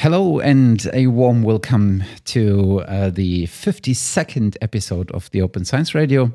Hello 0.00 0.40
and 0.40 0.88
a 0.94 1.08
warm 1.08 1.42
welcome 1.42 2.02
to 2.24 2.80
uh, 2.88 3.10
the 3.10 3.46
52nd 3.48 4.56
episode 4.62 5.10
of 5.10 5.30
the 5.30 5.42
Open 5.42 5.66
Science 5.66 5.94
Radio. 5.94 6.32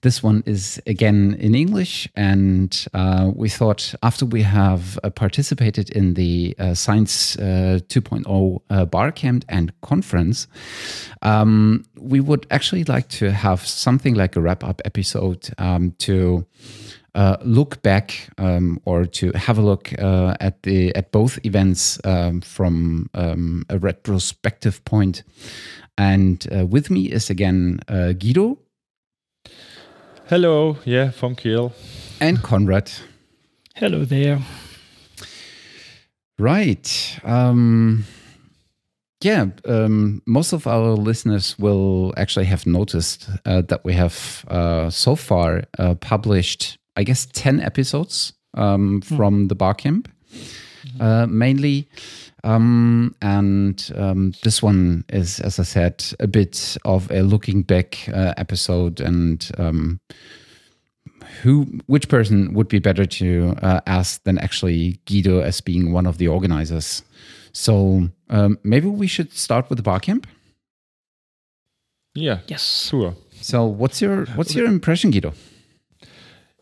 This 0.00 0.24
one 0.24 0.42
is 0.44 0.82
again 0.88 1.36
in 1.38 1.54
English, 1.54 2.08
and 2.16 2.84
uh, 2.94 3.30
we 3.32 3.48
thought 3.48 3.94
after 4.02 4.26
we 4.26 4.42
have 4.42 4.98
uh, 5.04 5.10
participated 5.10 5.88
in 5.90 6.14
the 6.14 6.56
uh, 6.58 6.74
Science 6.74 7.38
uh, 7.38 7.78
2.0 7.86 8.60
uh, 8.70 8.84
Barcamp 8.86 9.44
and 9.48 9.72
conference, 9.82 10.48
um, 11.22 11.84
we 12.00 12.18
would 12.18 12.44
actually 12.50 12.82
like 12.82 13.06
to 13.10 13.30
have 13.30 13.64
something 13.64 14.14
like 14.14 14.34
a 14.34 14.40
wrap 14.40 14.64
up 14.64 14.82
episode 14.84 15.48
um, 15.58 15.92
to 15.98 16.44
uh, 17.16 17.36
look 17.42 17.82
back 17.82 18.28
um, 18.38 18.78
or 18.84 19.06
to 19.06 19.32
have 19.32 19.58
a 19.58 19.62
look 19.62 19.92
uh, 19.98 20.36
at 20.38 20.62
the 20.62 20.94
at 20.94 21.10
both 21.12 21.38
events 21.44 21.98
um, 22.04 22.40
from 22.42 23.08
um, 23.14 23.64
a 23.68 23.78
retrospective 23.78 24.84
point. 24.84 25.22
And 25.98 26.46
uh, 26.54 26.66
with 26.66 26.90
me 26.90 27.06
is 27.10 27.30
again 27.30 27.80
uh, 27.88 28.12
Guido. 28.12 28.58
Hello, 30.28 30.76
yeah, 30.84 31.10
from 31.10 31.34
Kiel. 31.34 31.72
And 32.20 32.42
Conrad. 32.42 32.92
Hello 33.74 34.04
there. 34.04 34.40
Right. 36.38 37.18
Um, 37.24 38.04
yeah, 39.22 39.46
um, 39.64 40.22
most 40.26 40.52
of 40.52 40.66
our 40.66 40.94
listeners 40.94 41.58
will 41.58 42.12
actually 42.16 42.46
have 42.46 42.66
noticed 42.66 43.30
uh, 43.46 43.62
that 43.62 43.84
we 43.84 43.94
have 43.94 44.44
uh, 44.48 44.90
so 44.90 45.16
far 45.16 45.62
uh, 45.78 45.94
published 45.94 46.78
I 46.96 47.04
guess, 47.04 47.26
10 47.32 47.60
episodes 47.60 48.32
um, 48.54 49.02
hmm. 49.02 49.16
from 49.16 49.48
the 49.48 49.54
Barcamp, 49.54 50.08
uh, 51.00 51.26
mainly. 51.26 51.88
Um, 52.44 53.14
and 53.22 53.92
um, 53.96 54.32
this 54.42 54.62
one 54.62 55.04
is, 55.08 55.40
as 55.40 55.58
I 55.58 55.64
said, 55.64 56.04
a 56.20 56.28
bit 56.28 56.76
of 56.84 57.10
a 57.10 57.22
looking 57.22 57.62
back 57.62 58.08
uh, 58.08 58.34
episode. 58.36 59.00
And 59.00 59.50
um, 59.58 60.00
who, 61.42 61.64
which 61.86 62.08
person 62.08 62.54
would 62.54 62.68
be 62.68 62.78
better 62.78 63.04
to 63.04 63.56
uh, 63.62 63.80
ask 63.86 64.22
than 64.24 64.38
actually 64.38 65.00
Guido 65.06 65.40
as 65.40 65.60
being 65.60 65.92
one 65.92 66.06
of 66.06 66.18
the 66.18 66.28
organizers? 66.28 67.02
So 67.52 68.08
um, 68.30 68.58
maybe 68.62 68.86
we 68.86 69.06
should 69.06 69.32
start 69.32 69.68
with 69.68 69.78
the 69.78 69.82
Barcamp. 69.82 70.26
Yeah. 72.14 72.38
Yes. 72.46 72.88
Sure. 72.90 73.14
So 73.40 73.66
what's 73.66 74.00
your 74.00 74.26
what's 74.36 74.54
your 74.54 74.66
impression, 74.66 75.10
Guido? 75.10 75.34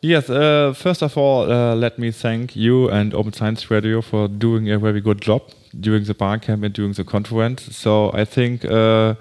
Yes, 0.04 0.28
uh, 0.28 0.74
first 0.76 1.00
of 1.00 1.16
all, 1.16 1.50
uh, 1.50 1.74
let 1.74 1.98
me 1.98 2.10
thank 2.10 2.54
you 2.54 2.90
and 2.90 3.14
Open 3.14 3.32
Science 3.32 3.70
Radio 3.70 4.02
for 4.02 4.28
doing 4.28 4.70
a 4.70 4.78
very 4.78 5.00
good 5.00 5.22
job 5.22 5.40
during 5.80 6.04
the 6.04 6.12
Barcamp 6.12 6.62
and 6.62 6.74
during 6.74 6.92
the 6.92 7.04
conference. 7.04 7.74
So 7.74 8.10
I 8.12 8.26
think 8.26 8.66
uh, 8.66 9.14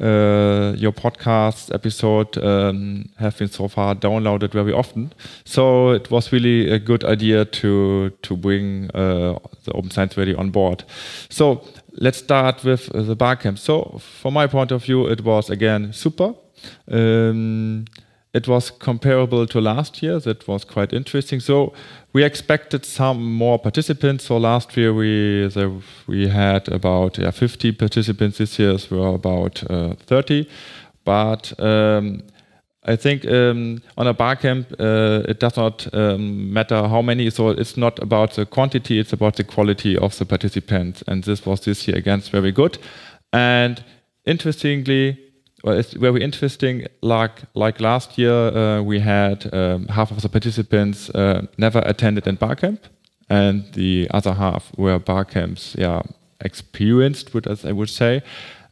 uh 0.00 0.74
your 0.76 0.92
podcast 0.92 1.72
episode 1.72 2.36
um, 2.38 3.08
have 3.18 3.38
been 3.38 3.48
so 3.48 3.68
far 3.68 3.94
downloaded 3.94 4.50
very 4.50 4.72
often. 4.72 5.12
So 5.44 5.90
it 5.90 6.10
was 6.10 6.32
really 6.32 6.68
a 6.68 6.80
good 6.80 7.04
idea 7.04 7.44
to 7.44 8.10
to 8.10 8.36
bring 8.36 8.90
uh, 8.94 9.38
the 9.64 9.72
Open 9.74 9.92
Science 9.92 10.16
Radio 10.16 10.36
on 10.36 10.50
board. 10.50 10.82
So 11.28 11.62
let's 11.92 12.18
start 12.18 12.64
with 12.64 12.90
the 12.92 13.14
Barcamp. 13.14 13.58
So 13.60 14.00
from 14.00 14.34
my 14.34 14.48
point 14.48 14.72
of 14.72 14.82
view, 14.82 15.06
it 15.06 15.20
was 15.20 15.48
again 15.48 15.92
super. 15.92 16.34
Um, 16.90 17.84
it 18.34 18.46
was 18.46 18.70
comparable 18.70 19.46
to 19.46 19.60
last 19.60 20.02
year. 20.02 20.20
That 20.20 20.46
was 20.46 20.64
quite 20.64 20.92
interesting. 20.92 21.40
So 21.40 21.72
we 22.12 22.24
expected 22.24 22.84
some 22.84 23.32
more 23.32 23.58
participants. 23.58 24.24
So 24.24 24.36
last 24.36 24.76
year 24.76 24.92
we 24.92 25.50
we 26.06 26.28
had 26.28 26.68
about 26.68 27.18
yeah, 27.18 27.30
50 27.30 27.72
participants. 27.72 28.38
This 28.38 28.58
year 28.58 28.76
were 28.90 29.14
about 29.14 29.62
uh, 29.70 29.94
30. 30.06 30.46
But 31.04 31.58
um, 31.58 32.22
I 32.84 32.96
think 32.96 33.26
um, 33.26 33.80
on 33.96 34.06
a 34.06 34.14
barcamp 34.14 34.72
uh, 34.78 35.22
it 35.28 35.40
does 35.40 35.56
not 35.56 35.88
um, 35.94 36.52
matter 36.52 36.86
how 36.86 37.02
many. 37.02 37.30
So 37.30 37.48
it's 37.50 37.76
not 37.76 37.98
about 38.02 38.34
the 38.34 38.44
quantity; 38.44 38.98
it's 38.98 39.12
about 39.12 39.36
the 39.36 39.44
quality 39.44 39.96
of 39.96 40.18
the 40.18 40.26
participants. 40.26 41.02
And 41.06 41.24
this 41.24 41.46
was 41.46 41.60
this 41.60 41.88
year 41.88 41.96
again 41.96 42.20
very 42.20 42.52
good. 42.52 42.78
And 43.32 43.82
interestingly, 44.24 45.27
well, 45.64 45.78
it's 45.78 45.92
very 45.92 46.22
interesting. 46.22 46.86
Like 47.00 47.42
like 47.54 47.80
last 47.80 48.18
year, 48.18 48.32
uh, 48.32 48.82
we 48.82 49.00
had 49.00 49.52
um, 49.52 49.86
half 49.88 50.10
of 50.10 50.22
the 50.22 50.28
participants 50.28 51.10
uh, 51.10 51.46
never 51.56 51.82
attended 51.84 52.26
in 52.26 52.36
Barcamp, 52.36 52.80
and 53.28 53.64
the 53.72 54.08
other 54.10 54.34
half 54.34 54.70
were 54.76 54.98
Barcamps, 54.98 55.74
yeah, 55.78 56.02
experienced, 56.40 57.34
would 57.34 57.46
as 57.46 57.64
I 57.64 57.72
would 57.72 57.90
say, 57.90 58.22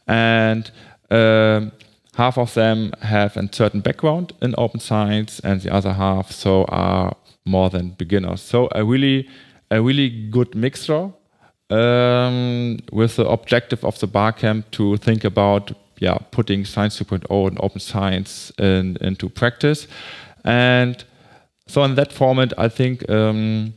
and 0.07 0.71
um, 1.11 1.73
half 2.15 2.39
of 2.39 2.55
them 2.55 2.93
have 3.03 3.37
a 3.37 3.49
certain 3.53 3.81
background 3.81 4.33
in 4.41 4.55
open 4.57 4.81
science, 4.81 5.41
and 5.41 5.61
the 5.61 5.73
other 5.73 5.93
half 5.93 6.31
so 6.31 6.65
are 6.69 7.17
more 7.45 7.71
than 7.71 7.91
beginners. 7.91 8.43
So 8.43 8.69
a 8.73 8.85
really 8.85 9.29
a 9.71 9.83
really 9.83 10.09
good 10.31 10.55
mixture 10.55 11.11
um, 11.71 12.79
with 12.93 13.17
the 13.17 13.27
objective 13.29 13.85
of 13.85 13.99
the 13.99 14.07
Barcamp 14.07 14.71
to 14.71 14.97
think 14.97 15.25
about 15.25 15.73
yeah, 15.99 16.19
putting 16.31 16.65
Science 16.65 16.99
2.0 17.01 17.49
and 17.49 17.59
open 17.61 17.81
science 17.81 18.53
in, 18.59 18.97
into 19.01 19.29
practice. 19.29 19.87
And 20.45 21.03
so 21.67 21.83
in 21.84 21.95
that 21.97 22.12
format, 22.12 22.53
I 22.59 22.69
think 22.69 23.09
um, 23.11 23.75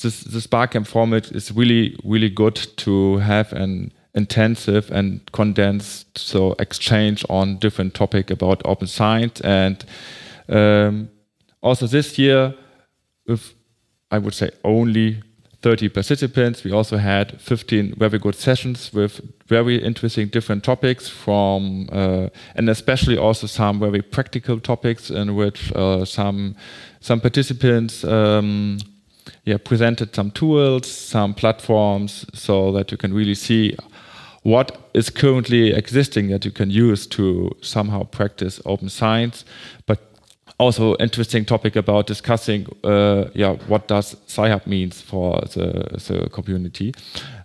this, 0.00 0.24
this 0.24 0.46
Barcamp 0.46 0.86
format 0.86 1.30
is 1.32 1.52
really, 1.52 1.96
really 2.04 2.28
good 2.28 2.56
to 2.78 3.18
have 3.18 3.52
an 3.52 3.92
intensive 4.14 4.90
and 4.90 5.20
condensed 5.32 6.18
so 6.18 6.54
exchange 6.58 7.24
on 7.30 7.56
different 7.58 7.94
topic 7.94 8.30
about 8.30 8.60
open 8.64 8.86
science. 8.86 9.40
And 9.40 9.84
um, 10.48 11.08
also 11.62 11.86
this 11.86 12.18
year, 12.18 12.54
with 13.26 13.54
I 14.10 14.18
would 14.18 14.34
say 14.34 14.50
only 14.62 15.22
30 15.62 15.88
participants. 15.90 16.64
We 16.64 16.72
also 16.72 16.96
had 16.96 17.40
15 17.40 17.94
very 17.96 18.18
good 18.18 18.34
sessions 18.34 18.92
with 18.92 19.20
very 19.46 19.82
interesting 19.82 20.28
different 20.28 20.64
topics 20.64 21.08
from, 21.08 21.88
uh, 21.92 22.28
and 22.56 22.68
especially 22.68 23.16
also 23.16 23.46
some 23.46 23.78
very 23.78 24.02
practical 24.02 24.58
topics 24.60 25.10
in 25.10 25.34
which 25.34 25.72
uh, 25.74 26.04
some 26.04 26.56
some 27.00 27.20
participants 27.20 28.04
um, 28.04 28.78
yeah 29.44 29.58
presented 29.58 30.14
some 30.14 30.30
tools, 30.30 30.90
some 30.90 31.34
platforms, 31.34 32.26
so 32.34 32.72
that 32.72 32.90
you 32.90 32.96
can 32.96 33.14
really 33.14 33.34
see 33.34 33.76
what 34.42 34.90
is 34.94 35.10
currently 35.10 35.72
existing 35.72 36.28
that 36.28 36.44
you 36.44 36.50
can 36.50 36.70
use 36.70 37.06
to 37.06 37.50
somehow 37.60 38.02
practice 38.02 38.60
open 38.64 38.88
science, 38.88 39.44
but 39.86 40.11
also 40.62 40.94
interesting 41.00 41.44
topic 41.44 41.76
about 41.76 42.06
discussing 42.06 42.66
uh, 42.84 43.24
yeah 43.34 43.56
what 43.68 43.88
does 43.88 44.16
Sci-Hub 44.26 44.66
means 44.66 45.00
for 45.00 45.40
the, 45.54 45.98
the 46.08 46.30
community. 46.30 46.94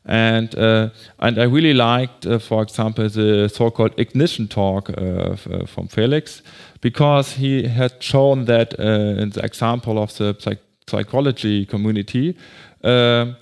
And 0.05 0.55
uh, 0.55 0.89
and 1.19 1.37
I 1.37 1.43
really 1.43 1.73
liked 1.73 2.25
uh, 2.25 2.39
for 2.39 2.63
example 2.63 3.09
the 3.09 3.49
so-called 3.49 3.93
ignition 3.97 4.47
talk 4.47 4.89
uh, 4.89 4.93
uh, 5.01 5.65
from 5.65 5.87
Felix 5.87 6.41
because 6.81 7.33
he 7.33 7.67
had 7.67 8.01
shown 8.01 8.45
that 8.45 8.79
uh, 8.79 9.21
in 9.21 9.31
the 9.31 9.43
example 9.43 9.97
of 9.97 10.15
the 10.17 10.35
psych 10.39 10.59
psychology 10.89 11.65
community 11.65 12.37
um, 12.83 13.35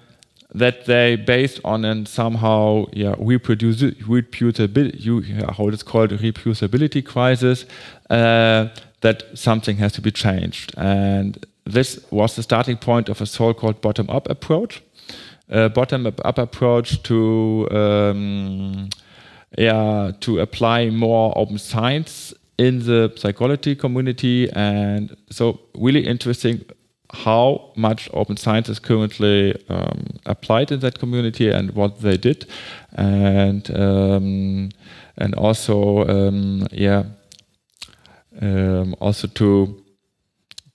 that 0.59 0.85
they 0.85 1.16
based 1.16 1.59
on 1.63 1.85
and 1.85 2.07
somehow 2.07 2.85
yeah 2.93 3.16
reproduce 3.17 3.81
yeah, 3.81 5.51
how 5.51 5.67
it's 5.67 5.83
called 5.83 6.11
reproducibility 6.11 7.03
crisis 7.03 7.66
uh, 8.09 8.67
that 9.01 9.23
something 9.33 9.77
has 9.77 9.91
to 9.94 10.01
be 10.01 10.11
changed. 10.11 10.73
And 10.77 11.45
this 11.65 11.99
was 12.11 12.35
the 12.35 12.44
starting 12.44 12.77
point 12.77 13.09
of 13.09 13.21
a 13.21 13.25
so-called 13.25 13.81
bottom-up 13.81 14.29
approach. 14.29 14.81
Bottom-up 15.49 16.38
approach 16.38 17.03
to 17.03 17.67
um, 17.71 18.89
yeah 19.57 20.12
to 20.19 20.39
apply 20.39 20.89
more 20.89 21.33
open 21.38 21.57
science 21.57 22.33
in 22.57 22.80
the 22.80 23.12
psychology 23.15 23.75
community, 23.75 24.50
and 24.53 25.15
so 25.30 25.59
really 25.75 26.07
interesting 26.07 26.65
how 27.15 27.71
much 27.75 28.09
open 28.13 28.38
science 28.38 28.69
is 28.69 28.79
currently 28.79 29.56
um, 29.69 30.06
applied 30.25 30.71
in 30.71 30.79
that 30.79 31.00
community 31.00 31.50
and 31.50 31.71
what 31.71 32.01
they 32.01 32.17
did, 32.17 32.45
and 32.94 33.69
um, 33.75 34.69
and 35.17 35.35
also 35.35 36.07
um, 36.07 36.67
yeah 36.71 37.03
um, 38.41 38.95
also 39.00 39.27
to 39.27 39.81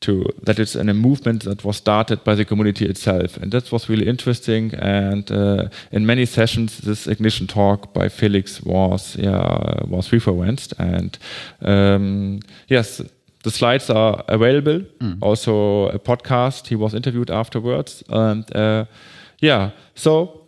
to 0.00 0.24
that 0.42 0.58
it's 0.58 0.74
in 0.74 0.88
a 0.88 0.94
movement 0.94 1.44
that 1.44 1.62
was 1.62 1.76
started 1.76 2.24
by 2.24 2.34
the 2.34 2.44
community 2.44 2.86
itself, 2.86 3.36
and 3.36 3.52
that 3.52 3.70
was 3.70 3.88
really 3.88 4.08
interesting. 4.08 4.74
And 4.74 5.30
uh, 5.30 5.68
in 5.92 6.06
many 6.06 6.26
sessions, 6.26 6.78
this 6.78 7.06
ignition 7.06 7.46
talk 7.46 7.92
by 7.92 8.08
Felix 8.08 8.62
was 8.62 9.16
yeah 9.16 9.84
was 9.86 10.12
referenced, 10.12 10.72
and 10.78 11.18
um, 11.60 12.40
yes. 12.68 13.02
The 13.42 13.50
slides 13.50 13.90
are 13.90 14.22
available. 14.28 14.80
Mm. 15.00 15.18
Also, 15.20 15.88
a 15.88 15.98
podcast. 15.98 16.66
He 16.66 16.76
was 16.76 16.94
interviewed 16.94 17.30
afterwards, 17.30 18.02
and 18.08 18.44
uh, 18.56 18.84
yeah. 19.40 19.70
So 19.94 20.40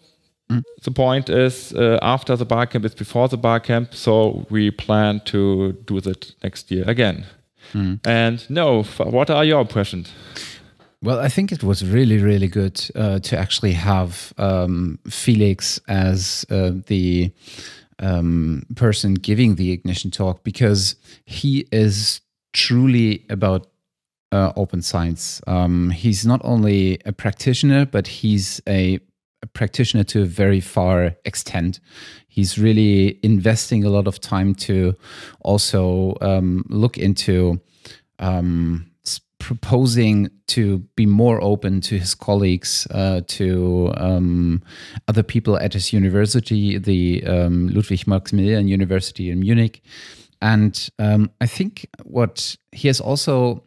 Mm. 0.53 0.63
The 0.83 0.91
point 0.91 1.29
is, 1.29 1.73
uh, 1.73 1.99
after 2.03 2.37
the 2.37 2.45
bar 2.45 2.67
camp 2.67 2.85
is 2.85 2.95
before 2.95 3.29
the 3.29 3.37
bar 3.37 3.61
camp. 3.61 3.95
so 3.95 4.47
we 4.51 4.71
plan 4.71 5.21
to 5.27 5.73
do 5.87 6.01
that 6.01 6.35
next 6.43 6.71
year 6.71 6.85
again. 6.87 7.25
Mm. 7.73 8.01
And 8.07 8.51
no, 8.51 8.83
what 8.83 9.31
are 9.31 9.45
your 9.45 9.61
impressions? 9.61 10.13
Well, 11.03 11.19
I 11.19 11.29
think 11.29 11.53
it 11.53 11.65
was 11.65 11.85
really, 11.85 12.19
really 12.19 12.49
good 12.49 12.81
uh, 12.95 13.19
to 13.21 13.39
actually 13.39 13.73
have 13.73 14.33
um, 14.39 14.99
Felix 15.09 15.81
as 15.89 16.47
uh, 16.51 16.73
the 16.87 17.33
um, 17.99 18.65
person 18.77 19.15
giving 19.15 19.57
the 19.57 19.73
ignition 19.73 20.11
talk 20.11 20.45
because 20.45 20.97
he 21.25 21.67
is 21.73 22.21
truly 22.53 23.25
about 23.29 23.67
uh, 24.31 24.53
open 24.57 24.83
science. 24.83 25.41
Um, 25.47 25.91
he's 25.91 26.25
not 26.25 26.41
only 26.45 26.99
a 27.05 27.13
practitioner, 27.13 27.85
but 27.85 28.07
he's 28.07 28.61
a, 28.67 28.99
a, 29.43 29.47
practitioner 29.49 30.05
to 30.05 30.23
a 30.23 30.27
very 30.27 30.61
far 30.61 31.15
extent. 31.25 31.81
He's 32.29 32.59
really 32.59 33.21
investing 33.23 33.85
a 33.85 33.91
lot 33.91 34.07
of 34.07 34.21
time 34.21 34.55
to 34.67 34.95
also 35.41 36.17
um, 36.23 36.65
look 36.71 36.97
into 36.97 37.61
um, 38.19 38.93
proposing 39.43 40.31
to 40.47 40.79
be 40.95 41.05
more 41.05 41.43
open 41.43 41.81
to 41.81 41.99
his 41.99 42.15
colleagues, 42.15 42.87
uh, 42.93 43.21
to 43.27 43.93
um, 43.97 44.63
other 45.09 45.25
people 45.25 45.59
at 45.59 45.73
his 45.73 45.93
university, 45.93 46.79
the 46.79 47.25
um, 47.27 47.67
Ludwig 47.69 48.07
Maximilian 48.07 48.69
University 48.69 49.31
in 49.31 49.41
Munich. 49.41 49.83
And 50.43 50.91
um, 50.99 51.31
I 51.41 51.47
think 51.47 51.87
what 52.03 52.57
he 52.73 52.89
has 52.89 53.01
also 53.01 53.63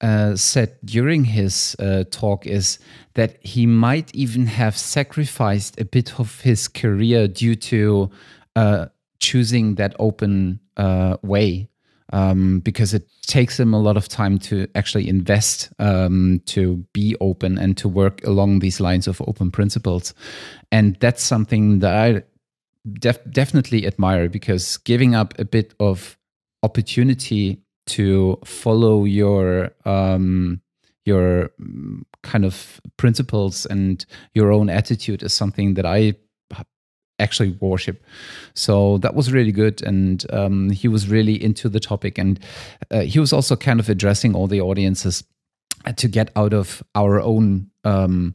uh, 0.00 0.34
said 0.36 0.76
during 0.84 1.24
his 1.24 1.76
uh, 1.78 2.04
talk 2.10 2.46
is 2.46 2.78
that 3.14 3.38
he 3.40 3.66
might 3.66 4.14
even 4.14 4.46
have 4.46 4.76
sacrificed 4.76 5.80
a 5.80 5.84
bit 5.84 6.18
of 6.18 6.40
his 6.40 6.68
career 6.68 7.28
due 7.28 7.54
to 7.54 8.10
uh, 8.56 8.86
choosing 9.20 9.76
that 9.76 9.94
open 10.00 10.58
uh, 10.76 11.16
way 11.22 11.68
um, 12.12 12.60
because 12.60 12.94
it 12.94 13.08
takes 13.26 13.60
him 13.60 13.72
a 13.72 13.80
lot 13.80 13.96
of 13.96 14.08
time 14.08 14.38
to 14.38 14.66
actually 14.74 15.08
invest 15.08 15.70
um, 15.78 16.40
to 16.46 16.84
be 16.92 17.14
open 17.20 17.58
and 17.58 17.76
to 17.76 17.88
work 17.88 18.26
along 18.26 18.58
these 18.58 18.80
lines 18.80 19.06
of 19.06 19.20
open 19.28 19.50
principles. 19.50 20.14
And 20.72 20.96
that's 21.00 21.22
something 21.22 21.80
that 21.80 21.94
I 21.94 22.22
def- 22.94 23.30
definitely 23.30 23.86
admire 23.86 24.28
because 24.28 24.76
giving 24.78 25.14
up 25.14 25.38
a 25.38 25.44
bit 25.44 25.74
of 25.80 26.16
opportunity 26.62 27.62
to 27.86 28.38
follow 28.44 29.04
your 29.04 29.70
um, 29.84 30.60
your 31.04 31.50
mm, 31.60 32.02
kind 32.22 32.44
of 32.44 32.80
principles 32.96 33.66
and 33.66 34.04
your 34.34 34.52
own 34.52 34.68
attitude 34.68 35.22
is 35.22 35.32
something 35.32 35.74
that 35.74 35.86
I 35.86 36.14
actually 37.18 37.56
worship. 37.60 38.04
So 38.54 38.98
that 38.98 39.14
was 39.14 39.32
really 39.32 39.52
good. 39.52 39.82
And 39.82 40.24
um, 40.32 40.70
he 40.70 40.88
was 40.88 41.08
really 41.08 41.42
into 41.42 41.68
the 41.68 41.80
topic. 41.80 42.18
And 42.18 42.38
uh, 42.90 43.00
he 43.00 43.18
was 43.18 43.32
also 43.32 43.56
kind 43.56 43.80
of 43.80 43.88
addressing 43.88 44.34
all 44.34 44.46
the 44.46 44.60
audiences 44.60 45.24
to 45.96 46.08
get 46.08 46.30
out 46.36 46.52
of 46.52 46.82
our 46.94 47.20
own 47.20 47.70
um, 47.84 48.34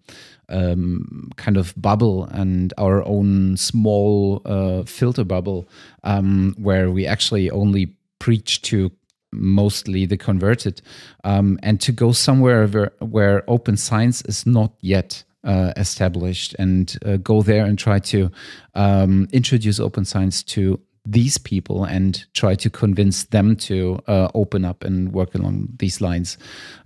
um, 0.50 1.31
kind 1.36 1.57
of 1.57 1.74
bubble 1.78 2.25
and 2.25 2.74
our 2.78 3.04
own 3.07 3.57
small 3.57 4.42
uh, 4.45 4.84
filter 4.84 5.24
bubble 5.24 5.68
um, 6.04 6.56
where 6.57 6.92
we 6.92 7.06
actually 7.06 7.50
only 7.51 7.95
preach 8.19 8.62
to 8.63 8.92
mostly 9.31 10.06
the 10.06 10.18
converted. 10.18 10.81
Um, 11.24 11.60
and 11.63 11.81
to 11.81 11.92
go 11.92 12.12
somewhere 12.12 12.68
where, 12.68 12.92
where 13.00 13.44
open 13.50 13.78
science 13.78 14.22
is 14.24 14.46
not 14.46 14.74
yet 14.80 15.24
uh, 15.44 15.74
established 15.75 16.56
and 16.60 16.98
uh, 17.06 17.18
go 17.18 17.42
there 17.42 17.66
and 17.66 17.78
try 17.78 18.00
to 18.00 18.31
um, 18.75 19.28
introduce 19.34 19.80
open 19.80 20.06
science 20.06 20.44
to 20.44 20.80
these 21.05 21.38
people 21.38 21.83
and 21.83 22.25
try 22.33 22.55
to 22.55 22.69
convince 22.69 23.25
them 23.25 23.55
to 23.57 24.00
uh, 24.07 24.29
open 24.33 24.63
up 24.63 24.83
and 24.83 25.11
work 25.11 25.35
along 25.35 25.67
these 25.77 26.00
lines. 26.01 26.38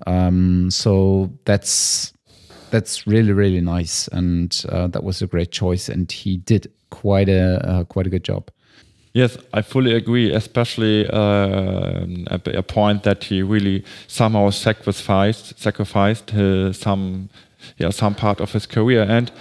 Um, 0.06 0.72
so 0.72 1.32
that's 1.46 2.14
that's 2.70 3.08
really 3.08 3.32
really 3.32 3.62
nice, 3.62 4.08
and 4.10 4.66
uh, 4.70 4.88
that 4.88 5.04
was 5.04 5.22
a 5.22 5.28
great 5.28 5.52
choice. 5.52 5.88
And 5.88 6.12
he 6.12 6.38
did 6.38 6.72
quite 6.90 7.30
a 7.30 7.70
uh, 7.70 7.84
quite 7.84 8.08
a 8.08 8.10
good 8.10 8.24
job. 8.24 8.50
Yes, 9.14 9.38
I 9.54 9.62
fully 9.64 9.96
agree, 9.96 10.32
especially 10.32 11.08
uh, 11.10 12.06
a, 12.28 12.62
point 12.62 13.02
that 13.02 13.24
he 13.24 13.42
really 13.42 13.84
somehow 14.08 14.52
sacrificed 14.52 15.60
sacrificed 15.60 16.32
some 16.74 17.30
yeah 17.78 17.90
some 17.92 18.16
part 18.16 18.42
of 18.42 18.54
his 18.54 18.66
career. 18.66 19.04
And 19.04 19.32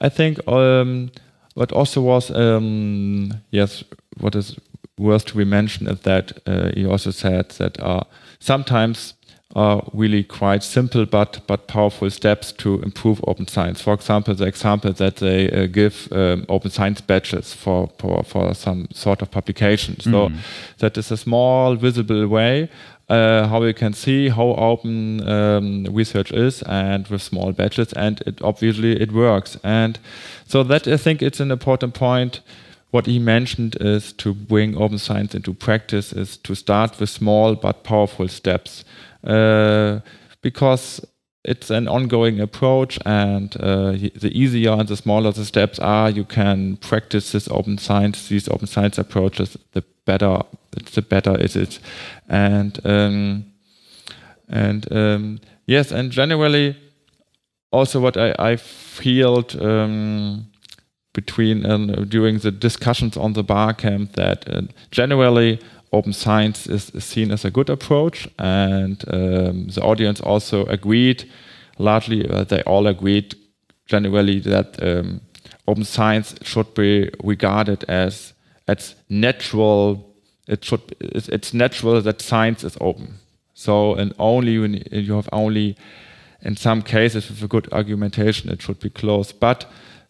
I 0.00 0.08
think 0.08 0.46
um, 0.48 1.10
what 1.54 1.72
also 1.72 2.00
was 2.00 2.30
um, 2.30 3.32
yes 3.50 3.84
what 4.20 4.34
is 4.34 4.56
worth 4.98 5.24
to 5.26 5.36
be 5.36 5.44
mentioned 5.44 5.88
is 5.88 6.00
that 6.00 6.32
uh, 6.46 6.70
he 6.74 6.86
also 6.86 7.10
said 7.10 7.50
that 7.50 7.80
uh, 7.80 8.02
sometimes 8.40 9.14
are 9.56 9.82
really 9.94 10.22
quite 10.22 10.62
simple 10.62 11.06
but 11.06 11.40
but 11.46 11.66
powerful 11.68 12.10
steps 12.10 12.52
to 12.52 12.82
improve 12.82 13.20
open 13.26 13.46
science. 13.46 13.80
For 13.80 13.94
example, 13.94 14.34
the 14.34 14.46
example 14.46 14.92
that 14.92 15.16
they 15.16 15.50
uh, 15.50 15.66
give 15.66 16.08
um, 16.12 16.44
open 16.48 16.70
science 16.70 17.00
badges 17.00 17.54
for, 17.54 17.88
for 17.98 18.22
for 18.24 18.54
some 18.54 18.88
sort 18.92 19.22
of 19.22 19.30
publication. 19.30 19.94
Mm. 19.96 20.10
So 20.10 20.30
that 20.78 20.98
is 20.98 21.10
a 21.10 21.16
small 21.16 21.76
visible 21.76 22.28
way 22.28 22.68
uh, 23.08 23.46
how 23.48 23.62
you 23.62 23.74
can 23.74 23.92
see 23.92 24.28
how 24.28 24.54
open 24.54 25.26
um, 25.28 25.84
research 25.84 26.30
is 26.32 26.62
and 26.62 27.08
with 27.08 27.22
small 27.22 27.52
badges 27.52 27.92
and 27.94 28.20
it 28.26 28.42
obviously 28.42 29.00
it 29.00 29.12
works 29.12 29.56
and 29.64 29.98
so 30.46 30.62
that 30.62 30.86
i 30.86 30.96
think 30.96 31.22
it's 31.22 31.40
an 31.40 31.50
important 31.50 31.94
point 31.94 32.40
what 32.90 33.06
he 33.06 33.18
mentioned 33.18 33.76
is 33.80 34.12
to 34.14 34.34
bring 34.34 34.76
open 34.76 34.98
science 34.98 35.34
into 35.34 35.52
practice 35.52 36.12
is 36.12 36.36
to 36.38 36.54
start 36.54 36.98
with 36.98 37.10
small 37.10 37.54
but 37.54 37.84
powerful 37.84 38.28
steps 38.28 38.84
uh, 39.24 40.00
because 40.42 41.00
it's 41.44 41.70
an 41.70 41.86
ongoing 41.88 42.40
approach 42.40 42.98
and 43.06 43.56
uh, 43.60 43.92
the 43.92 44.30
easier 44.32 44.72
and 44.72 44.88
the 44.88 44.96
smaller 44.96 45.32
the 45.32 45.44
steps 45.44 45.78
are 45.78 46.10
you 46.10 46.24
can 46.24 46.76
practice 46.78 47.32
this 47.32 47.48
open 47.48 47.78
science 47.78 48.28
these 48.28 48.48
open 48.48 48.66
science 48.66 48.98
approaches 48.98 49.56
the 49.72 49.82
better 50.08 50.40
the 50.94 51.02
better 51.02 51.38
it 51.38 51.54
is. 51.54 51.80
And 52.28 52.78
um, 52.84 53.44
and 54.48 54.90
um, 54.92 55.40
yes 55.66 55.92
and 55.92 56.10
generally 56.10 56.76
also 57.70 58.00
what 58.00 58.16
I, 58.16 58.34
I 58.38 58.56
feel 58.56 59.44
um, 59.60 60.47
between 61.20 61.66
um, 61.66 61.86
during 62.08 62.38
the 62.38 62.52
discussions 62.52 63.16
on 63.16 63.32
the 63.32 63.42
bar 63.42 63.74
camp 63.74 64.12
that 64.12 64.48
uh, 64.48 64.62
generally 64.90 65.58
open 65.92 66.12
science 66.12 66.66
is, 66.66 66.92
seen 66.98 67.32
as 67.32 67.44
a 67.44 67.50
good 67.50 67.70
approach, 67.70 68.28
and 68.38 69.04
um, 69.12 69.66
the 69.74 69.82
audience 69.82 70.20
also 70.20 70.64
agreed, 70.66 71.24
largely 71.78 72.20
uh, 72.30 72.44
they 72.44 72.62
all 72.62 72.86
agreed 72.86 73.34
generally 73.86 74.38
that 74.40 74.68
um, 74.82 75.20
open 75.66 75.84
science 75.84 76.34
should 76.42 76.72
be 76.74 77.10
regarded 77.24 77.84
as 77.88 78.34
as 78.68 78.94
natural. 79.08 80.04
It 80.46 80.64
should 80.64 80.82
it's, 81.00 81.28
it's 81.28 81.52
natural 81.52 82.02
that 82.02 82.20
science 82.20 82.66
is 82.66 82.76
open. 82.80 83.08
So 83.54 83.94
and 84.00 84.12
only 84.18 84.58
when 84.58 84.74
you 84.92 85.14
have 85.14 85.28
only 85.32 85.76
in 86.42 86.56
some 86.56 86.82
cases 86.82 87.28
with 87.28 87.42
a 87.42 87.48
good 87.48 87.68
argumentation 87.72 88.52
it 88.52 88.62
should 88.62 88.78
be 88.78 88.90
closed, 88.90 89.40
but 89.40 89.66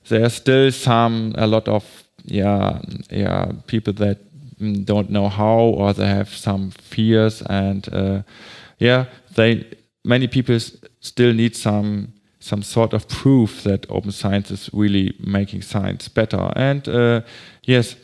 there's 0.09 0.35
still 0.35 0.73
some 0.73 1.35
a 1.37 1.47
lot 1.47 1.69
of 1.69 1.85
yeah 2.25 2.81
yeah 3.11 3.53
people 3.67 3.93
that 3.93 4.19
don't 4.85 5.11
know 5.11 5.29
how 5.29 5.59
or 5.59 5.93
they 5.93 6.07
have 6.07 6.29
some 6.29 6.71
fears 6.71 7.43
and 7.43 7.89
uh, 7.93 8.23
yeah 8.79 9.05
they 9.37 9.65
many 10.05 10.27
people 10.27 10.59
still 11.01 11.33
need 11.33 11.55
some 11.55 12.13
some 12.41 12.63
sort 12.63 12.93
of 12.93 13.09
proof 13.09 13.63
that 13.65 13.87
open 13.91 14.13
science 14.13 14.51
is 14.51 14.71
really 14.73 15.13
making 15.19 15.61
science 15.61 16.09
better. 16.09 16.53
And 16.55 16.89
uh, 16.89 17.23
yes 17.65 17.97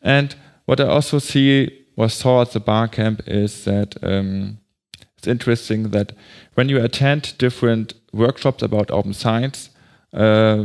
and 0.00 0.34
what 0.64 0.80
i 0.80 0.84
also 0.84 1.18
see 1.18 1.82
or 1.96 2.08
saw 2.08 2.42
at 2.42 2.52
the 2.52 2.60
bar 2.60 2.88
camp 2.88 3.22
is 3.26 3.64
that 3.64 3.96
um, 4.02 4.58
it's 5.16 5.26
interesting 5.28 5.90
that 5.90 6.12
when 6.54 6.68
you 6.68 6.82
attend 6.82 7.34
different 7.38 7.94
workshops 8.12 8.62
about 8.62 8.90
open 8.90 9.12
science 9.12 9.70
uh, 10.12 10.64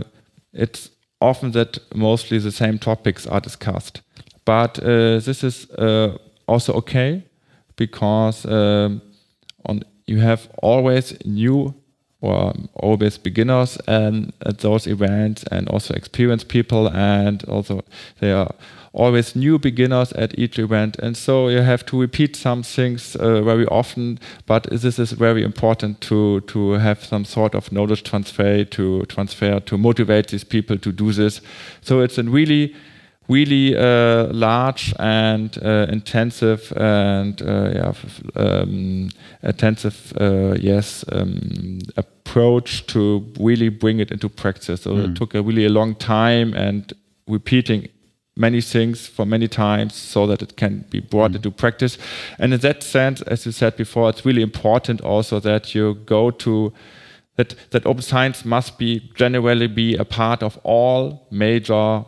it's 0.58 0.90
often 1.20 1.52
that 1.52 1.80
mostly 1.96 2.40
the 2.40 2.52
same 2.52 2.78
topics 2.80 3.26
are 3.28 3.40
discussed. 3.40 4.02
But 4.46 4.80
uh, 4.80 5.20
this 5.20 5.44
is 5.44 5.70
uh, 5.72 6.18
also 6.48 6.74
okay 6.74 7.24
because 7.76 8.46
um, 8.46 9.02
on 9.66 9.84
you 10.06 10.20
have 10.20 10.50
always 10.64 11.18
new 11.26 11.74
or 12.22 12.54
always 12.74 13.18
beginners 13.18 13.78
at 13.88 14.58
those 14.60 14.88
events 14.88 15.44
and 15.52 15.68
also 15.70 15.94
experienced 15.94 16.48
people 16.48 16.88
and 16.90 17.44
also 17.44 17.82
they 18.20 18.32
are 18.32 18.56
always 18.98 19.36
new 19.36 19.60
beginners 19.60 20.12
at 20.14 20.38
each 20.38 20.60
event, 20.60 20.98
and 21.00 21.16
so 21.16 21.48
you 21.50 21.62
have 21.62 21.86
to 21.86 22.02
repeat 22.02 22.36
some 22.36 22.64
things 22.64 23.16
uh, 23.16 23.42
very 23.42 23.66
often. 23.68 24.20
But 24.46 24.68
this 24.72 25.00
is 25.00 25.12
very 25.12 25.44
important 25.44 26.02
to 26.02 26.42
to 26.42 26.72
have 26.74 27.06
some 27.06 27.26
sort 27.26 27.56
of 27.56 27.72
knowledge 27.72 28.04
transfer 28.04 28.64
to 28.66 29.06
transfer 29.06 29.60
to 29.60 29.78
motivate 29.78 30.28
these 30.28 30.44
people 30.44 30.78
to 30.78 30.92
do 30.92 31.12
this. 31.12 31.42
So 31.82 32.02
it's 32.02 32.18
a 32.18 32.24
really 32.24 32.74
really 33.30 33.76
uh, 33.76 34.28
large 34.34 34.94
and 35.00 35.58
uh, 35.64 35.86
intensive 35.90 36.72
and 36.78 37.42
uh, 37.42 37.70
yeah, 37.76 37.94
um, 38.36 39.10
intensive 39.44 40.14
uh, 40.20 40.56
yes 40.60 41.04
um, 41.12 41.80
approach 41.98 42.86
to 42.88 43.26
really 43.40 43.70
bring 43.70 44.00
it 44.00 44.12
into 44.12 44.30
practice. 44.30 44.82
So 44.82 44.92
mm. 44.92 45.10
it 45.10 45.18
took 45.18 45.36
a 45.36 45.42
really 45.42 45.66
a 45.66 45.70
long 45.70 45.96
time 45.96 46.54
and 46.54 46.94
repeating 47.28 47.90
many 48.38 48.62
things 48.62 49.08
for 49.08 49.26
many 49.26 49.48
times 49.48 49.96
so 49.96 50.28
that 50.28 50.42
it 50.42 50.56
can 50.56 50.86
be 50.90 51.00
brought 51.00 51.32
mm. 51.32 51.36
into 51.36 51.52
practice. 51.52 51.98
And 52.40 52.54
in 52.54 52.60
that 52.62 52.84
sense, 52.84 53.22
as 53.24 53.46
you 53.46 53.52
said 53.52 53.76
before, 53.76 54.10
it's 54.10 54.26
really 54.26 54.42
important 54.42 55.02
also 55.02 55.40
that 55.40 55.74
you 55.76 55.96
go 56.06 56.32
to 56.32 56.74
that 57.36 57.56
that 57.72 57.86
open 57.86 58.02
science 58.02 58.46
must 58.46 58.78
be 58.78 59.12
generally 59.16 59.68
be 59.68 59.96
a 59.96 60.06
part 60.06 60.44
of 60.44 60.58
all 60.64 61.28
major 61.32 62.04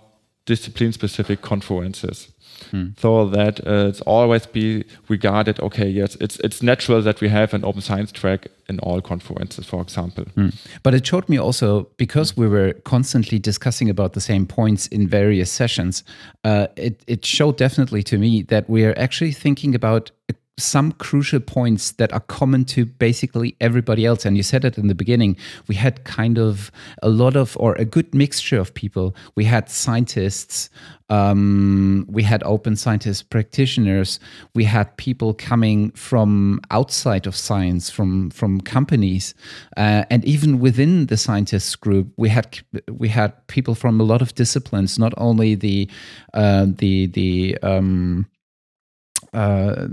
discipline 0.46 0.92
specific 0.92 1.42
conferences. 1.42 2.30
Hmm. 2.72 2.88
So 2.98 3.30
that 3.30 3.60
uh, 3.66 3.88
it's 3.90 4.02
always 4.02 4.46
be 4.46 4.84
regarded, 5.08 5.60
okay, 5.60 5.88
yes, 5.88 6.16
it's 6.22 6.38
it's 6.40 6.62
natural 6.62 7.02
that 7.02 7.22
we 7.22 7.30
have 7.30 7.54
an 7.54 7.64
open 7.64 7.82
science 7.82 8.12
track 8.12 8.48
in 8.68 8.80
all 8.80 9.02
conferences, 9.02 9.66
for 9.66 9.82
example. 9.82 10.26
Hmm. 10.36 10.50
But 10.84 10.94
it 10.94 11.06
showed 11.06 11.28
me 11.30 11.40
also 11.40 11.88
because 11.98 12.38
we 12.38 12.48
were 12.48 12.74
constantly 12.84 13.40
discussing 13.40 13.90
about 13.90 14.14
the 14.14 14.22
same 14.22 14.46
points 14.46 14.88
in 14.88 15.08
various 15.08 15.52
sessions. 15.52 16.04
Uh, 16.44 16.68
it 16.76 17.04
it 17.08 17.26
showed 17.26 17.58
definitely 17.58 18.04
to 18.04 18.18
me 18.18 18.44
that 18.44 18.70
we 18.70 18.86
are 18.86 18.98
actually 18.98 19.34
thinking 19.34 19.76
about 19.76 20.12
some 20.60 20.92
crucial 20.94 21.40
points 21.40 21.92
that 21.94 22.14
are 22.14 22.20
common 22.20 22.66
to 22.66 22.86
basically 22.86 23.56
everybody 23.60 24.06
else. 24.06 24.26
And 24.26 24.38
you 24.38 24.44
said 24.44 24.66
it 24.66 24.78
in 24.78 24.88
the 24.88 24.96
beginning. 24.96 25.38
We 25.68 25.76
had 25.76 26.04
kind 26.04 26.38
of 26.38 26.72
a 27.02 27.10
lot 27.10 27.36
of, 27.36 27.58
or 27.60 27.76
a 27.76 27.86
good 27.86 28.14
mixture 28.14 28.60
of 28.60 28.74
people. 28.74 29.16
We 29.36 29.46
had 29.46 29.70
scientists, 29.70 30.70
um, 31.10 32.06
we 32.08 32.24
had 32.24 32.44
open 32.44 32.76
scientist 32.76 33.30
practitioners, 33.30 34.20
we 34.54 34.64
had 34.64 34.96
people 34.98 35.34
coming 35.34 35.92
from 35.92 36.62
outside 36.70 37.26
of 37.26 37.36
science, 37.36 37.90
from 37.90 38.30
from 38.30 38.62
companies, 38.62 39.34
uh, 39.76 40.04
and 40.12 40.24
even 40.24 40.60
within 40.60 41.08
the 41.08 41.18
scientists 41.18 41.76
group, 41.76 42.08
we 42.18 42.30
had 42.30 42.60
we 42.92 43.10
had 43.10 43.32
people 43.48 43.74
from 43.74 44.00
a 44.00 44.04
lot 44.04 44.22
of 44.22 44.36
disciplines, 44.36 45.00
not 45.00 45.14
only 45.18 45.56
the 45.56 45.90
uh, 46.36 46.68
the 46.68 47.08
the 47.08 47.58
um, 47.64 48.28
uh, 49.34 49.88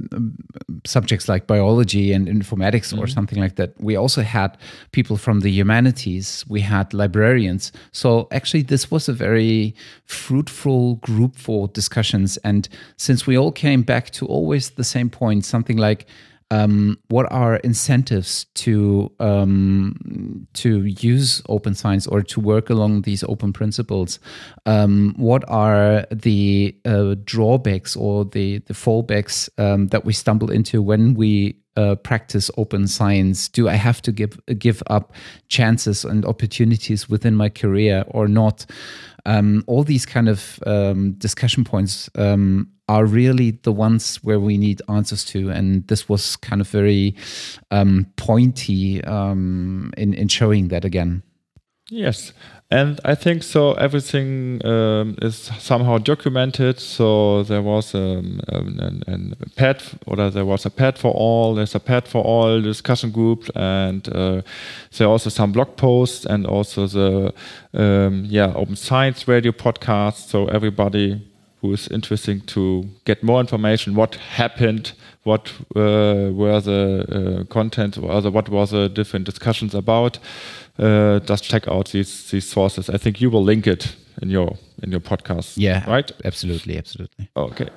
subjects 0.85 1.29
like 1.29 1.47
biology 1.47 2.13
and 2.13 2.27
informatics 2.29 2.93
mm-hmm. 2.93 3.01
or 3.01 3.07
something 3.07 3.39
like 3.39 3.57
that. 3.57 3.75
We 3.81 3.97
also 3.97 4.23
had 4.23 4.57
people 4.93 5.17
from 5.17 5.41
the 5.41 5.51
humanities, 5.51 6.45
we 6.49 6.61
had 6.61 6.95
librarians. 6.95 7.73
So 7.93 8.29
actually, 8.31 8.63
this 8.63 8.91
was 8.91 9.09
a 9.09 9.13
very 9.13 9.75
fruitful 10.05 10.97
group 10.97 11.37
for 11.37 11.69
discussions. 11.69 12.39
And 12.39 12.69
since 12.97 13.27
we 13.27 13.37
all 13.37 13.53
came 13.53 13.83
back 13.83 14.11
to 14.11 14.27
always 14.27 14.71
the 14.71 14.85
same 14.85 15.11
point, 15.11 15.45
something 15.45 15.77
like, 15.77 16.07
um, 16.51 16.99
what 17.09 17.31
are 17.33 17.57
incentives 17.57 18.45
to 18.55 19.11
um, 19.19 20.47
to 20.55 20.85
use 20.85 21.43
open 21.49 21.75
science 21.75 22.07
or 22.07 22.23
to 22.23 22.41
work 22.41 22.71
along 22.71 23.03
these 23.03 23.25
open 23.25 23.53
principles? 23.53 24.21
Um, 24.65 25.15
what 25.17 25.45
are 25.49 26.07
the 26.13 26.77
uh, 26.85 27.17
drawbacks 27.25 27.97
or 27.97 28.25
the 28.25 28.59
the 28.59 28.75
fallbacks 28.75 29.49
um, 29.59 29.89
that 29.89 30.05
we 30.05 30.13
stumble 30.13 30.51
into 30.51 30.81
when 30.83 31.15
we 31.15 31.57
uh, 31.77 31.97
practice 31.97 32.49
open 32.57 32.87
science? 32.87 33.49
Do 33.49 33.69
I 33.69 33.75
have 33.75 34.01
to 34.03 34.13
give 34.13 34.39
give 34.59 34.83
up 34.87 35.13
chances 35.49 36.05
and 36.05 36.25
opportunities 36.25 37.09
within 37.09 37.35
my 37.35 37.49
career 37.49 38.05
or 38.09 38.29
not? 38.29 38.67
Um, 39.25 39.65
all 39.67 39.83
these 39.83 40.07
kind 40.07 40.29
of 40.29 40.61
um, 40.65 41.15
discussion 41.15 41.65
points 41.65 42.09
um, 42.15 42.69
are 42.89 43.05
really 43.05 43.53
the 43.63 43.73
ones 43.73 44.17
where 44.23 44.39
we 44.39 44.57
need 44.57 44.81
answers 44.89 45.25
to. 45.25 45.51
And 45.51 45.87
this 45.89 46.09
was 46.09 46.37
kind 46.37 46.61
of 46.61 46.69
very 46.69 47.17
um, 47.71 48.07
pointy 48.17 49.03
um, 49.05 49.93
in, 49.97 50.15
in 50.15 50.29
showing 50.29 50.69
that 50.69 50.85
again. 50.85 51.23
Yes. 51.91 52.33
And 52.69 53.01
I 53.05 53.15
think 53.15 53.45
so. 53.45 53.75
Everything 53.75 54.65
um, 54.67 55.17
is 55.23 55.37
somehow 55.59 55.99
documented. 55.99 56.81
So 56.81 57.45
there 57.45 57.63
was 57.63 57.95
um, 57.95 58.41
um, 58.53 59.03
an, 59.07 59.37
a 59.41 59.49
pad, 59.51 59.85
or 60.05 60.17
there 60.17 60.45
was 60.45 60.67
a 60.67 60.71
pad 60.71 60.99
for 60.99 61.13
all. 61.13 61.55
There's 61.55 61.77
a 61.77 61.81
pad 61.81 62.09
for 62.09 62.25
all 62.25 62.61
discussion 62.61 63.13
group, 63.13 63.49
and 63.55 64.09
uh, 64.09 64.43
there 64.99 65.07
are 65.07 65.11
also 65.11 65.31
some 65.31 65.53
blog 65.53 65.77
posts, 65.77 66.27
and 66.27 66.45
also 66.45 66.89
the 66.89 67.33
um, 67.73 68.25
yeah 68.29 68.53
open 68.57 68.75
science 68.75 69.29
radio 69.29 69.53
podcast. 69.53 70.29
So 70.29 70.47
everybody 70.49 71.23
who 71.67 71.73
is 71.73 71.89
interesting 71.89 72.41
to 72.43 72.85
get 73.05 73.23
more 73.23 73.41
information, 73.41 73.95
what 73.95 74.15
happened, 74.15 74.93
what 75.25 75.53
uh, 75.75 76.31
were 76.33 76.61
the 76.61 77.05
uh, 77.09 77.53
content, 77.53 77.99
or 77.99 78.31
what 78.31 78.49
were 78.49 78.67
the 78.67 78.89
different 78.89 79.27
discussions 79.27 79.75
about 79.75 80.19
uh, 80.79 81.21
just 81.21 81.45
check 81.45 81.69
out 81.69 81.91
these 81.91 82.31
these 82.31 82.49
sources. 82.49 82.89
I 82.91 82.99
think 82.99 83.21
you 83.21 83.31
will 83.31 83.45
link 83.45 83.67
it 83.67 83.97
in 84.23 84.31
your 84.31 84.57
in 84.83 84.91
your 84.91 85.01
podcast. 85.01 85.55
Yeah, 85.57 85.89
right. 85.91 86.13
Absolutely, 86.25 86.79
absolutely. 86.79 87.29
Okay. 87.37 87.69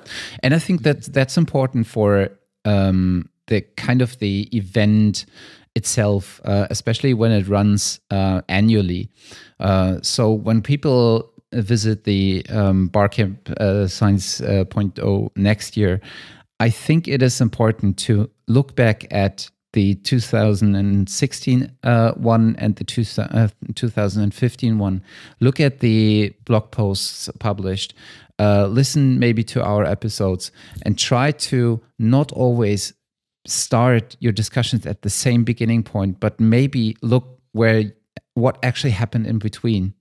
And 0.42 0.54
I 0.54 0.58
think 0.58 0.82
that 0.82 1.12
that's 1.12 1.36
important 1.36 1.86
for 1.86 2.30
um, 2.64 3.28
the 3.46 3.62
kind 3.76 4.02
of 4.02 4.18
the 4.18 4.48
event 4.56 5.26
itself, 5.74 6.40
uh, 6.44 6.66
especially 6.70 7.14
when 7.14 7.32
it 7.32 7.48
runs 7.48 8.00
uh, 8.10 8.42
annually. 8.48 9.08
Uh, 9.60 9.98
so 10.02 10.32
when 10.32 10.62
people 10.62 11.29
visit 11.52 12.04
the 12.04 12.44
um, 12.48 12.88
Barcamp 12.88 13.50
uh, 13.58 13.86
Science 13.86 14.40
uh, 14.40 14.64
Point 14.64 14.98
O 14.98 15.30
next 15.36 15.76
year, 15.76 16.00
I 16.58 16.70
think 16.70 17.08
it 17.08 17.22
is 17.22 17.40
important 17.40 17.96
to 18.00 18.30
look 18.46 18.76
back 18.76 19.06
at 19.10 19.50
the 19.72 19.94
2016 19.94 21.76
uh, 21.84 22.12
one 22.12 22.56
and 22.58 22.76
the 22.76 22.84
two, 22.84 23.04
uh, 23.18 23.48
2015 23.74 24.78
one. 24.78 25.02
Look 25.40 25.60
at 25.60 25.80
the 25.80 26.34
blog 26.44 26.70
posts 26.70 27.30
published. 27.38 27.94
Uh, 28.38 28.66
listen 28.66 29.18
maybe 29.18 29.44
to 29.44 29.62
our 29.62 29.84
episodes 29.84 30.50
and 30.82 30.98
try 30.98 31.30
to 31.30 31.80
not 31.98 32.32
always 32.32 32.94
start 33.46 34.16
your 34.20 34.32
discussions 34.32 34.86
at 34.86 35.02
the 35.02 35.10
same 35.10 35.44
beginning 35.44 35.82
point, 35.82 36.20
but 36.20 36.40
maybe 36.40 36.96
look 37.02 37.38
where 37.52 37.92
what 38.34 38.58
actually 38.62 38.90
happened 38.90 39.26
in 39.26 39.38
between. 39.38 39.94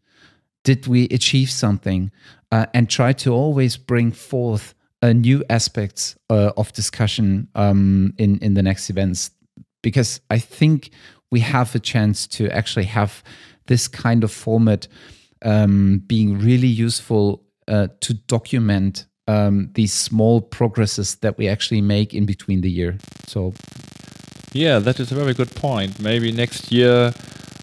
Did 0.64 0.88
we 0.88 1.06
achieve 1.06 1.50
something? 1.50 2.12
Uh, 2.52 2.66
and 2.74 2.90
try 2.90 3.14
to 3.14 3.32
always 3.32 3.78
bring 3.78 4.12
forth 4.12 4.74
uh, 5.02 5.14
new 5.14 5.44
aspects 5.50 6.16
uh, 6.30 6.52
of 6.58 6.74
discussion 6.74 7.48
um, 7.56 8.14
in 8.18 8.40
in 8.40 8.56
the 8.56 8.64
next 8.64 8.90
events 8.90 9.32
because 9.82 10.22
I 10.30 10.40
think 10.40 10.92
we 11.32 11.40
have 11.42 11.76
a 11.76 11.80
chance 11.80 12.28
to 12.28 12.50
actually 12.50 12.86
have 12.86 13.24
this 13.68 13.88
kind 13.88 14.24
of 14.24 14.32
format 14.32 14.88
um, 15.44 16.04
being 16.08 16.40
really 16.40 16.68
useful 16.68 17.44
uh, 17.68 17.88
to 18.02 18.14
document 18.14 19.06
um, 19.28 19.70
these 19.74 19.94
small 19.94 20.42
progresses 20.42 21.16
that 21.18 21.38
we 21.38 21.48
actually 21.48 21.82
make 21.82 22.14
in 22.14 22.26
between 22.26 22.62
the 22.62 22.70
year. 22.70 22.98
So, 23.28 23.54
yeah, 24.54 24.80
that 24.80 25.00
is 25.00 25.12
a 25.12 25.16
very 25.16 25.36
good 25.36 25.54
point. 25.56 26.00
Maybe 26.00 26.32
next 26.32 26.72
year 26.72 27.14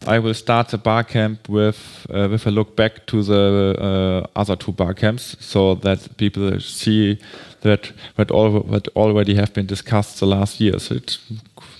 I 0.07 0.19
will 0.19 0.33
start 0.33 0.69
the 0.69 0.77
bar 0.77 1.03
camp 1.03 1.49
with 1.49 2.07
uh, 2.09 2.27
with 2.29 2.47
a 2.47 2.51
look 2.51 2.75
back 2.75 3.05
to 3.07 3.23
the 3.23 3.75
uh, 3.79 4.39
other 4.39 4.55
two 4.55 4.71
bar 4.71 4.93
camps, 4.93 5.35
so 5.39 5.75
that 5.75 6.17
people 6.17 6.59
see 6.59 7.19
that 7.61 7.91
that, 8.15 8.31
all, 8.31 8.61
that 8.71 8.87
already 8.95 9.35
have 9.35 9.53
been 9.53 9.65
discussed 9.65 10.19
the 10.19 10.25
last 10.25 10.59
year. 10.59 10.79
So 10.79 10.95
it 10.95 11.17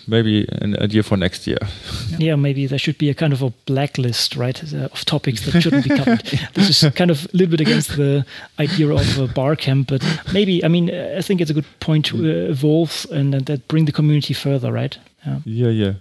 maybe 0.07 0.47
an 0.61 0.75
idea 0.81 1.03
for 1.03 1.17
next 1.17 1.47
year. 1.47 1.59
Yeah, 2.17 2.35
maybe 2.35 2.65
there 2.65 2.79
should 2.79 2.97
be 2.97 3.09
a 3.09 3.13
kind 3.13 3.33
of 3.33 3.41
a 3.41 3.49
blacklist, 3.65 4.35
right, 4.35 4.73
uh, 4.73 4.85
of 4.85 5.05
topics 5.05 5.41
that 5.45 5.61
shouldn't 5.61 5.83
be 5.83 5.95
covered. 5.95 6.21
this 6.53 6.83
is 6.83 6.93
kind 6.93 7.11
of 7.11 7.25
a 7.25 7.37
little 7.37 7.51
bit 7.51 7.61
against 7.61 7.97
the 7.97 8.25
idea 8.59 8.89
of 8.89 9.19
a 9.19 9.27
bar 9.27 9.55
camp, 9.55 9.89
but 9.89 10.01
maybe, 10.33 10.63
I 10.63 10.69
mean, 10.69 10.89
I 10.89 11.21
think 11.21 11.41
it's 11.41 11.51
a 11.51 11.53
good 11.53 11.65
point 11.79 12.05
to 12.05 12.17
uh, 12.17 12.51
evolve 12.51 13.05
and, 13.11 13.35
and, 13.35 13.45
that 13.47 13.67
bring 13.67 13.85
the 13.85 13.91
community 13.91 14.33
further, 14.33 14.71
right? 14.71 14.97
Yeah, 15.25 15.39
yeah. 15.45 15.69
yeah. 15.69 15.93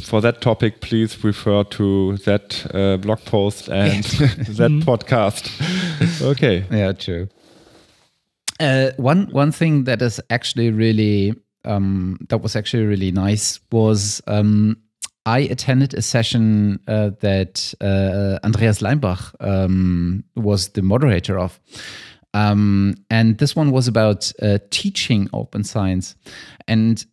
For 0.00 0.20
that 0.20 0.40
topic, 0.40 0.80
please 0.80 1.22
refer 1.24 1.64
to 1.64 2.16
that 2.18 2.66
uh, 2.74 2.96
blog 2.98 3.24
post 3.24 3.68
and 3.68 4.04
that 4.04 4.70
mm. 4.70 4.82
podcast. 4.82 5.50
okay. 6.30 6.64
Yeah, 6.70 6.92
true. 6.92 7.28
Uh, 8.60 8.90
one 8.96 9.28
one 9.32 9.52
thing 9.52 9.84
that 9.84 10.02
is 10.02 10.20
actually 10.30 10.70
really 10.70 11.34
um, 11.64 12.18
that 12.28 12.38
was 12.38 12.56
actually 12.56 12.84
really 12.84 13.10
nice 13.10 13.60
was 13.70 14.20
um, 14.26 14.76
I 15.24 15.40
attended 15.40 15.94
a 15.94 16.02
session 16.02 16.80
uh, 16.88 17.10
that 17.20 17.74
uh, 17.80 18.38
Andreas 18.44 18.80
Leimbach 18.80 19.34
um, 19.40 20.24
was 20.34 20.70
the 20.70 20.82
moderator 20.82 21.38
of. 21.38 21.60
Um, 22.34 22.94
and 23.10 23.38
this 23.38 23.54
one 23.54 23.70
was 23.70 23.88
about 23.88 24.32
uh, 24.40 24.58
teaching 24.70 25.28
open 25.32 25.64
science. 25.64 26.16
And 26.66 27.04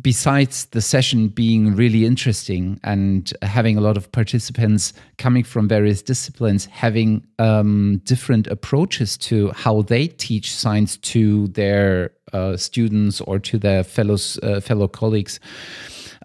besides 0.00 0.66
the 0.66 0.80
session 0.80 1.28
being 1.28 1.74
really 1.76 2.06
interesting 2.06 2.80
and 2.82 3.32
having 3.42 3.76
a 3.76 3.80
lot 3.80 3.96
of 3.96 4.10
participants 4.10 4.94
coming 5.18 5.44
from 5.44 5.68
various 5.68 6.00
disciplines 6.00 6.64
having 6.66 7.26
um, 7.38 8.00
different 8.04 8.46
approaches 8.46 9.18
to 9.18 9.50
how 9.50 9.82
they 9.82 10.06
teach 10.06 10.54
science 10.54 10.96
to 10.96 11.48
their 11.48 12.10
uh, 12.32 12.56
students 12.56 13.20
or 13.22 13.38
to 13.38 13.58
their 13.58 13.84
fellows 13.84 14.38
uh, 14.42 14.60
fellow 14.60 14.88
colleagues. 14.88 15.38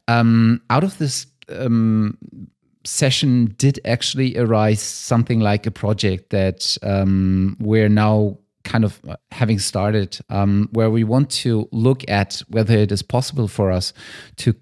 Um, 0.08 0.62
out 0.70 0.86
of 0.86 0.98
this 0.98 1.28
um, 1.50 2.18
session 2.86 3.54
did 3.58 3.82
actually 3.84 4.38
arise 4.38 4.82
something 4.82 5.42
like 5.42 5.66
a 5.66 5.72
project 5.72 6.30
that 6.30 6.78
um, 6.84 7.58
we're 7.60 7.90
now 7.90 8.38
kind 8.68 8.84
of 8.84 9.00
uh, 9.08 9.16
having 9.32 9.60
started, 9.60 10.20
um, 10.30 10.70
where 10.74 10.92
we 10.92 11.04
want 11.04 11.30
to 11.30 11.68
look 11.72 12.08
at 12.10 12.42
whether 12.50 12.76
it 12.76 12.92
is 12.92 13.02
possible 13.02 13.48
for 13.48 13.72
us 13.72 13.94
to 14.36 14.54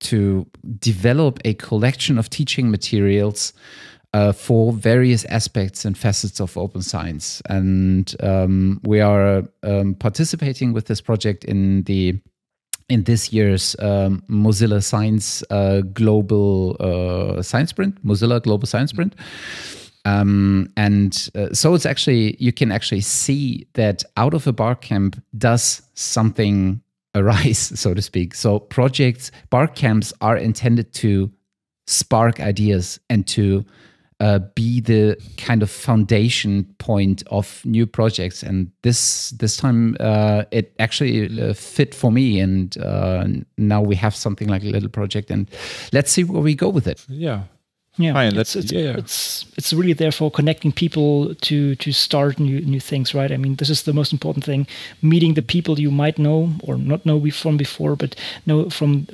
to 0.00 0.46
develop 0.78 1.40
a 1.44 1.54
collection 1.54 2.18
of 2.18 2.30
teaching 2.30 2.70
materials 2.70 3.52
uh, 4.14 4.32
for 4.32 4.72
various 4.72 5.24
aspects 5.24 5.84
and 5.84 5.98
facets 5.98 6.40
of 6.40 6.56
open 6.56 6.82
science. 6.82 7.42
And 7.48 8.14
um, 8.20 8.80
we 8.84 9.00
are 9.00 9.42
um, 9.64 9.94
participating 9.94 10.72
with 10.72 10.86
this 10.86 11.00
project 11.00 11.44
in 11.44 11.82
the 11.82 12.20
in 12.88 13.04
this 13.04 13.32
year's 13.32 13.76
um, 13.80 14.22
Mozilla 14.30 14.82
Science 14.82 15.44
uh, 15.50 15.82
Global 15.92 16.76
uh, 16.80 17.42
Science 17.42 17.70
Sprint, 17.70 18.02
Mozilla 18.04 18.40
Global 18.42 18.66
Science 18.66 18.90
Sprint. 18.90 19.14
Um, 20.08 20.72
and 20.76 21.28
uh, 21.34 21.52
so 21.52 21.74
it's 21.74 21.86
actually, 21.86 22.36
you 22.38 22.52
can 22.52 22.72
actually 22.72 23.00
see 23.02 23.66
that 23.74 24.02
out 24.16 24.34
of 24.34 24.46
a 24.46 24.52
Barcamp 24.52 25.20
does 25.36 25.82
something 25.94 26.80
arise, 27.14 27.58
so 27.80 27.94
to 27.94 28.02
speak. 28.02 28.34
So 28.34 28.58
projects, 28.60 29.30
Barcamps 29.50 30.12
are 30.20 30.36
intended 30.36 30.92
to 30.94 31.30
spark 31.86 32.38
ideas 32.40 33.00
and 33.10 33.26
to 33.28 33.64
uh, 34.20 34.40
be 34.54 34.80
the 34.80 35.16
kind 35.36 35.62
of 35.62 35.70
foundation 35.70 36.64
point 36.78 37.22
of 37.30 37.64
new 37.64 37.86
projects. 37.86 38.42
And 38.42 38.70
this 38.82 39.30
this 39.30 39.56
time 39.56 39.96
uh, 40.00 40.42
it 40.50 40.74
actually 40.78 41.40
uh, 41.40 41.54
fit 41.54 41.94
for 41.94 42.10
me. 42.12 42.40
And 42.40 42.76
uh, 42.78 43.26
now 43.56 43.80
we 43.80 43.94
have 43.96 44.14
something 44.14 44.48
like 44.48 44.62
a 44.64 44.70
little 44.70 44.88
project, 44.88 45.30
and 45.30 45.48
let's 45.92 46.10
see 46.10 46.24
where 46.24 46.42
we 46.42 46.54
go 46.54 46.68
with 46.68 46.86
it. 46.88 47.04
Yeah, 47.08 47.44
yeah, 47.96 48.12
Fine, 48.12 48.36
it's, 48.36 48.52
that's- 48.52 48.56
it's, 48.56 48.72
yeah, 48.72 48.80
yeah. 48.90 48.96
it's 48.98 49.44
it's 49.58 49.72
really 49.72 49.92
there 49.92 50.12
for 50.12 50.30
connecting 50.30 50.72
people 50.72 51.34
to 51.34 51.74
to 51.74 51.92
start 51.92 52.38
new 52.38 52.60
new 52.60 52.80
things, 52.80 53.14
right? 53.14 53.32
I 53.32 53.36
mean, 53.36 53.56
this 53.56 53.70
is 53.70 53.82
the 53.82 53.92
most 53.92 54.12
important 54.12 54.44
thing: 54.44 54.66
meeting 55.02 55.34
the 55.34 55.42
people 55.42 55.80
you 55.80 55.90
might 55.90 56.18
know 56.18 56.50
or 56.62 56.76
not 56.78 57.04
know 57.04 57.30
from 57.30 57.56
before, 57.56 57.96
but 57.96 58.14
know 58.46 58.70
from, 58.70 59.06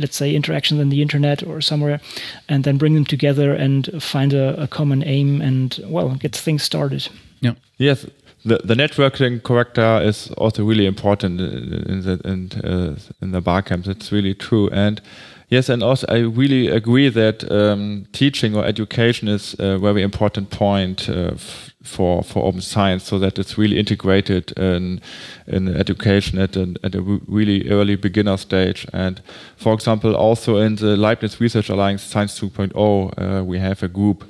let's 0.00 0.16
say, 0.16 0.34
interactions 0.34 0.80
on 0.80 0.90
the 0.90 1.00
internet 1.00 1.42
or 1.42 1.60
somewhere, 1.60 2.00
and 2.48 2.64
then 2.64 2.78
bring 2.78 2.94
them 2.94 3.04
together 3.04 3.54
and 3.54 4.02
find 4.02 4.34
a, 4.34 4.62
a 4.62 4.66
common 4.66 5.02
aim 5.04 5.40
and 5.40 5.80
well, 5.86 6.16
get 6.16 6.36
things 6.36 6.62
started. 6.62 7.08
Yeah. 7.40 7.54
Yes, 7.78 8.06
the, 8.44 8.58
the 8.64 8.74
networking 8.74 9.42
character 9.42 10.00
is 10.02 10.30
also 10.32 10.64
really 10.64 10.86
important 10.86 11.40
in 11.40 12.02
the 12.02 12.20
in, 12.24 12.50
uh, 12.64 12.98
in 13.22 13.32
the 13.32 13.40
bar 13.40 13.62
camps. 13.62 13.88
It's 13.88 14.10
really 14.12 14.34
true, 14.34 14.68
and 14.72 15.00
yes, 15.48 15.68
and 15.68 15.82
also 15.82 16.06
I 16.08 16.18
really 16.18 16.68
agree 16.68 17.08
that 17.08 17.50
um, 17.50 18.06
teaching 18.12 18.56
or 18.56 18.64
education 18.64 19.28
is 19.28 19.54
a 19.58 19.78
very 19.78 20.02
important 20.02 20.50
point 20.50 21.08
uh, 21.08 21.34
for 21.82 22.22
for 22.22 22.44
open 22.44 22.60
science, 22.60 23.04
so 23.04 23.18
that 23.18 23.38
it's 23.38 23.58
really 23.58 23.78
integrated 23.78 24.52
in 24.58 25.00
in 25.46 25.68
education 25.68 26.38
at 26.38 26.56
an, 26.56 26.76
at 26.82 26.94
a 26.94 27.00
really 27.28 27.70
early 27.70 27.96
beginner 27.96 28.36
stage. 28.36 28.86
And 28.92 29.20
for 29.56 29.74
example, 29.74 30.14
also 30.14 30.58
in 30.58 30.76
the 30.76 30.96
Leibniz 30.96 31.40
Research 31.40 31.68
Alliance 31.68 32.02
Science 32.02 32.40
2.0, 32.40 33.40
uh, 33.40 33.44
we 33.44 33.58
have 33.58 33.82
a 33.82 33.88
group 33.88 34.24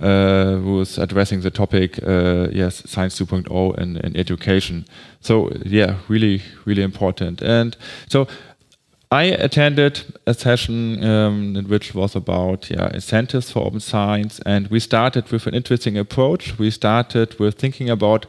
uh, 0.00 0.56
who 0.56 0.80
is 0.80 0.98
addressing 0.98 1.40
the 1.42 1.50
topic, 1.50 2.02
uh, 2.02 2.48
yes, 2.50 2.82
Science 2.84 3.16
2.0 3.20 3.78
in, 3.78 3.96
in 3.98 4.16
education. 4.16 4.84
So, 5.20 5.52
yeah, 5.64 5.98
really, 6.08 6.42
really 6.64 6.82
important. 6.82 7.42
And 7.42 7.76
so 8.08 8.26
I 9.10 9.24
attended 9.24 10.04
a 10.26 10.34
session 10.34 11.04
um, 11.04 11.56
in 11.56 11.68
which 11.68 11.94
was 11.94 12.16
about 12.16 12.70
yeah, 12.70 12.90
incentives 12.92 13.50
for 13.50 13.66
open 13.66 13.80
science, 13.80 14.40
and 14.44 14.68
we 14.68 14.80
started 14.80 15.30
with 15.30 15.46
an 15.46 15.54
interesting 15.54 15.96
approach. 15.96 16.58
We 16.58 16.70
started 16.70 17.38
with 17.38 17.54
thinking 17.56 17.90
about 17.90 18.26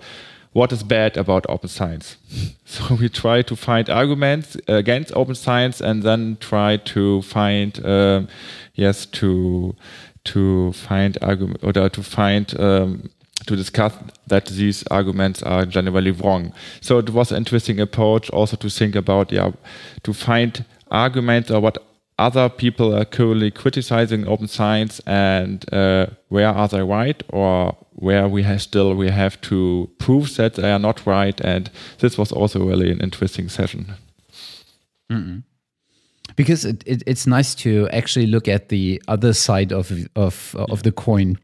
what 0.53 0.71
is 0.71 0.83
bad 0.83 1.17
about 1.17 1.45
open 1.49 1.69
science. 1.69 2.17
So 2.65 2.95
we 2.95 3.09
try 3.09 3.43
to 3.43 3.55
find 3.55 3.89
arguments 3.89 4.57
against 4.67 5.15
open 5.15 5.35
science, 5.35 5.81
and 5.81 6.03
then 6.03 6.37
try 6.39 6.77
to 6.77 7.21
find 7.21 7.85
um, 7.85 8.27
yes 8.73 9.05
to 9.05 9.75
to 10.25 10.73
find 10.73 11.17
argument 11.21 11.63
or 11.63 11.89
to 11.89 12.03
find 12.03 12.59
um, 12.59 13.09
to 13.45 13.55
discuss 13.55 13.93
that 14.27 14.45
these 14.47 14.83
arguments 14.87 15.43
are 15.43 15.65
generally 15.65 16.11
wrong. 16.11 16.53
So 16.81 16.97
it 16.99 17.09
was 17.09 17.31
an 17.31 17.37
interesting 17.37 17.79
approach 17.79 18.29
also 18.29 18.57
to 18.57 18.69
think 18.69 18.95
about 18.95 19.31
yeah 19.31 19.51
to 20.03 20.13
find 20.13 20.65
arguments 20.91 21.51
or 21.51 21.59
what 21.59 21.77
other 22.17 22.47
people 22.49 22.95
are 22.95 23.05
currently 23.05 23.51
criticizing 23.51 24.27
open 24.27 24.47
science 24.47 25.01
and 25.05 25.65
uh, 25.73 26.07
where 26.29 26.47
are 26.47 26.67
they 26.67 26.81
right 26.81 27.21
or 27.29 27.75
where 27.91 28.27
we 28.27 28.43
have 28.43 28.61
still 28.61 28.93
we 28.93 29.09
have 29.09 29.39
to 29.41 29.89
prove 29.97 30.35
that 30.35 30.53
they 30.55 30.71
are 30.71 30.79
not 30.79 31.05
right. 31.05 31.39
And 31.41 31.69
this 31.99 32.17
was 32.17 32.31
also 32.31 32.65
really 32.65 32.91
an 32.91 32.99
interesting 33.01 33.49
session. 33.49 33.95
Because 36.35 36.65
it, 36.65 36.83
it, 36.85 37.03
it's 37.05 37.27
nice 37.27 37.55
to 37.55 37.87
actually 37.89 38.27
look 38.27 38.47
at 38.47 38.69
the 38.69 39.01
other 39.07 39.33
side 39.33 39.71
of 39.71 39.91
of 40.15 40.55
of 40.57 40.83
the 40.83 40.91
coin 40.91 41.37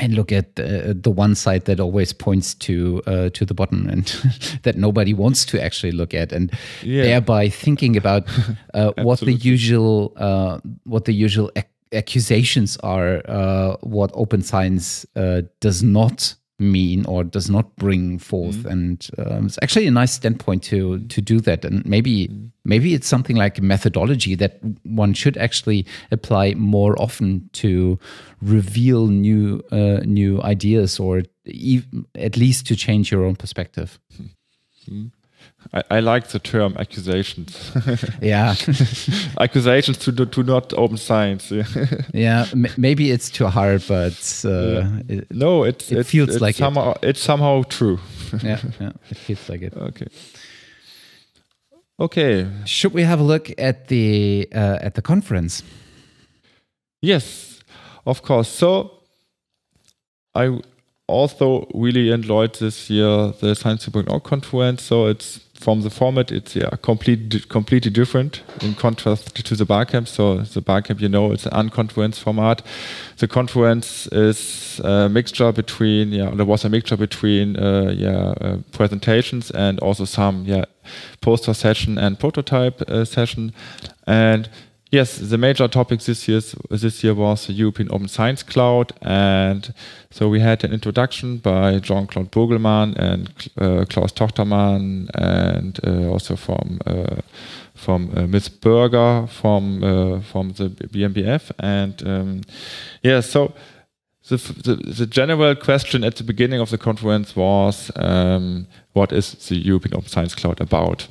and 0.00 0.14
look 0.14 0.32
at 0.32 0.56
the, 0.56 0.96
the 1.02 1.10
one 1.10 1.34
side 1.34 1.64
that 1.66 1.78
always 1.80 2.12
points 2.12 2.54
to 2.54 3.02
uh, 3.06 3.28
to 3.30 3.44
the 3.44 3.54
bottom 3.54 3.88
and 3.88 4.06
that 4.62 4.76
nobody 4.76 5.14
wants 5.14 5.44
to 5.46 5.62
actually 5.62 5.92
look 5.92 6.14
at 6.14 6.32
and 6.32 6.50
Yeah. 6.82 7.02
thereby 7.02 7.48
thinking 7.50 7.96
about 7.96 8.24
uh, 8.74 8.92
what 9.02 9.20
the 9.20 9.32
usual 9.34 10.12
uh, 10.16 10.58
what 10.84 11.04
the 11.04 11.12
usual 11.12 11.50
ac- 11.56 11.66
accusations 11.92 12.76
are 12.82 13.22
uh, 13.28 13.76
what 13.82 14.10
open 14.14 14.42
science 14.42 15.06
uh, 15.16 15.42
does 15.60 15.82
not 15.82 16.34
mean 16.60 17.06
or 17.06 17.24
does 17.24 17.48
not 17.48 17.74
bring 17.76 18.18
forth. 18.18 18.64
And 18.66 19.08
um, 19.18 19.46
it's 19.46 19.58
actually 19.62 19.86
a 19.86 19.90
nice 19.90 20.12
standpoint 20.12 20.62
to 20.64 20.98
to 20.98 21.20
do 21.20 21.40
that. 21.40 21.64
And 21.64 21.84
maybe 21.86 22.28
maybe 22.64 22.94
it's 22.94 23.08
something 23.08 23.36
like 23.36 23.58
a 23.58 23.62
methodology 23.62 24.36
that 24.36 24.60
one 24.84 25.14
should 25.14 25.36
actually 25.36 25.86
apply 26.10 26.54
more 26.54 26.94
often 27.00 27.48
to 27.52 27.98
reveal 28.42 29.06
new 29.06 29.62
uh, 29.72 30.00
new 30.04 30.42
ideas 30.42 31.00
or 31.00 31.22
ev- 31.46 31.86
at 32.14 32.36
least 32.36 32.66
to 32.66 32.76
change 32.76 33.10
your 33.10 33.24
own 33.24 33.36
perspective 33.36 33.98
I, 35.72 35.82
I 35.90 36.00
like 36.00 36.28
the 36.28 36.38
term 36.38 36.74
accusations. 36.78 37.72
Yeah. 38.22 38.54
Accusations 39.38 39.98
to, 39.98 40.12
do- 40.12 40.26
to 40.26 40.42
not 40.42 40.72
open 40.74 40.96
science 40.96 41.52
yeah 42.14 42.46
maybe 42.76 43.10
it's 43.10 43.30
too 43.30 43.46
hard 43.46 43.82
but 43.88 44.44
uh, 44.44 44.84
it, 45.08 45.26
no 45.30 45.64
it's 45.64 45.90
It 45.92 45.98
it's, 45.98 46.10
feels 46.10 46.28
it's 46.30 46.40
like 46.40 46.54
it. 46.56 46.58
somehow 46.58 46.94
it's 47.02 47.20
somehow 47.20 47.62
true. 47.68 47.98
Yeah, 48.42 48.60
yeah 48.80 48.92
it 49.10 49.16
feels 49.18 49.48
like 49.48 49.62
it. 49.62 49.74
Okay. 49.76 50.06
Okay. 51.98 52.46
Should 52.64 52.94
we 52.94 53.02
have 53.02 53.20
a 53.20 53.24
look 53.24 53.50
at 53.58 53.88
the 53.88 54.48
uh, 54.54 54.78
at 54.86 54.94
the 54.94 55.02
conference? 55.02 55.62
Yes, 57.02 57.60
of 58.06 58.22
course. 58.22 58.48
So 58.48 58.90
I 60.34 60.60
also 61.10 61.66
really 61.74 62.10
enjoyed 62.10 62.54
this 62.54 62.88
year 62.88 63.32
the 63.40 63.54
Science 63.54 63.86
2.0 63.86 64.22
conference. 64.22 64.82
So 64.82 65.06
it's 65.06 65.40
from 65.60 65.82
the 65.82 65.90
format, 65.90 66.32
it's 66.32 66.56
yeah 66.56 66.70
completely 66.82 67.40
completely 67.40 67.90
different 67.90 68.42
in 68.62 68.74
contrast 68.74 69.34
to 69.34 69.54
the 69.54 69.66
Barcamp. 69.66 70.08
So 70.08 70.38
the 70.38 70.62
Barcamp, 70.62 71.00
you 71.00 71.08
know, 71.08 71.32
it's 71.32 71.44
an 71.44 71.52
unconference 71.52 72.18
format. 72.18 72.62
The 73.18 73.28
conference 73.28 74.06
is 74.06 74.80
a 74.82 75.08
mixture 75.08 75.52
between 75.52 76.12
yeah, 76.12 76.30
there 76.30 76.46
was 76.46 76.64
a 76.64 76.70
mixture 76.70 76.96
between 76.96 77.56
uh, 77.56 77.92
yeah 77.94 78.34
uh, 78.40 78.56
presentations 78.72 79.50
and 79.50 79.78
also 79.80 80.06
some 80.06 80.44
yeah 80.46 80.64
poster 81.20 81.52
session 81.52 81.98
and 81.98 82.18
prototype 82.18 82.80
uh, 82.82 83.04
session 83.04 83.52
and 84.06 84.48
Yes, 84.92 85.18
the 85.18 85.38
major 85.38 85.68
topic 85.68 86.00
this 86.00 86.26
year 86.26 86.40
this 86.68 87.04
year 87.04 87.14
was 87.14 87.46
the 87.46 87.52
European 87.52 87.88
Open 87.92 88.08
Science 88.08 88.42
Cloud, 88.42 88.92
and 89.02 89.72
so 90.10 90.28
we 90.28 90.40
had 90.40 90.64
an 90.64 90.72
introduction 90.72 91.36
by 91.36 91.78
Jean-Claude 91.78 92.32
Burgelman 92.32 92.96
and 92.96 93.28
uh, 93.56 93.84
Klaus 93.88 94.12
Tochtermann, 94.12 95.08
and 95.14 95.78
uh, 95.86 96.10
also 96.10 96.34
from 96.34 96.80
uh, 96.86 97.20
from 97.72 98.10
uh, 98.16 98.26
Miss 98.26 98.48
Berger 98.48 99.28
from 99.28 99.84
uh, 99.84 100.20
from 100.22 100.54
the 100.54 100.70
BMBF, 100.70 101.52
and 101.60 102.02
um, 102.04 102.40
yeah, 103.04 103.20
so 103.20 103.52
the, 104.28 104.36
the, 104.36 104.74
the, 104.74 105.06
general 105.06 105.54
question 105.54 106.02
at 106.02 106.16
the 106.16 106.24
beginning 106.24 106.60
of 106.60 106.70
the 106.70 106.78
conference 106.78 107.36
was 107.36 107.92
um, 107.94 108.66
what 108.92 109.12
is 109.12 109.34
the 109.48 109.56
European 109.56 109.94
Open 109.94 110.08
Science 110.08 110.34
Cloud 110.34 110.60
about? 110.60 111.06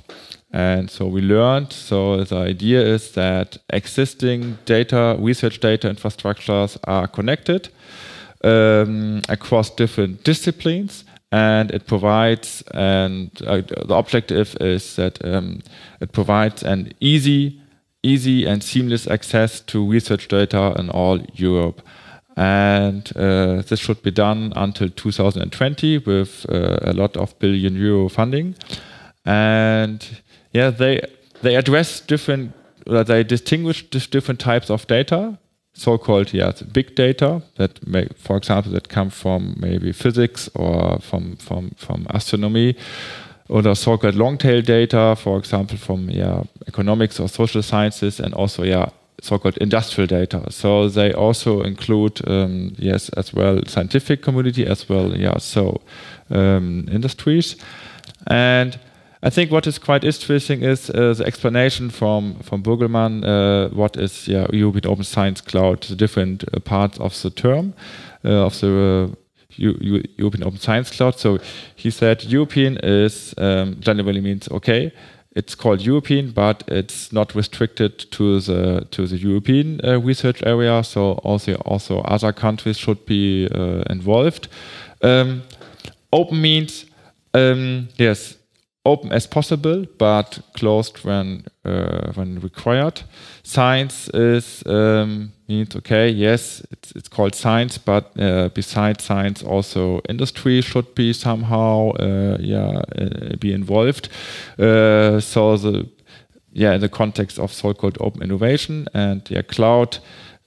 And 0.51 0.89
so 0.89 1.05
we 1.05 1.21
learned. 1.21 1.71
So 1.73 2.23
the 2.23 2.37
idea 2.37 2.81
is 2.81 3.11
that 3.11 3.57
existing 3.69 4.57
data, 4.65 5.15
research 5.19 5.59
data 5.59 5.89
infrastructures 5.89 6.77
are 6.85 7.07
connected 7.07 7.69
um, 8.43 9.21
across 9.29 9.69
different 9.69 10.23
disciplines. 10.23 11.03
And 11.31 11.69
it 11.69 11.85
provides, 11.85 12.63
and 12.73 13.29
uh, 13.45 13.61
the 13.61 13.93
objective 13.93 14.57
is 14.59 14.95
that 14.95 15.23
um, 15.23 15.61
it 16.01 16.11
provides 16.11 16.63
an 16.63 16.93
easy, 16.99 17.61
easy 18.01 18.47
and 18.47 18.63
seamless 18.63 19.07
access 19.07 19.59
to 19.61 19.87
research 19.87 20.27
data 20.27 20.73
in 20.79 20.89
all 20.89 21.19
Europe. 21.35 21.83
And 22.35 23.11
uh, 23.15 23.61
this 23.61 23.79
should 23.79 24.01
be 24.01 24.09
done 24.09 24.53
until 24.55 24.89
2020 24.89 25.99
with 25.99 26.47
uh, 26.49 26.79
a 26.81 26.93
lot 26.93 27.15
of 27.15 27.37
billion 27.37 27.75
euro 27.75 28.09
funding. 28.09 28.55
And 29.23 30.03
yeah, 30.51 30.69
they 30.69 31.01
they 31.41 31.55
address 31.55 31.99
different, 32.01 32.53
they 32.85 33.23
distinguish 33.23 33.89
different 33.89 34.39
types 34.39 34.69
of 34.69 34.87
data. 34.87 35.37
So-called 35.73 36.33
yeah, 36.33 36.51
big 36.73 36.95
data 36.95 37.41
that 37.55 37.87
may, 37.87 38.07
for 38.17 38.35
example, 38.37 38.71
that 38.73 38.89
come 38.89 39.09
from 39.09 39.55
maybe 39.57 39.93
physics 39.93 40.49
or 40.55 40.99
from 40.99 41.37
from 41.37 41.71
from 41.77 42.07
astronomy, 42.09 42.75
or 43.47 43.75
so-called 43.75 44.15
long-tail 44.15 44.61
data, 44.61 45.15
for 45.15 45.37
example, 45.37 45.77
from 45.77 46.09
yeah 46.09 46.43
economics 46.67 47.19
or 47.19 47.29
social 47.29 47.61
sciences, 47.61 48.19
and 48.19 48.33
also 48.33 48.63
yeah 48.63 48.89
so-called 49.21 49.57
industrial 49.57 50.07
data. 50.07 50.51
So 50.51 50.89
they 50.89 51.13
also 51.13 51.61
include 51.61 52.19
um, 52.27 52.75
yes 52.77 53.09
as 53.09 53.33
well 53.33 53.61
scientific 53.67 54.21
community 54.21 54.65
as 54.65 54.89
well 54.89 55.15
yeah 55.15 55.37
so 55.37 55.81
um, 56.29 56.87
industries 56.91 57.55
and 58.27 58.79
I 59.21 59.29
think 59.29 59.51
what 59.51 59.67
is 59.67 59.77
quite 59.77 60.05
interesting 60.05 60.63
is 60.63 60.89
uh, 60.89 61.13
the 61.13 61.25
explanation 61.25 61.89
from 61.89 62.35
from 62.41 62.63
Burgelman. 62.63 63.23
Uh, 63.23 63.69
what 63.75 63.97
is 63.97 64.27
yeah, 64.27 64.47
European 64.53 64.87
Open 64.87 65.03
Science 65.03 65.41
Cloud? 65.41 65.81
The 65.81 65.95
different 65.95 66.43
uh, 66.43 66.59
parts 66.59 66.99
of 66.99 67.21
the 67.21 67.29
term 67.29 67.73
uh, 68.23 68.45
of 68.45 68.57
the 68.61 69.11
uh, 69.11 69.15
European 69.57 70.43
Open 70.43 70.59
Science 70.59 70.89
Cloud. 70.89 71.19
So 71.19 71.39
he 71.75 71.91
said 71.91 72.23
European 72.23 72.77
is 72.77 73.33
um, 73.37 73.75
generally 73.81 74.21
means 74.21 74.47
okay. 74.49 74.93
It's 75.35 75.53
called 75.53 75.81
European, 75.81 76.31
but 76.31 76.63
it's 76.67 77.11
not 77.11 77.35
restricted 77.35 78.11
to 78.11 78.39
the 78.39 78.87
to 78.91 79.05
the 79.05 79.17
European 79.17 79.81
uh, 79.83 79.99
research 79.99 80.41
area. 80.43 80.81
So 80.83 81.19
also 81.25 81.55
also 81.65 81.99
other 82.05 82.31
countries 82.31 82.77
should 82.77 83.05
be 83.05 83.49
involved. 83.89 84.47
Um, 85.01 85.41
open 86.11 86.41
means 86.41 86.85
um, 87.33 87.89
yes 87.97 88.38
open 88.85 89.11
as 89.11 89.27
possible, 89.27 89.85
but 89.97 90.39
closed 90.53 91.03
when 91.03 91.45
uh, 91.65 92.11
when 92.13 92.39
required. 92.39 93.01
Science 93.43 94.09
is 94.13 94.63
um, 94.65 95.31
means 95.47 95.75
okay, 95.75 96.09
yes, 96.09 96.61
it's, 96.71 96.91
it's 96.93 97.09
called 97.09 97.35
science, 97.35 97.77
but 97.77 98.11
uh, 98.19 98.49
besides 98.49 99.03
science, 99.03 99.43
also 99.43 100.01
industry 100.09 100.61
should 100.61 100.95
be 100.95 101.13
somehow 101.13 101.91
uh, 101.99 102.37
yeah 102.39 102.81
uh, 102.97 103.35
be 103.39 103.53
involved. 103.53 104.09
Uh, 104.57 105.19
so 105.19 105.57
the 105.57 105.89
yeah 106.51 106.73
in 106.73 106.81
the 106.81 106.89
context 106.89 107.39
of 107.39 107.51
so-called 107.51 107.97
open 107.99 108.23
innovation 108.23 108.87
and 108.93 109.29
yeah 109.29 109.41
cloud 109.43 109.99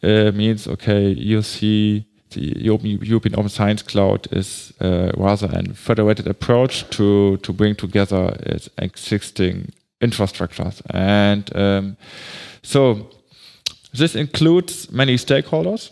uh, 0.03 0.33
means 0.33 0.66
okay 0.66 1.09
you 1.11 1.42
see 1.42 2.05
the 2.33 2.55
European 2.59 3.35
Open 3.35 3.49
Science 3.49 3.83
Cloud 3.83 4.29
is 4.33 4.73
uh, 4.81 5.12
rather 5.16 5.49
a 5.53 5.75
federated 5.75 6.27
approach 6.27 6.85
to, 6.90 7.37
to 7.38 7.53
bring 7.53 7.77
together 7.77 8.37
its 8.40 8.68
existing 8.79 9.73
infrastructures. 10.01 10.83
And 10.90 11.57
um, 11.57 11.97
so 12.62 13.11
this 13.92 14.14
includes 14.14 14.90
many 14.90 15.16
stakeholders, 15.16 15.90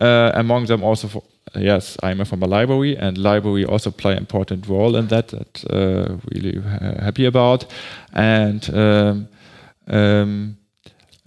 uh, 0.00 0.32
among 0.34 0.66
them 0.66 0.82
also, 0.82 1.08
for, 1.08 1.22
yes, 1.54 1.96
I'm 2.02 2.24
from 2.24 2.42
a 2.42 2.46
library, 2.46 2.96
and 2.96 3.16
library 3.18 3.64
also 3.64 3.90
play 3.90 4.12
an 4.12 4.18
important 4.18 4.68
role 4.68 4.96
in 4.96 5.08
that, 5.08 5.28
that 5.28 5.64
uh, 5.70 6.16
really 6.32 6.60
happy 7.00 7.26
about. 7.26 7.66
And 8.12 8.68
um, 8.74 9.28
um, 9.86 10.56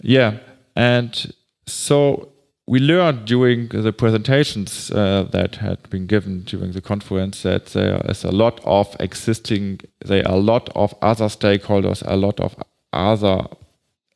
yeah, 0.00 0.38
and 0.76 1.34
so 1.66 2.28
we 2.66 2.78
learned 2.78 3.24
during 3.24 3.68
the 3.68 3.92
presentations 3.92 4.90
uh, 4.90 5.26
that 5.32 5.56
had 5.56 5.88
been 5.90 6.06
given 6.06 6.42
during 6.42 6.72
the 6.72 6.80
conference 6.80 7.42
that 7.42 7.66
there 7.66 8.00
is 8.08 8.24
a 8.24 8.30
lot 8.30 8.60
of 8.64 8.96
existing, 9.00 9.80
there 10.04 10.26
are 10.26 10.34
a 10.34 10.40
lot 10.40 10.68
of 10.74 10.94
other 11.02 11.26
stakeholders, 11.26 12.02
a 12.06 12.16
lot 12.16 12.38
of 12.38 12.54
other 12.92 13.46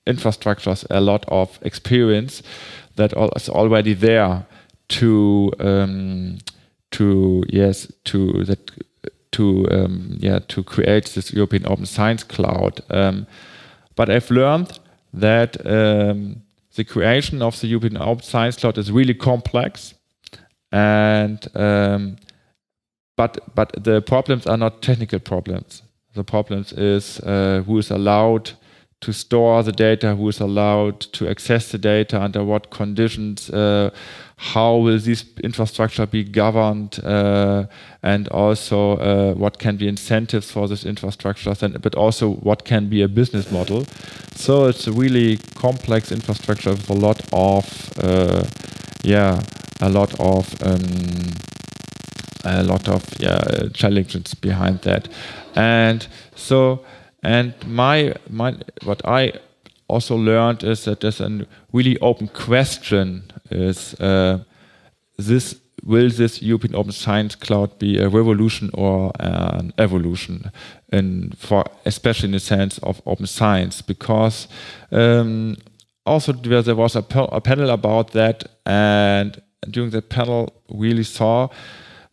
infrastructures, 0.06 0.86
a 0.90 1.00
lot 1.00 1.24
of 1.28 1.58
experience 1.62 2.42
that 2.94 3.12
is 3.34 3.48
already 3.48 3.94
there 3.94 4.46
to 4.88 5.52
um, 5.58 6.38
to 6.92 7.42
yes 7.48 7.90
to 8.04 8.44
that 8.44 8.70
to 9.32 9.66
um, 9.72 10.16
yeah 10.20 10.38
to 10.46 10.62
create 10.62 11.06
this 11.14 11.32
European 11.32 11.66
Open 11.66 11.86
Science 11.86 12.22
Cloud. 12.22 12.80
Um, 12.90 13.26
but 13.96 14.08
I've 14.08 14.30
learned 14.30 14.78
that 15.12 15.56
um, 15.66 16.42
the 16.76 16.84
creation 16.84 17.42
of 17.42 17.60
the 17.60 17.66
European 17.66 17.96
Open 17.96 18.22
Science 18.22 18.56
Cloud 18.56 18.78
is 18.78 18.92
really 18.92 19.14
complex, 19.14 19.94
and 20.70 21.46
um, 21.54 22.16
but 23.16 23.38
but 23.54 23.72
the 23.82 24.00
problems 24.02 24.46
are 24.46 24.58
not 24.58 24.82
technical 24.82 25.18
problems. 25.18 25.82
The 26.14 26.24
problems 26.24 26.72
is 26.72 27.20
uh, 27.20 27.62
who 27.66 27.78
is 27.78 27.90
allowed 27.90 28.52
to 29.00 29.12
store 29.12 29.62
the 29.62 29.72
data, 29.72 30.14
who 30.14 30.28
is 30.28 30.40
allowed 30.40 31.00
to 31.00 31.28
access 31.28 31.70
the 31.70 31.78
data, 31.78 32.20
under 32.20 32.44
what 32.44 32.70
conditions, 32.70 33.50
uh, 33.50 33.90
how 34.38 34.76
will 34.76 34.98
this 34.98 35.24
infrastructure 35.42 36.06
be 36.06 36.22
governed, 36.22 37.00
uh, 37.04 37.64
and 38.02 38.28
also 38.28 38.96
uh, 38.96 39.34
what 39.34 39.58
can 39.58 39.76
be 39.76 39.88
incentives 39.88 40.50
for 40.50 40.68
this 40.68 40.84
infrastructure, 40.84 41.54
but 41.80 41.94
also 41.94 42.34
what 42.34 42.64
can 42.64 42.88
be 42.88 43.02
a 43.02 43.08
business 43.08 43.50
model. 43.50 43.86
So 44.34 44.66
it's 44.66 44.86
a 44.86 44.92
really 44.92 45.38
complex 45.54 46.12
infrastructure 46.12 46.70
with 46.70 46.90
a 46.90 46.94
lot 46.94 47.20
of, 47.32 47.92
uh, 48.02 48.44
yeah, 49.02 49.40
a 49.80 49.88
lot 49.88 50.18
of. 50.20 50.54
Um, 50.62 51.32
a 52.48 52.62
lot 52.62 52.88
of 52.88 53.02
yeah 53.18 53.68
challenges 53.74 54.32
behind 54.34 54.80
that, 54.82 55.08
and 55.56 56.06
so 56.36 56.84
and 57.24 57.54
my, 57.66 58.14
my 58.30 58.54
what 58.84 59.04
I 59.04 59.32
also 59.88 60.16
learned 60.16 60.64
is 60.64 60.84
that 60.84 61.00
there's 61.00 61.20
a 61.20 61.46
really 61.72 61.98
open 62.00 62.28
question: 62.28 63.30
is 63.50 63.94
uh, 64.00 64.38
this 65.16 65.56
will 65.84 66.10
this 66.10 66.42
European 66.42 66.74
Open 66.74 66.92
Science 66.92 67.34
Cloud 67.36 67.78
be 67.78 67.98
a 67.98 68.08
revolution 68.08 68.70
or 68.74 69.12
an 69.20 69.72
evolution? 69.78 70.50
And 70.90 71.36
for 71.38 71.64
especially 71.84 72.28
in 72.28 72.32
the 72.32 72.40
sense 72.40 72.78
of 72.78 73.00
open 73.06 73.26
science, 73.26 73.82
because 73.82 74.48
um, 74.90 75.56
also 76.04 76.32
there 76.32 76.74
was 76.74 76.96
a, 76.96 77.04
a 77.32 77.40
panel 77.40 77.70
about 77.70 78.12
that, 78.12 78.44
and 78.64 79.40
during 79.70 79.90
the 79.90 80.02
panel, 80.02 80.52
really 80.68 81.04
saw 81.04 81.48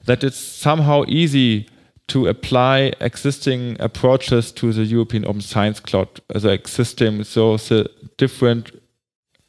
that 0.05 0.23
it's 0.23 0.37
somehow 0.37 1.03
easy 1.07 1.67
to 2.13 2.27
apply 2.27 2.93
existing 2.99 3.75
approaches 3.79 4.51
to 4.51 4.71
the 4.71 4.83
European 4.83 5.25
Open 5.25 5.41
Science 5.41 5.79
Cloud 5.79 6.21
as 6.35 6.45
existing, 6.45 7.23
so 7.23 7.57
the 7.57 7.89
different 8.17 8.69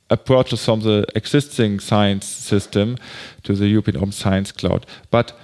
approaches 0.09 0.64
from 0.64 0.81
the 0.81 1.05
existing 1.14 1.79
science 1.79 2.24
system 2.24 2.96
to 3.42 3.55
the 3.55 3.66
European 3.66 3.98
Open 3.98 4.12
Science 4.12 4.50
Cloud. 4.50 4.87
But 5.11 5.35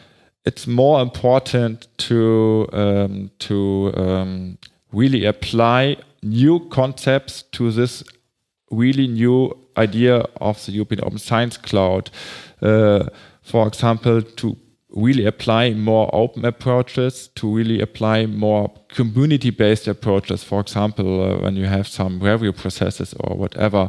it's 0.46 0.66
more 0.66 1.02
important 1.02 1.88
to 2.08 2.66
um, 2.72 3.30
to 3.40 3.92
um, 3.96 4.56
really 4.90 5.26
apply 5.26 5.96
new 6.22 6.68
concepts 6.70 7.42
to 7.52 7.70
this 7.70 8.02
really 8.70 9.06
new 9.06 9.54
idea 9.76 10.24
of 10.40 10.64
the 10.64 10.72
European 10.72 11.04
Open 11.04 11.18
Science 11.18 11.58
Cloud. 11.58 12.10
Uh, 12.62 13.04
for 13.42 13.66
example, 13.68 14.22
to 14.22 14.56
really 14.92 15.26
apply 15.26 15.70
more 15.74 16.10
open 16.12 16.44
approaches, 16.44 17.28
to 17.34 17.48
really 17.48 17.80
apply 17.80 18.26
more 18.26 18.72
community 18.88 19.50
based 19.50 19.88
approaches, 19.88 20.42
for 20.44 20.60
example, 20.60 21.22
uh, 21.22 21.38
when 21.42 21.56
you 21.56 21.66
have 21.66 21.86
some 21.86 22.20
review 22.20 22.52
processes 22.52 23.14
or 23.20 23.36
whatever. 23.36 23.88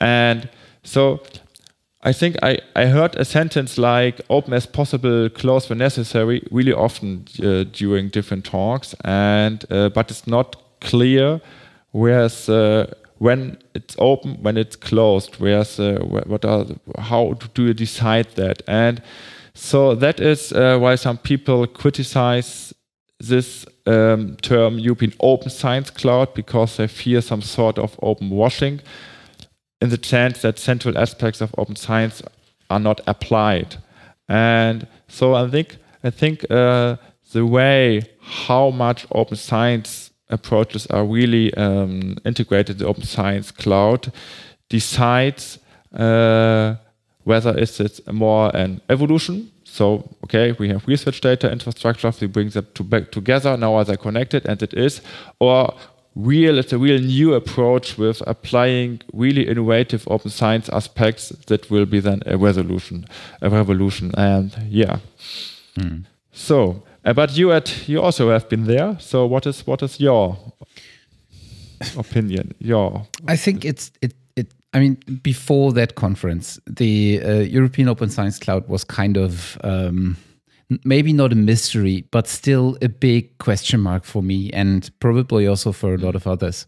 And 0.00 0.48
so 0.82 1.20
I 2.02 2.12
think 2.12 2.36
I, 2.42 2.58
I 2.76 2.86
heard 2.86 3.16
a 3.16 3.24
sentence 3.24 3.78
like 3.78 4.20
open 4.30 4.52
as 4.52 4.66
possible, 4.66 5.28
close 5.30 5.68
when 5.68 5.78
necessary, 5.78 6.46
really 6.52 6.72
often 6.72 7.24
uh, 7.42 7.64
during 7.72 8.10
different 8.10 8.44
talks, 8.44 8.94
and 9.04 9.64
uh, 9.70 9.88
but 9.88 10.10
it's 10.10 10.26
not 10.26 10.56
clear 10.80 11.40
where's 11.90 12.48
uh, 12.48 12.86
when 13.18 13.58
it's 13.74 13.96
open, 13.98 14.36
when 14.42 14.56
it's 14.56 14.76
closed, 14.76 15.36
where's 15.40 15.80
uh, 15.80 15.98
what 16.02 16.44
are 16.44 16.66
how 16.98 17.32
do 17.54 17.64
you 17.64 17.74
decide 17.74 18.28
that? 18.36 18.62
And 18.68 19.02
so 19.56 19.94
that 19.94 20.20
is 20.20 20.52
uh, 20.52 20.78
why 20.78 20.96
some 20.96 21.16
people 21.16 21.66
criticize 21.66 22.74
this 23.18 23.64
um, 23.86 24.36
term 24.42 24.78
European 24.78 25.14
Open 25.20 25.48
Science 25.48 25.88
Cloud 25.88 26.34
because 26.34 26.76
they 26.76 26.86
fear 26.86 27.22
some 27.22 27.40
sort 27.40 27.78
of 27.78 27.98
open 28.02 28.28
washing 28.28 28.80
in 29.80 29.88
the 29.88 29.98
sense 30.02 30.42
that 30.42 30.58
central 30.58 30.98
aspects 30.98 31.40
of 31.40 31.54
open 31.56 31.74
science 31.74 32.22
are 32.68 32.80
not 32.80 33.00
applied. 33.06 33.76
And 34.28 34.86
so 35.08 35.34
I 35.34 35.48
think 35.48 35.78
I 36.04 36.10
think 36.10 36.44
uh, 36.50 36.96
the 37.32 37.46
way 37.46 38.02
how 38.20 38.70
much 38.70 39.06
open 39.10 39.38
science 39.38 40.10
approaches 40.28 40.86
are 40.88 41.04
really 41.06 41.54
um, 41.54 42.18
integrated 42.26 42.76
in 42.76 42.78
the 42.80 42.86
open 42.86 43.04
science 43.04 43.50
cloud 43.50 44.12
decides 44.68 45.58
uh, 45.94 46.74
whether 47.26 47.52
it's, 47.58 47.80
it's 47.80 48.00
more 48.06 48.54
an 48.56 48.80
evolution. 48.88 49.50
So, 49.64 50.08
okay, 50.24 50.52
we 50.52 50.68
have 50.68 50.86
research 50.86 51.20
data 51.20 51.50
infrastructure, 51.50 52.12
we 52.20 52.28
bring 52.28 52.50
them 52.50 52.66
to 52.74 52.82
back 52.84 53.10
together, 53.10 53.56
now 53.56 53.74
are 53.74 53.84
they 53.84 53.96
connected, 53.96 54.46
and 54.46 54.62
it 54.62 54.72
is, 54.72 55.02
or 55.40 55.74
real, 56.14 56.58
it's 56.58 56.72
a 56.72 56.78
real 56.78 57.00
new 57.00 57.34
approach 57.34 57.98
with 57.98 58.22
applying 58.26 59.00
really 59.12 59.48
innovative 59.48 60.06
open 60.08 60.30
science 60.30 60.68
aspects 60.70 61.28
that 61.46 61.68
will 61.68 61.84
be 61.84 62.00
then 62.00 62.22
a 62.26 62.38
resolution, 62.38 63.04
a 63.42 63.50
revolution. 63.50 64.12
And 64.16 64.56
yeah. 64.68 65.00
Mm. 65.76 66.04
So, 66.32 66.82
uh, 67.04 67.12
but 67.12 67.36
you 67.36 67.52
at 67.52 67.88
you 67.88 68.00
also 68.00 68.30
have 68.30 68.48
been 68.48 68.64
there. 68.64 68.96
So 69.00 69.26
what 69.26 69.46
is 69.46 69.66
what 69.66 69.82
is 69.82 70.00
your 70.00 70.38
opinion? 71.96 72.54
Your 72.58 73.06
I 73.26 73.36
think 73.36 73.64
it's 73.64 73.90
it 74.00 74.12
it. 74.12 74.14
I 74.76 74.78
mean, 74.78 74.96
before 75.22 75.72
that 75.72 75.94
conference, 75.94 76.60
the 76.66 77.22
uh, 77.24 77.32
European 77.38 77.88
Open 77.88 78.10
Science 78.10 78.38
Cloud 78.38 78.68
was 78.68 78.84
kind 78.84 79.16
of. 79.16 79.58
Um, 79.64 80.18
maybe 80.84 81.12
not 81.12 81.32
a 81.32 81.36
mystery, 81.36 82.04
but 82.10 82.26
still 82.26 82.76
a 82.82 82.88
big 82.88 83.38
question 83.38 83.78
mark 83.78 84.02
for 84.02 84.20
me 84.20 84.50
and 84.50 84.90
probably 84.98 85.46
also 85.46 85.70
for 85.70 85.94
a 85.94 85.96
lot 85.96 86.16
of 86.16 86.26
others. 86.26 86.66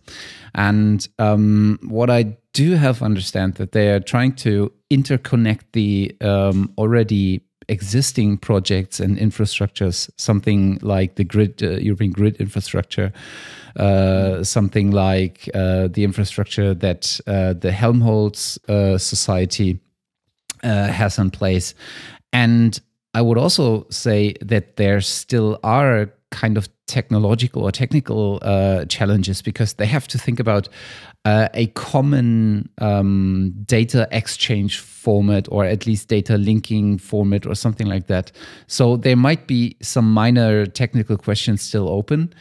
And 0.54 1.06
um, 1.18 1.80
what 1.82 2.08
I 2.08 2.36
do 2.52 2.76
have 2.76 3.02
understand 3.02 3.54
that 3.54 3.72
they 3.72 3.90
are 3.90 3.98
trying 3.98 4.36
to 4.36 4.72
interconnect 4.88 5.62
the 5.72 6.14
um, 6.20 6.72
already 6.78 7.42
existing 7.68 8.38
projects 8.38 9.00
and 9.00 9.18
infrastructures, 9.18 10.10
something 10.16 10.78
like 10.82 11.16
the 11.16 11.24
grid, 11.24 11.62
uh, 11.62 11.78
European 11.78 12.10
grid 12.12 12.36
infrastructure, 12.36 13.12
uh, 13.76 14.42
something 14.42 14.90
like 14.90 15.48
uh, 15.54 15.88
the 15.88 16.04
infrastructure 16.04 16.74
that 16.74 17.20
uh, 17.26 17.52
the 17.52 17.72
Helmholtz 17.72 18.58
uh, 18.68 18.98
Society 18.98 19.78
uh, 20.62 20.86
has 20.86 21.18
in 21.18 21.30
place. 21.30 21.74
And 22.32 22.80
I 23.14 23.22
would 23.22 23.38
also 23.38 23.86
say 23.90 24.34
that 24.42 24.76
there 24.76 25.00
still 25.00 25.58
are 25.62 26.10
kind 26.30 26.56
of 26.56 26.68
technological 26.88 27.62
or 27.62 27.70
technical 27.70 28.38
uh, 28.42 28.84
challenges 28.86 29.42
because 29.42 29.74
they 29.74 29.86
have 29.86 30.08
to 30.08 30.18
think 30.18 30.40
about 30.40 30.68
uh, 31.24 31.48
a 31.54 31.66
common 31.68 32.68
um, 32.78 33.52
data 33.66 34.08
exchange 34.10 34.78
format 34.80 35.46
or 35.50 35.64
at 35.64 35.86
least 35.86 36.08
data 36.08 36.38
linking 36.38 36.98
format 36.98 37.46
or 37.46 37.54
something 37.54 37.86
like 37.86 38.06
that. 38.06 38.32
So 38.66 38.96
there 38.96 39.16
might 39.16 39.46
be 39.46 39.76
some 39.82 40.10
minor 40.10 40.66
technical 40.66 41.16
questions 41.16 41.62
still 41.62 41.88
open, 41.88 42.32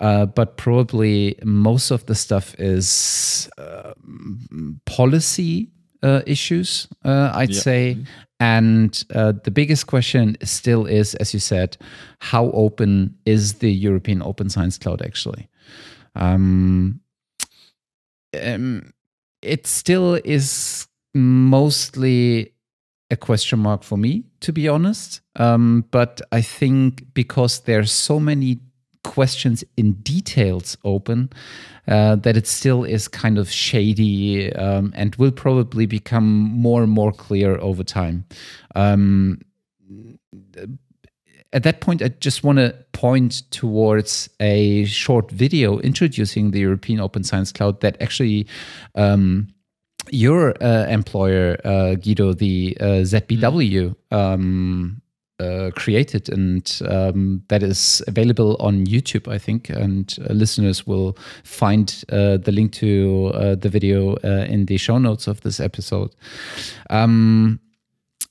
uh, 0.00 0.26
but 0.26 0.56
probably 0.56 1.36
most 1.44 1.90
of 1.90 2.06
the 2.06 2.14
stuff 2.14 2.54
is 2.58 3.50
uh, 3.58 3.92
policy 4.86 5.70
uh, 6.02 6.22
issues, 6.26 6.88
uh, 7.04 7.32
I'd 7.34 7.50
yeah. 7.50 7.60
say. 7.60 7.98
And 8.40 9.02
uh, 9.14 9.32
the 9.42 9.50
biggest 9.50 9.86
question 9.86 10.36
still 10.44 10.86
is, 10.86 11.14
as 11.16 11.34
you 11.34 11.40
said, 11.40 11.76
how 12.20 12.50
open 12.52 13.16
is 13.24 13.54
the 13.54 13.72
European 13.72 14.22
Open 14.22 14.48
Science 14.48 14.78
Cloud 14.78 15.02
actually? 15.02 15.48
Um, 16.14 17.00
um, 18.40 18.92
it 19.42 19.66
still 19.66 20.14
is 20.24 20.86
mostly 21.14 22.52
a 23.10 23.16
question 23.16 23.58
mark 23.58 23.82
for 23.82 23.96
me, 23.96 24.24
to 24.40 24.52
be 24.52 24.68
honest. 24.68 25.20
Um, 25.36 25.84
but 25.90 26.20
I 26.30 26.42
think 26.42 27.14
because 27.14 27.60
there 27.60 27.80
are 27.80 27.86
so 27.86 28.20
many 28.20 28.60
questions 29.08 29.64
in 29.76 29.92
details 30.02 30.76
open, 30.84 31.30
uh, 31.88 32.16
that 32.16 32.36
it 32.36 32.46
still 32.46 32.84
is 32.84 33.08
kind 33.08 33.38
of 33.38 33.50
shady 33.50 34.52
um, 34.52 34.92
and 34.94 35.16
will 35.16 35.32
probably 35.32 35.86
become 35.86 36.26
more 36.26 36.82
and 36.82 36.92
more 36.92 37.10
clear 37.10 37.58
over 37.58 37.82
time. 37.82 38.26
Um, 38.76 39.40
at 41.54 41.62
that 41.62 41.80
point, 41.80 42.02
I 42.02 42.08
just 42.08 42.44
want 42.44 42.58
to 42.58 42.76
point 42.92 43.50
towards 43.50 44.28
a 44.38 44.84
short 44.84 45.30
video 45.30 45.78
introducing 45.78 46.50
the 46.50 46.60
European 46.60 47.00
Open 47.00 47.24
Science 47.24 47.50
Cloud 47.52 47.80
that 47.80 47.96
actually. 48.00 48.46
Um, 48.94 49.48
your 50.10 50.54
uh, 50.62 50.86
employer, 50.86 51.58
uh, 51.64 51.94
Guido, 51.96 52.32
the 52.32 52.74
uh, 52.80 53.04
ZBW, 53.04 53.94
um, 54.10 55.02
uh, 55.40 55.70
created, 55.74 56.28
and 56.28 56.80
um, 56.88 57.42
that 57.48 57.62
is 57.62 58.02
available 58.06 58.56
on 58.60 58.86
YouTube, 58.86 59.32
I 59.32 59.38
think. 59.38 59.70
And 59.70 60.16
uh, 60.28 60.32
listeners 60.32 60.86
will 60.86 61.16
find 61.44 62.04
uh, 62.10 62.38
the 62.38 62.52
link 62.52 62.72
to 62.74 63.30
uh, 63.34 63.54
the 63.54 63.68
video 63.68 64.16
uh, 64.24 64.46
in 64.48 64.66
the 64.66 64.76
show 64.76 64.98
notes 64.98 65.26
of 65.26 65.40
this 65.42 65.60
episode. 65.60 66.14
Um, 66.90 67.60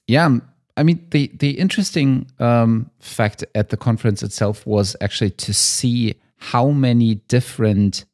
yeah, 0.08 0.38
I 0.76 0.84
mean 0.84 1.06
the 1.12 1.32
the 1.40 1.52
interesting 1.52 2.28
um, 2.40 2.90
fact 3.00 3.44
at 3.56 3.70
the 3.70 3.78
conference 3.78 4.24
itself 4.24 4.66
was 4.66 4.96
actually 5.02 5.32
to 5.32 5.54
see 5.54 6.16
how 6.38 6.70
many 6.70 7.16
different 7.28 8.06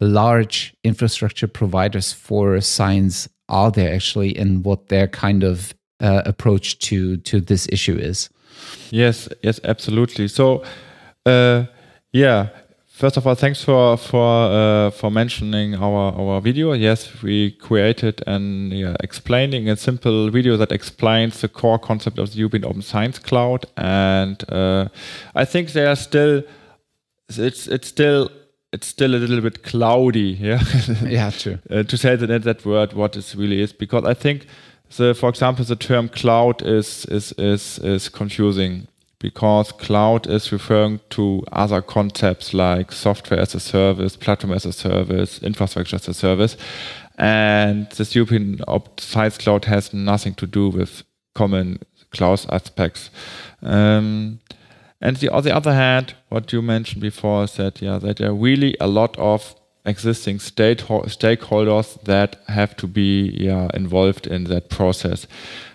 large 0.00 0.74
infrastructure 0.84 1.46
providers 1.46 2.12
for 2.12 2.60
science 2.60 3.28
are 3.48 3.70
there 3.70 3.94
actually, 3.94 4.36
and 4.36 4.64
what 4.64 4.88
their 4.88 5.06
kind 5.08 5.44
of 5.44 5.74
uh, 6.00 6.22
approach 6.24 6.78
to 6.78 7.16
to 7.18 7.40
this 7.40 7.68
issue 7.70 7.96
is. 7.96 8.28
Yes, 8.90 9.28
yes, 9.42 9.60
absolutely. 9.64 10.28
So, 10.28 10.62
uh, 11.24 11.64
yeah. 12.12 12.48
First 12.88 13.18
of 13.18 13.26
all, 13.26 13.34
thanks 13.34 13.62
for 13.62 13.98
for 13.98 14.50
uh, 14.50 14.90
for 14.90 15.10
mentioning 15.10 15.74
our 15.74 16.14
our 16.18 16.40
video. 16.40 16.72
Yes, 16.72 17.22
we 17.22 17.50
created 17.50 18.22
and 18.26 18.72
yeah, 18.72 18.96
explaining 19.00 19.68
a 19.68 19.76
simple 19.76 20.30
video 20.30 20.56
that 20.56 20.72
explains 20.72 21.42
the 21.42 21.48
core 21.48 21.78
concept 21.78 22.18
of 22.18 22.32
the 22.32 22.42
Open 22.42 22.80
Science 22.80 23.18
Cloud, 23.18 23.66
and 23.76 24.42
uh, 24.50 24.88
I 25.34 25.44
think 25.44 25.72
they 25.72 25.84
are 25.84 25.96
still 25.96 26.42
it's 27.28 27.66
it's 27.68 27.88
still 27.88 28.30
it's 28.72 28.86
still 28.86 29.14
a 29.14 29.16
little 29.18 29.40
bit 29.40 29.62
cloudy, 29.62 30.38
yeah, 30.40 30.62
yeah, 31.04 31.30
true. 31.30 31.58
uh, 31.70 31.82
to 31.82 31.96
say 31.96 32.16
that 32.16 32.42
that 32.44 32.64
word 32.64 32.92
what 32.92 33.16
it 33.16 33.34
really 33.36 33.60
is, 33.60 33.72
because 33.72 34.04
I 34.04 34.14
think 34.14 34.46
the 34.96 35.14
for 35.14 35.28
example 35.28 35.64
the 35.64 35.76
term 35.76 36.08
cloud 36.08 36.62
is 36.62 37.04
is 37.06 37.32
is 37.32 37.78
is 37.78 38.08
confusing 38.08 38.88
because 39.18 39.72
cloud 39.72 40.26
is 40.26 40.52
referring 40.52 41.00
to 41.10 41.42
other 41.52 41.80
concepts 41.80 42.52
like 42.52 42.92
software 42.92 43.40
as 43.40 43.54
a 43.54 43.60
service, 43.60 44.14
platform 44.16 44.52
as 44.52 44.66
a 44.66 44.72
service, 44.72 45.42
infrastructure 45.42 45.96
as 45.96 46.06
a 46.06 46.14
service. 46.14 46.56
And 47.18 47.90
this 47.92 48.14
European 48.14 48.60
Science 48.98 49.38
Cloud 49.38 49.64
has 49.64 49.94
nothing 49.94 50.34
to 50.34 50.46
do 50.46 50.68
with 50.68 51.02
common 51.34 51.78
cloud 52.12 52.44
aspects. 52.50 53.10
Um, 53.62 54.40
and 55.00 55.16
the, 55.16 55.30
on 55.30 55.42
the 55.44 55.54
other 55.54 55.72
hand, 55.72 56.14
what 56.28 56.52
you 56.52 56.62
mentioned 56.62 57.00
before 57.00 57.44
is 57.44 57.52
that 57.56 57.80
yeah, 57.80 57.98
that 57.98 58.18
there 58.18 58.30
are 58.30 58.34
really 58.34 58.76
a 58.80 58.86
lot 58.86 59.16
of 59.18 59.54
existing 59.86 60.38
stakeholders 60.38 62.02
that 62.02 62.36
have 62.48 62.76
to 62.76 62.86
be 62.86 63.30
yeah, 63.38 63.68
involved 63.72 64.26
in 64.26 64.44
that 64.44 64.68
process. 64.68 65.26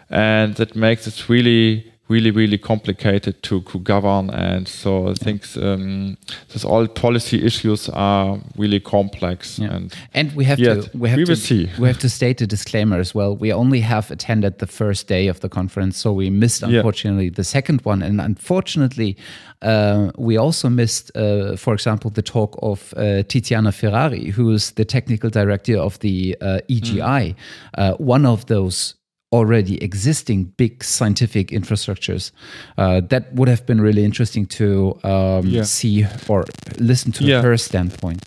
And 0.10 0.56
that 0.56 0.76
makes 0.76 1.08
it 1.08 1.30
really 1.30 1.90
really, 2.12 2.32
really 2.32 2.58
complicated 2.58 3.41
to, 3.43 3.62
to 3.62 3.80
govern. 3.80 4.30
And 4.30 4.67
so 4.67 5.10
I 5.10 5.13
think 5.13 5.45
um, 5.58 6.17
this 6.50 6.65
all 6.65 6.88
policy 6.88 7.43
issues 7.45 7.89
are 7.89 8.39
really 8.58 8.80
complex. 8.80 9.58
Yeah. 9.60 9.76
And, 9.76 9.93
and 10.13 10.36
we 10.36 10.45
have 10.45 10.58
to 10.58 10.89
we 10.93 11.10
have 11.10 11.17
we 11.17 11.26
to 11.26 11.36
see. 11.36 11.69
we 11.80 11.88
have 11.88 12.00
to 12.00 12.10
state 12.10 12.41
a 12.41 12.47
disclaimer 12.47 13.00
as 13.00 13.15
well. 13.15 13.36
We 13.36 13.54
only 13.54 13.80
have 13.82 14.12
attended 14.12 14.60
the 14.60 14.67
first 14.67 15.08
day 15.08 15.30
of 15.30 15.39
the 15.39 15.50
conference, 15.50 15.97
so 15.97 16.12
we 16.13 16.30
missed 16.30 16.63
unfortunately 16.63 17.26
yeah. 17.26 17.36
the 17.36 17.43
second 17.43 17.82
one, 17.86 18.02
and 18.02 18.21
unfortunately. 18.21 19.17
Uh, 19.63 20.10
we 20.17 20.38
also 20.38 20.69
missed, 20.69 21.15
uh, 21.15 21.56
for 21.56 21.76
example, 21.76 22.10
the 22.10 22.24
talk 22.24 22.58
of 22.63 22.95
uh, 22.97 23.21
Tiziana 23.30 23.71
Ferrari, 23.71 24.32
who 24.32 24.50
is 24.50 24.71
the 24.71 24.84
technical 24.84 25.30
director 25.30 25.78
of 25.78 26.00
the 26.00 26.36
uh, 26.41 26.62
EGI, 26.67 27.36
mm. 27.78 28.00
one 28.00 28.26
of 28.26 28.47
those 28.47 28.95
already 29.31 29.81
existing 29.83 30.53
big 30.57 30.83
scientific 30.83 31.49
infrastructures. 31.49 32.31
Uh, 32.77 33.01
that 33.09 33.33
would 33.33 33.47
have 33.47 33.65
been 33.65 33.79
really 33.79 34.03
interesting 34.03 34.45
to 34.45 34.99
um, 35.03 35.45
yeah. 35.45 35.63
see 35.63 36.05
or 36.27 36.45
listen 36.77 37.11
to 37.13 37.23
yeah. 37.23 37.41
her 37.41 37.57
standpoint. 37.57 38.21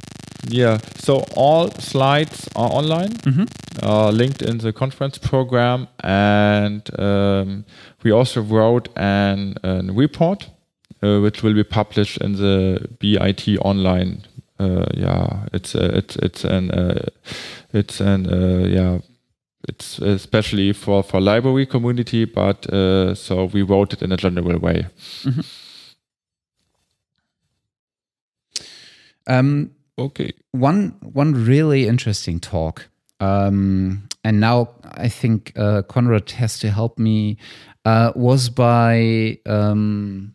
Yeah, 0.47 0.79
so 0.97 1.25
all 1.37 1.71
slides 1.71 2.49
are 2.55 2.71
online, 2.71 3.13
Mm-hmm. 3.25 3.45
uh, 3.83 4.11
linked 4.11 4.43
in 4.43 4.59
the 4.59 4.73
conference 4.73 5.17
program, 5.17 5.89
and 6.01 6.83
um, 6.99 7.65
we 8.03 8.11
also 8.11 8.43
wrote 8.43 8.89
an, 8.95 9.55
an 9.63 9.95
report 9.97 10.51
uh, 11.03 11.21
which 11.21 11.43
will 11.43 11.55
be 11.55 11.65
published 11.65 12.19
in 12.19 12.33
the 12.35 12.89
BIT 12.99 13.59
online. 13.59 14.23
Uh, 14.59 14.87
yeah, 14.95 15.47
it's 15.53 15.75
uh, 15.75 15.91
it's 15.95 16.17
it's 16.17 16.45
an 16.45 16.71
uh, 16.71 17.09
it's 17.73 18.01
an 18.01 18.27
uh, 18.27 18.67
yeah. 18.67 18.99
It's 19.69 19.99
especially 19.99 20.73
for, 20.73 21.03
for 21.03 21.21
library 21.21 21.67
community, 21.67 22.25
but 22.27 22.67
uh, 22.73 23.15
so 23.15 23.47
we 23.47 23.63
wrote 23.63 23.93
it 23.93 24.03
in 24.03 24.13
a 24.13 24.17
general 24.17 24.59
way. 24.59 24.87
Um, 29.27 29.71
Okay. 29.99 30.33
one 30.51 30.97
one 31.01 31.33
really 31.47 31.87
interesting 31.87 32.41
talk 32.41 32.89
um, 33.21 34.09
and 34.25 34.41
now 34.41 34.71
i 34.97 35.09
think 35.09 35.53
uh, 35.57 35.83
conrad 35.83 36.31
has 36.33 36.59
to 36.59 36.69
help 36.69 36.99
me 36.99 37.37
uh, 37.85 38.11
was 38.17 38.49
by 38.51 39.39
um, 39.47 40.35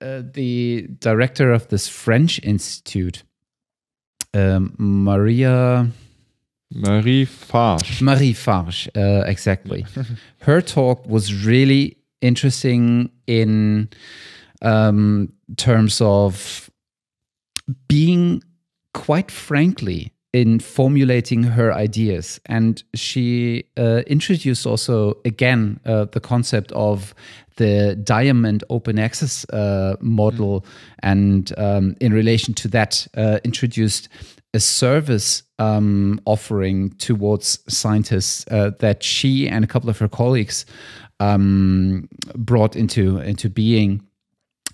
uh, 0.00 0.22
the 0.34 0.88
director 0.98 1.52
of 1.52 1.68
this 1.68 1.86
french 1.88 2.40
institute 2.42 3.22
um, 4.34 4.74
maria 4.78 5.86
Marie 6.74 7.24
Farge. 7.24 8.00
Marie 8.00 8.32
Farge, 8.32 8.88
uh, 8.96 9.24
exactly. 9.26 9.84
Her 10.40 10.60
talk 10.60 11.06
was 11.06 11.44
really 11.44 11.96
interesting 12.20 13.10
in 13.26 13.88
um, 14.62 15.32
terms 15.56 16.00
of 16.00 16.70
being 17.88 18.42
quite 18.94 19.30
frankly 19.30 20.12
in 20.32 20.58
formulating 20.58 21.42
her 21.42 21.74
ideas. 21.74 22.40
And 22.46 22.82
she 22.94 23.64
uh, 23.76 24.02
introduced 24.06 24.66
also, 24.66 25.18
again, 25.26 25.78
uh, 25.84 26.06
the 26.06 26.20
concept 26.20 26.72
of 26.72 27.14
the 27.56 28.00
diamond 28.02 28.64
open 28.70 28.98
access 28.98 29.44
uh, 29.50 29.96
model. 30.00 30.64
And 31.02 31.52
um, 31.58 31.96
in 32.00 32.14
relation 32.14 32.54
to 32.54 32.68
that, 32.68 33.06
uh, 33.14 33.40
introduced 33.44 34.08
a 34.54 34.60
service 34.60 35.42
um, 35.62 36.20
offering 36.24 36.90
towards 36.98 37.58
scientists 37.68 38.44
uh, 38.50 38.70
that 38.80 39.02
she 39.02 39.48
and 39.48 39.64
a 39.64 39.68
couple 39.68 39.90
of 39.90 39.98
her 39.98 40.08
colleagues 40.08 40.66
um, 41.20 42.08
brought 42.34 42.74
into 42.76 43.18
into 43.18 43.48
being. 43.48 44.02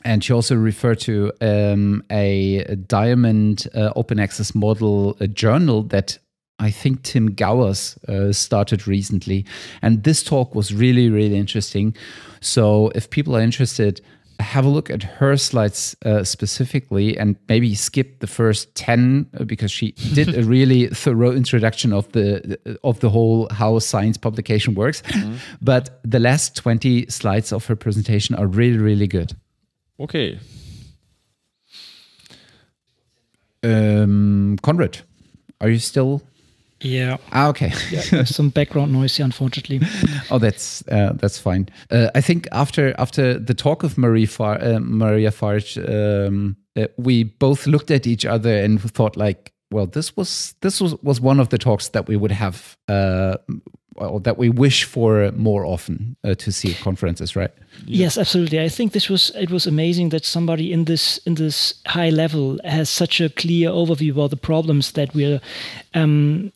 And 0.05 0.23
she 0.23 0.33
also 0.33 0.55
referred 0.55 1.01
to 1.01 1.33
um, 1.41 2.05
a, 2.11 2.59
a 2.61 2.77
diamond 2.77 3.67
uh, 3.75 3.91
open 3.97 4.21
access 4.21 4.55
model 4.55 5.15
journal 5.33 5.83
that 5.89 6.19
I 6.61 6.71
think 6.71 7.03
Tim 7.03 7.35
Gowers 7.35 7.99
uh, 8.09 8.33
started 8.33 8.87
recently. 8.87 9.45
And 9.83 10.05
this 10.05 10.23
talk 10.23 10.55
was 10.55 10.73
really, 10.73 11.11
really 11.11 11.37
interesting. 11.37 11.97
So 12.41 12.91
if 12.95 13.11
people 13.11 13.37
are 13.37 13.41
interested, 13.41 14.01
have 14.41 14.65
a 14.65 14.69
look 14.69 14.91
at 14.91 15.03
her 15.03 15.37
slides 15.37 15.97
uh, 16.05 16.23
specifically 16.25 17.19
and 17.19 17.37
maybe 17.49 17.75
skip 17.75 18.21
the 18.21 18.27
first 18.27 18.75
10 18.75 19.27
uh, 19.39 19.45
because 19.45 19.71
she 19.71 19.93
did 20.15 20.35
a 20.35 20.43
really 20.43 20.89
thorough 20.89 21.33
introduction 21.33 21.93
of 21.93 22.11
the 22.13 22.59
of 22.85 23.01
the 23.01 23.11
whole 23.11 23.49
how 23.51 23.79
science 23.79 24.17
publication 24.17 24.75
works. 24.75 25.03
But 25.61 26.01
the 26.05 26.19
last 26.19 26.57
20 26.57 27.07
slides 27.09 27.53
of 27.53 27.67
her 27.67 27.77
presentation 27.77 28.35
are 28.37 28.47
really 28.47 28.79
really 28.79 29.09
good. 29.09 29.33
Okay. 30.01 30.39
um, 33.65 34.57
Konrad 34.63 35.03
are 35.61 35.69
you 35.69 35.79
still 35.79 36.23
Yeah. 36.81 37.17
ah, 37.33 37.49
okay 37.49 37.73
yeah 37.91 38.25
some 38.25 38.51
background 38.51 38.93
noise 38.93 39.17
here, 39.17 39.25
unfortunately. 39.25 39.81
oh 40.31 40.39
that's 40.39 40.87
uh, 40.89 41.13
that's 41.15 41.39
fine 41.39 41.69
uh, 41.91 42.09
i 42.15 42.21
think 42.21 42.47
after 42.53 42.95
after 42.99 43.39
the 43.39 43.55
talk 43.55 43.83
of 43.83 43.99
marie 43.99 44.27
Far- 44.27 44.63
uh, 44.63 44.79
maria 44.81 45.31
farge 45.31 45.77
um, 45.79 46.57
uh, 46.77 46.87
we 46.97 47.25
both 47.25 47.67
looked 47.67 47.91
at 47.91 48.07
each 48.07 48.25
other 48.25 48.57
and 48.65 48.81
thought 48.93 49.17
like 49.17 49.53
well 49.71 49.87
this 49.87 50.17
was 50.17 50.55
this 50.61 50.81
was 50.81 50.95
was 51.03 51.21
one 51.21 51.41
of 51.41 51.49
the 51.49 51.59
talks 51.59 51.89
that 51.89 52.07
we 52.09 52.17
would 52.17 52.33
have 52.33 52.77
uh, 52.89 53.37
or 53.97 54.21
that 54.21 54.39
we 54.39 54.49
wish 54.49 54.85
for 54.85 55.33
more 55.33 55.65
often 55.67 56.17
uh, 56.25 56.35
to 56.35 56.53
see 56.53 56.71
at 56.71 56.81
conferences 56.85 57.35
right 57.37 57.51
Yes, 57.87 58.19
absolutely. 58.19 58.61
I 58.61 58.69
think 58.69 58.93
this 58.93 59.09
was 59.09 59.31
it 59.37 59.51
was 59.51 59.67
amazing 59.67 60.09
that 60.11 60.25
somebody 60.25 60.73
in 60.73 60.85
this 60.85 61.19
in 61.27 61.35
this 61.35 61.75
high 61.87 62.11
level 62.11 62.59
has 62.65 62.91
such 62.91 63.21
a 63.21 63.29
clear 63.29 63.71
overview 63.71 64.11
about 64.11 64.31
the 64.31 64.37
problems 64.37 64.93
that 64.93 65.15
we're 65.15 65.41
um, 65.95 66.53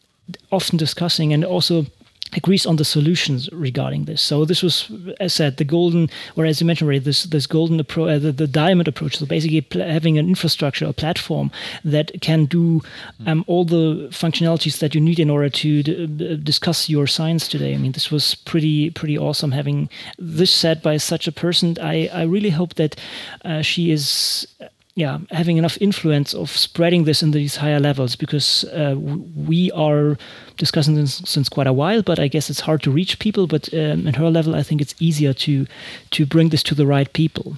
often 0.51 0.79
discussing, 0.79 1.33
and 1.33 1.45
also 1.45 1.87
agrees 2.35 2.65
on 2.67 2.77
the 2.77 2.85
solutions 2.85 3.49
regarding 3.53 4.07
this. 4.07 4.23
So 4.23 4.47
this 4.47 4.63
was, 4.63 4.91
as 5.21 5.35
said, 5.35 5.59
the 5.59 5.65
golden, 5.65 6.09
or 6.35 6.47
as 6.47 6.61
you 6.61 6.67
mentioned, 6.67 6.87
already, 6.87 7.05
this 7.05 7.25
this 7.25 7.47
golden 7.47 7.79
approach, 7.79 8.11
uh, 8.11 8.19
the, 8.19 8.33
the 8.33 8.47
diamond 8.47 8.89
approach. 8.89 9.19
So 9.19 9.27
basically, 9.27 9.61
pl- 9.61 9.83
having 9.83 10.19
an 10.19 10.29
infrastructure, 10.29 10.87
a 10.87 10.93
platform 10.93 11.51
that 11.85 12.11
can 12.21 12.47
do 12.47 12.81
um, 13.27 13.45
all 13.47 13.65
the 13.65 14.09
functionalities 14.11 14.79
that 14.79 14.95
you 14.95 15.01
need 15.01 15.19
in 15.19 15.31
order 15.31 15.51
to 15.51 15.83
d- 15.83 16.07
d- 16.07 16.37
discuss 16.37 16.89
your 16.89 17.07
science 17.07 17.49
today. 17.49 17.75
I 17.75 17.77
mean, 17.77 17.93
this 17.93 18.11
was 18.11 18.35
pretty 18.35 18.91
pretty 18.91 19.19
awesome 19.19 19.53
having 19.53 19.89
this 20.19 20.51
said 20.51 20.81
by 20.83 20.97
such 20.99 21.29
a 21.29 21.33
person. 21.33 21.77
I 21.81 22.09
I 22.15 22.23
really 22.23 22.51
hope 22.51 22.75
that 22.75 22.97
uh, 23.45 23.63
she 23.63 23.91
is 23.91 24.47
yeah, 24.95 25.19
having 25.31 25.57
enough 25.57 25.79
influence 25.81 26.35
of 26.35 26.51
spreading 26.51 27.05
this 27.05 27.23
in 27.23 27.31
these 27.31 27.57
higher 27.57 27.81
levels 27.81 28.15
because 28.15 28.65
uh, 28.65 28.95
we 28.99 29.71
are 29.73 30.19
discussing 30.59 30.97
this 30.97 31.23
since 31.25 31.49
quite 31.49 31.67
a 31.67 31.73
while, 31.73 32.03
but 32.03 32.19
I 32.19 32.29
guess 32.29 32.51
it's 32.51 32.61
hard 32.61 32.83
to 32.83 32.91
reach 32.91 33.19
people. 33.19 33.47
But 33.47 33.73
um, 33.73 34.07
at 34.07 34.17
her 34.17 34.31
level, 34.31 34.55
I 34.55 34.63
think 34.63 34.83
it's 34.83 34.95
easier 35.01 35.33
to 35.33 35.67
to 36.11 36.27
bring 36.27 36.51
this 36.51 36.63
to 36.65 36.75
the 36.75 36.87
right 36.87 37.11
people. 37.13 37.57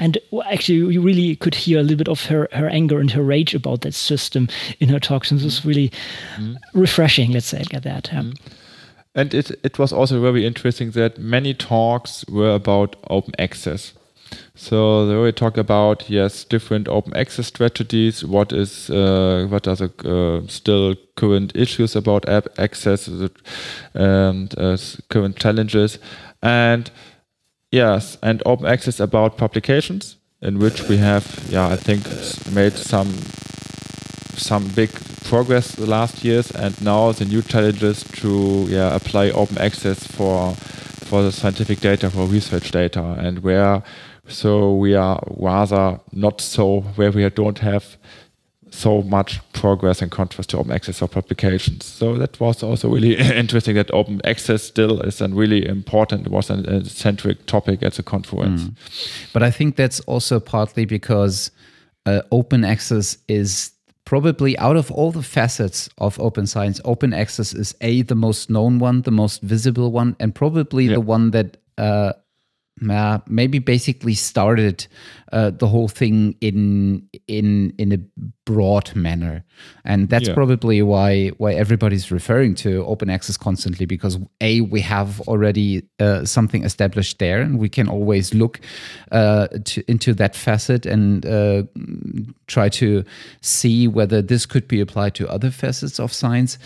And 0.00 0.18
actually, 0.46 0.94
you 0.94 1.02
really 1.02 1.34
could 1.34 1.56
hear 1.56 1.80
a 1.80 1.82
little 1.82 1.96
bit 1.96 2.08
of 2.08 2.26
her, 2.26 2.48
her 2.52 2.68
anger 2.68 3.00
and 3.00 3.10
her 3.10 3.22
rage 3.22 3.54
about 3.54 3.80
that 3.80 3.94
system 3.94 4.48
in 4.78 4.88
her 4.90 5.00
talks. 5.00 5.32
And 5.32 5.40
this 5.40 5.44
was 5.44 5.64
really 5.64 5.90
refreshing, 6.72 7.32
let's 7.32 7.46
say, 7.46 7.64
like 7.72 7.82
that. 7.82 8.08
Yeah. 8.12 8.22
And 9.16 9.34
it, 9.34 9.50
it 9.64 9.78
was 9.78 9.92
also 9.92 10.20
very 10.20 10.46
interesting 10.46 10.92
that 10.92 11.18
many 11.18 11.52
talks 11.52 12.24
were 12.28 12.54
about 12.54 12.94
open 13.10 13.34
access. 13.38 13.92
So 14.54 15.06
they 15.06 15.14
already 15.14 15.32
talk 15.32 15.56
about 15.56 16.10
yes, 16.10 16.44
different 16.44 16.88
open 16.88 17.16
access 17.16 17.46
strategies. 17.46 18.24
What 18.24 18.52
is 18.52 18.90
uh, 18.90 19.46
what 19.48 19.68
are 19.68 19.76
the 19.76 19.90
uh, 20.04 20.48
still 20.48 20.96
current 21.16 21.52
issues 21.54 21.96
about 21.96 22.28
app 22.28 22.48
access 22.58 23.08
and 23.94 24.58
uh, 24.58 24.76
current 25.08 25.36
challenges, 25.36 25.98
and 26.42 26.90
yes, 27.70 28.18
and 28.22 28.42
open 28.44 28.66
access 28.66 29.00
about 29.00 29.38
publications 29.38 30.16
in 30.42 30.58
which 30.58 30.88
we 30.88 30.96
have 30.96 31.24
yeah 31.50 31.68
I 31.68 31.76
think 31.76 32.04
made 32.52 32.72
some 32.72 33.08
some 34.36 34.68
big 34.74 34.90
progress 35.24 35.74
the 35.74 35.86
last 35.86 36.24
years, 36.24 36.50
and 36.50 36.80
now 36.82 37.12
the 37.12 37.24
new 37.24 37.42
challenges 37.42 38.02
to 38.20 38.66
yeah 38.68 38.94
apply 38.94 39.30
open 39.30 39.58
access 39.58 40.06
for 40.06 40.54
for 40.54 41.22
the 41.22 41.32
scientific 41.32 41.80
data 41.80 42.10
for 42.10 42.26
research 42.26 42.70
data, 42.70 43.16
and 43.18 43.38
where 43.38 43.82
so 44.28 44.74
we 44.74 44.94
are 44.94 45.22
rather 45.36 46.00
not 46.12 46.40
so 46.40 46.80
where 46.96 47.10
we 47.10 47.28
don't 47.30 47.58
have 47.58 47.96
so 48.70 49.02
much 49.02 49.40
progress 49.52 50.02
in 50.02 50.10
contrast 50.10 50.50
to 50.50 50.58
open 50.58 50.72
access 50.72 51.00
or 51.02 51.08
publications. 51.08 51.84
So 51.86 52.16
that 52.18 52.38
was 52.38 52.62
also 52.62 52.88
really 52.90 53.16
interesting 53.36 53.74
that 53.76 53.90
open 53.92 54.20
access 54.24 54.62
still 54.62 55.00
is 55.00 55.20
a 55.20 55.28
really 55.28 55.66
important, 55.66 56.26
it 56.26 56.32
was 56.32 56.50
a, 56.50 56.84
centric 56.84 57.46
topic 57.46 57.82
at 57.82 57.94
the 57.94 58.02
conference. 58.02 58.68
But 59.32 59.42
I 59.42 59.50
think 59.50 59.76
that's 59.76 60.00
also 60.00 60.38
partly 60.40 60.84
because 60.84 61.50
uh, 62.06 62.20
open 62.30 62.64
access 62.64 63.16
is 63.26 63.72
probably 64.04 64.56
out 64.58 64.76
of 64.76 64.90
all 64.90 65.12
the 65.12 65.22
facets 65.22 65.88
of 65.98 66.18
open 66.20 66.46
science, 66.46 66.80
open 66.84 67.12
access 67.12 67.52
is 67.54 67.74
a 67.80 68.02
the 68.02 68.14
most 68.14 68.48
known 68.50 68.78
one, 68.78 69.02
the 69.02 69.10
most 69.10 69.42
visible 69.42 69.90
one, 69.92 70.16
and 70.20 70.34
probably 70.34 70.84
Yeah. 70.84 70.94
the 70.94 71.00
one 71.00 71.30
that 71.32 71.56
uh, 71.78 72.12
ma- 72.80 73.20
maybe 73.26 73.58
basically 73.58 74.14
started 74.14 74.86
uh, 75.32 75.50
the 75.50 75.66
whole 75.66 75.88
thing 75.88 76.34
in 76.40 77.06
in 77.26 77.74
in 77.78 77.92
a 77.92 77.98
broad 78.46 78.94
manner, 78.96 79.44
and 79.84 80.08
that's 80.08 80.28
Yeah. 80.28 80.34
probably 80.34 80.80
why 80.82 81.28
why 81.38 81.52
everybody's 81.52 82.10
referring 82.10 82.54
to 82.56 82.84
open 82.86 83.10
access 83.10 83.36
constantly 83.36 83.86
because 83.86 84.18
a 84.40 84.60
we 84.62 84.80
have 84.80 85.20
already 85.28 85.82
uh, 86.00 86.24
something 86.24 86.64
established 86.64 87.18
there, 87.18 87.42
and 87.42 87.58
we 87.58 87.68
can 87.68 87.88
always 87.88 88.32
look 88.34 88.60
uh, 89.12 89.48
to, 89.64 89.82
into 89.86 90.14
that 90.14 90.34
facet 90.36 90.86
and 90.86 91.26
uh, 91.26 91.62
try 92.46 92.68
to 92.70 93.04
see 93.42 93.86
whether 93.88 94.22
this 94.22 94.46
could 94.46 94.66
be 94.68 94.80
applied 94.80 95.14
to 95.14 95.28
other 95.28 95.50
facets 95.50 96.00
of 96.00 96.12
science. 96.12 96.58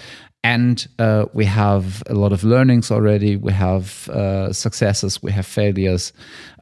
And 0.45 0.89
uh, 0.99 1.27
we 1.33 1.45
have 1.45 2.03
a 2.09 2.15
lot 2.15 2.33
of 2.33 2.43
learnings 2.43 2.91
already. 2.91 3.37
We 3.37 3.53
have 3.53 4.09
uh, 4.09 4.53
successes, 4.53 5.23
we 5.23 5.31
have 5.33 5.47
failures, 5.47 6.13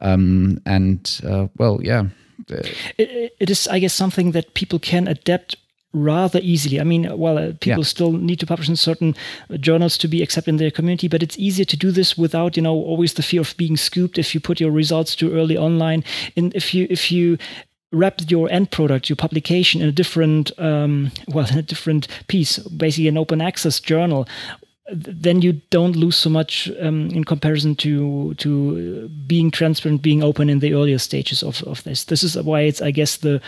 um, 0.01 0.61
and 0.65 1.21
uh, 1.25 1.47
well, 1.57 1.79
yeah, 1.81 2.05
it, 2.47 3.33
it 3.39 3.49
is, 3.49 3.67
I 3.67 3.79
guess, 3.79 3.93
something 3.93 4.31
that 4.31 4.53
people 4.53 4.79
can 4.79 5.07
adapt 5.07 5.55
rather 5.93 6.39
easily. 6.41 6.79
I 6.79 6.83
mean, 6.83 7.17
well, 7.17 7.37
uh, 7.37 7.53
people 7.59 7.83
yeah. 7.83 7.87
still 7.87 8.11
need 8.13 8.39
to 8.39 8.45
publish 8.45 8.69
in 8.69 8.75
certain 8.75 9.15
journals 9.59 9.97
to 9.97 10.07
be 10.07 10.21
accepted 10.21 10.51
in 10.51 10.57
their 10.57 10.71
community, 10.71 11.07
but 11.07 11.21
it's 11.21 11.37
easier 11.37 11.65
to 11.65 11.77
do 11.77 11.91
this 11.91 12.17
without, 12.17 12.55
you 12.55 12.63
know, 12.63 12.75
always 12.75 13.15
the 13.15 13.23
fear 13.23 13.41
of 13.41 13.55
being 13.57 13.77
scooped 13.77 14.17
if 14.17 14.33
you 14.33 14.39
put 14.39 14.59
your 14.59 14.71
results 14.71 15.15
too 15.15 15.33
early 15.33 15.57
online. 15.57 16.03
And 16.37 16.55
if 16.55 16.73
you 16.73 16.87
if 16.89 17.11
you 17.11 17.37
wrap 17.91 18.21
your 18.27 18.49
end 18.49 18.71
product, 18.71 19.09
your 19.09 19.15
publication, 19.15 19.81
in 19.81 19.89
a 19.89 19.91
different, 19.91 20.51
um, 20.59 21.11
well, 21.27 21.47
in 21.51 21.57
a 21.57 21.61
different 21.61 22.07
piece, 22.27 22.57
basically 22.59 23.07
an 23.07 23.17
open 23.17 23.41
access 23.41 23.79
journal, 23.79 24.27
then 24.93 25.41
you 25.41 25.53
don't 25.69 25.95
lose 25.95 26.15
so 26.15 26.29
much 26.29 26.69
um, 26.81 27.09
in 27.11 27.23
comparison 27.23 27.75
to 27.75 28.33
to 28.35 29.09
being 29.27 29.51
transparent, 29.51 30.01
being 30.01 30.23
open 30.23 30.49
in 30.49 30.59
the 30.59 30.73
earlier 30.73 30.97
stages 30.97 31.43
of, 31.43 31.63
of 31.63 31.83
this. 31.83 32.05
This 32.05 32.23
is 32.23 32.37
why 32.37 32.61
it's, 32.61 32.81
I 32.81 32.91
guess, 32.91 33.17
the 33.17 33.41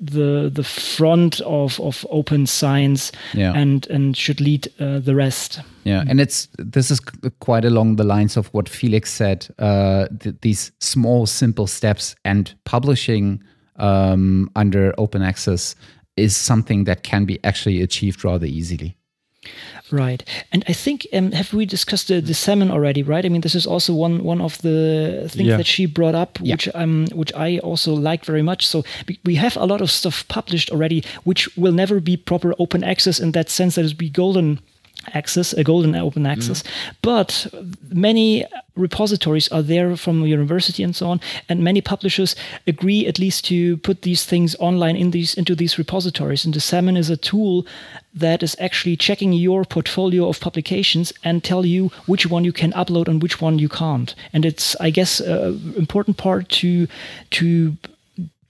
the 0.00 0.50
the 0.52 0.62
front 0.62 1.40
of 1.42 1.78
of 1.80 2.06
open 2.10 2.46
science 2.46 3.12
yeah. 3.34 3.52
and 3.54 3.86
and 3.90 4.16
should 4.16 4.40
lead 4.40 4.66
uh, 4.80 4.98
the 4.98 5.14
rest 5.14 5.60
yeah 5.84 6.02
and 6.08 6.20
it's 6.20 6.48
this 6.56 6.90
is 6.90 7.00
quite 7.40 7.66
along 7.66 7.96
the 7.96 8.04
lines 8.04 8.36
of 8.38 8.46
what 8.54 8.66
felix 8.66 9.12
said 9.12 9.46
uh, 9.58 10.06
th 10.20 10.34
these 10.40 10.72
small 10.78 11.26
simple 11.26 11.66
steps 11.66 12.16
and 12.24 12.54
publishing 12.64 13.42
um, 13.80 14.50
under 14.56 14.94
open 14.98 15.22
access 15.22 15.74
is 16.16 16.36
something 16.36 16.84
that 16.84 17.02
can 17.02 17.24
be 17.24 17.42
actually 17.44 17.80
achieved 17.80 18.24
rather 18.24 18.46
easily 18.46 18.96
Right, 19.90 20.22
and 20.52 20.64
I 20.68 20.72
think 20.72 21.06
um, 21.12 21.32
have 21.32 21.52
we 21.52 21.66
discussed 21.66 22.08
the, 22.08 22.14
the 22.14 22.28
Dissemin 22.28 22.70
already? 22.70 23.02
Right. 23.02 23.24
I 23.24 23.28
mean, 23.28 23.40
this 23.40 23.54
is 23.54 23.66
also 23.66 23.92
one 23.92 24.22
one 24.22 24.40
of 24.40 24.60
the 24.62 25.28
things 25.28 25.48
yeah. 25.48 25.56
that 25.56 25.66
she 25.66 25.86
brought 25.86 26.14
up, 26.14 26.38
yeah. 26.40 26.54
which 26.54 26.68
um 26.74 27.06
which 27.12 27.32
I 27.34 27.58
also 27.58 27.94
like 27.94 28.24
very 28.24 28.42
much. 28.42 28.66
So 28.66 28.84
we 29.24 29.34
have 29.36 29.56
a 29.56 29.64
lot 29.64 29.80
of 29.80 29.90
stuff 29.90 30.28
published 30.28 30.70
already, 30.70 31.02
which 31.24 31.56
will 31.56 31.72
never 31.72 32.00
be 32.00 32.16
proper 32.16 32.54
open 32.58 32.84
access 32.84 33.18
in 33.18 33.32
that 33.32 33.48
sense. 33.48 33.74
that 33.74 33.80
That 33.82 33.86
is 33.86 33.94
be 33.94 34.10
golden 34.10 34.60
access, 35.14 35.52
a 35.52 35.64
golden 35.64 35.94
open 35.94 36.26
access. 36.26 36.62
Mm. 36.62 36.68
But 37.02 37.46
many 37.90 38.44
repositories 38.76 39.48
are 39.48 39.62
there 39.62 39.96
from 39.96 40.24
university 40.24 40.82
and 40.82 40.94
so 40.94 41.08
on, 41.08 41.20
and 41.48 41.62
many 41.62 41.80
publishers 41.80 42.34
agree 42.66 43.06
at 43.06 43.18
least 43.18 43.44
to 43.46 43.76
put 43.78 44.02
these 44.02 44.24
things 44.24 44.56
online 44.58 44.96
in 44.96 45.10
these 45.10 45.34
into 45.34 45.54
these 45.54 45.78
repositories. 45.78 46.44
And 46.44 46.54
the 46.54 46.58
Dissemin 46.58 46.96
is 46.96 47.10
a 47.10 47.16
tool 47.16 47.66
that 48.14 48.42
is 48.42 48.56
actually 48.58 48.96
checking 48.96 49.32
your 49.32 49.64
portfolio 49.64 50.28
of 50.28 50.40
publications 50.40 51.12
and 51.22 51.42
tell 51.42 51.64
you 51.64 51.90
which 52.06 52.26
one 52.26 52.44
you 52.44 52.52
can 52.52 52.72
upload 52.72 53.08
and 53.08 53.22
which 53.22 53.40
one 53.40 53.58
you 53.58 53.68
can't. 53.68 54.14
And 54.32 54.44
it's, 54.44 54.76
I 54.80 54.90
guess, 54.90 55.20
an 55.20 55.74
important 55.76 56.16
part 56.16 56.48
to 56.60 56.86
to 57.30 57.76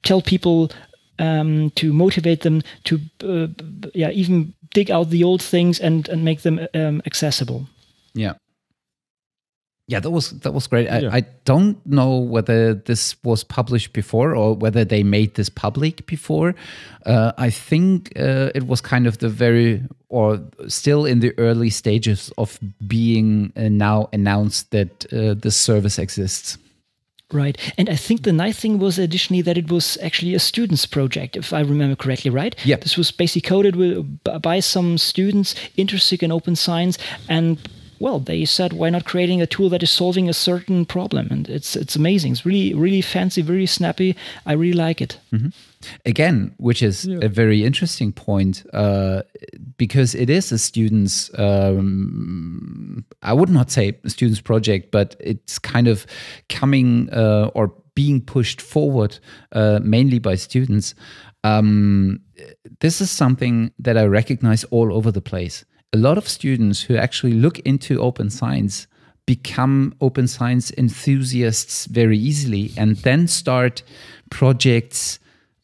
tell 0.03 0.23
people 0.23 0.71
um, 1.19 1.71
to 1.75 1.93
motivate 1.93 2.41
them 2.41 2.63
to 2.85 3.01
uh, 3.23 3.47
yeah 3.95 4.11
even 4.11 4.55
dig 4.75 4.91
out 4.91 5.11
the 5.11 5.25
old 5.25 5.43
things 5.43 5.81
and 5.81 6.09
and 6.09 6.25
make 6.25 6.43
them 6.43 6.67
um, 6.75 7.03
accessible. 7.05 7.67
Yeah. 8.15 8.35
Yeah, 9.91 9.99
that 9.99 10.11
was 10.11 10.31
that 10.31 10.55
was 10.55 10.69
great. 10.69 10.89
I, 10.89 10.99
yeah. 11.01 11.11
I, 11.13 11.23
don't 11.45 11.85
know 11.85 12.17
whether 12.17 12.75
this 12.75 13.17
was 13.25 13.43
published 13.43 13.93
before 13.93 14.37
or 14.37 14.55
whether 14.55 14.85
they 14.85 15.03
made 15.03 15.35
this 15.35 15.49
public 15.49 16.07
before. 16.07 16.55
Uh, 17.07 17.33
I 17.37 17.51
think 17.51 18.13
uh, 18.17 18.51
it 18.55 18.69
was 18.69 18.81
kind 18.81 19.09
of 19.09 19.19
the 19.19 19.29
very 19.29 19.83
or 20.09 20.41
still 20.69 21.05
in 21.07 21.19
the 21.19 21.33
early 21.39 21.71
stages 21.71 22.33
of 22.39 22.61
being 22.87 23.53
uh, 23.57 23.63
now 23.69 24.09
announced 24.13 24.71
that 24.71 25.13
uh, 25.13 25.35
this 25.35 25.57
service 25.57 25.99
exists. 25.99 26.57
Right. 27.33 27.57
And 27.79 27.89
I 27.89 27.95
think 27.95 28.23
the 28.23 28.33
nice 28.33 28.59
thing 28.59 28.79
was 28.79 28.99
additionally 28.99 29.43
that 29.43 29.57
it 29.57 29.71
was 29.71 29.97
actually 30.03 30.35
a 30.35 30.41
student's 30.41 30.85
project, 30.85 31.37
if 31.37 31.53
I 31.53 31.61
remember 31.61 31.95
correctly, 31.95 32.31
right? 32.31 32.57
Yeah. 32.65 32.77
This 32.77 32.97
was 32.97 33.13
basically 33.13 33.43
coded 33.49 33.77
with, 33.77 34.23
by 34.43 34.61
some 34.61 34.99
students 34.99 35.55
interested 35.77 36.23
in 36.23 36.33
open 36.33 36.57
science 36.57 36.99
and 37.29 37.59
well, 38.01 38.19
they 38.19 38.47
said, 38.47 38.73
why 38.73 38.89
not 38.89 39.05
creating 39.05 39.43
a 39.43 39.47
tool 39.47 39.69
that 39.69 39.83
is 39.83 39.91
solving 39.91 40.29
a 40.29 40.33
certain 40.33 40.87
problem? 40.87 41.29
And 41.31 41.49
it's 41.49 41.77
it's 41.77 41.95
amazing. 41.95 42.33
It's 42.33 42.47
really 42.47 42.75
really 42.75 43.03
fancy, 43.03 43.43
very 43.43 43.67
snappy. 43.67 44.17
I 44.47 44.55
really 44.55 44.73
like 44.73 45.03
it. 45.03 45.19
Mm-hmm. 45.33 45.49
Again, 46.07 46.55
which 46.57 46.83
is 46.83 47.05
yeah. 47.05 47.19
a 47.23 47.29
very 47.29 47.63
interesting 47.63 48.13
point 48.13 48.65
uh, 48.73 49.23
because 49.77 50.15
it 50.15 50.31
is 50.31 50.51
a 50.51 50.59
student's. 50.59 51.31
Um, 51.39 53.05
I 53.23 53.35
would 53.35 53.51
not 53.51 53.71
say 53.71 53.99
student's 54.07 54.41
project, 54.41 54.91
but 54.91 55.15
it's 55.21 55.59
kind 55.59 55.87
of 55.87 56.07
coming 56.49 57.11
uh, 57.11 57.51
or 57.55 57.73
being 57.95 58.23
pushed 58.23 58.63
forward 58.63 59.19
uh, 59.53 59.79
mainly 59.83 60.19
by 60.19 60.37
students. 60.37 60.95
Um, 61.45 62.21
this 62.81 63.01
is 63.01 63.11
something 63.11 63.73
that 63.79 63.99
I 63.99 64.05
recognize 64.05 64.65
all 64.65 64.93
over 64.95 65.11
the 65.11 65.21
place 65.21 65.65
a 65.93 65.99
lot 65.99 66.19
of 66.19 66.29
students 66.29 66.83
who 66.83 66.97
actually 66.97 67.33
look 67.33 67.59
into 67.61 68.01
open 68.01 68.31
science 68.31 68.87
become 69.27 69.95
open 70.01 70.27
science 70.27 70.73
enthusiasts 70.73 71.87
very 71.87 72.19
easily 72.19 72.73
and 72.77 72.97
then 72.99 73.27
start 73.29 73.83
projects 74.31 75.19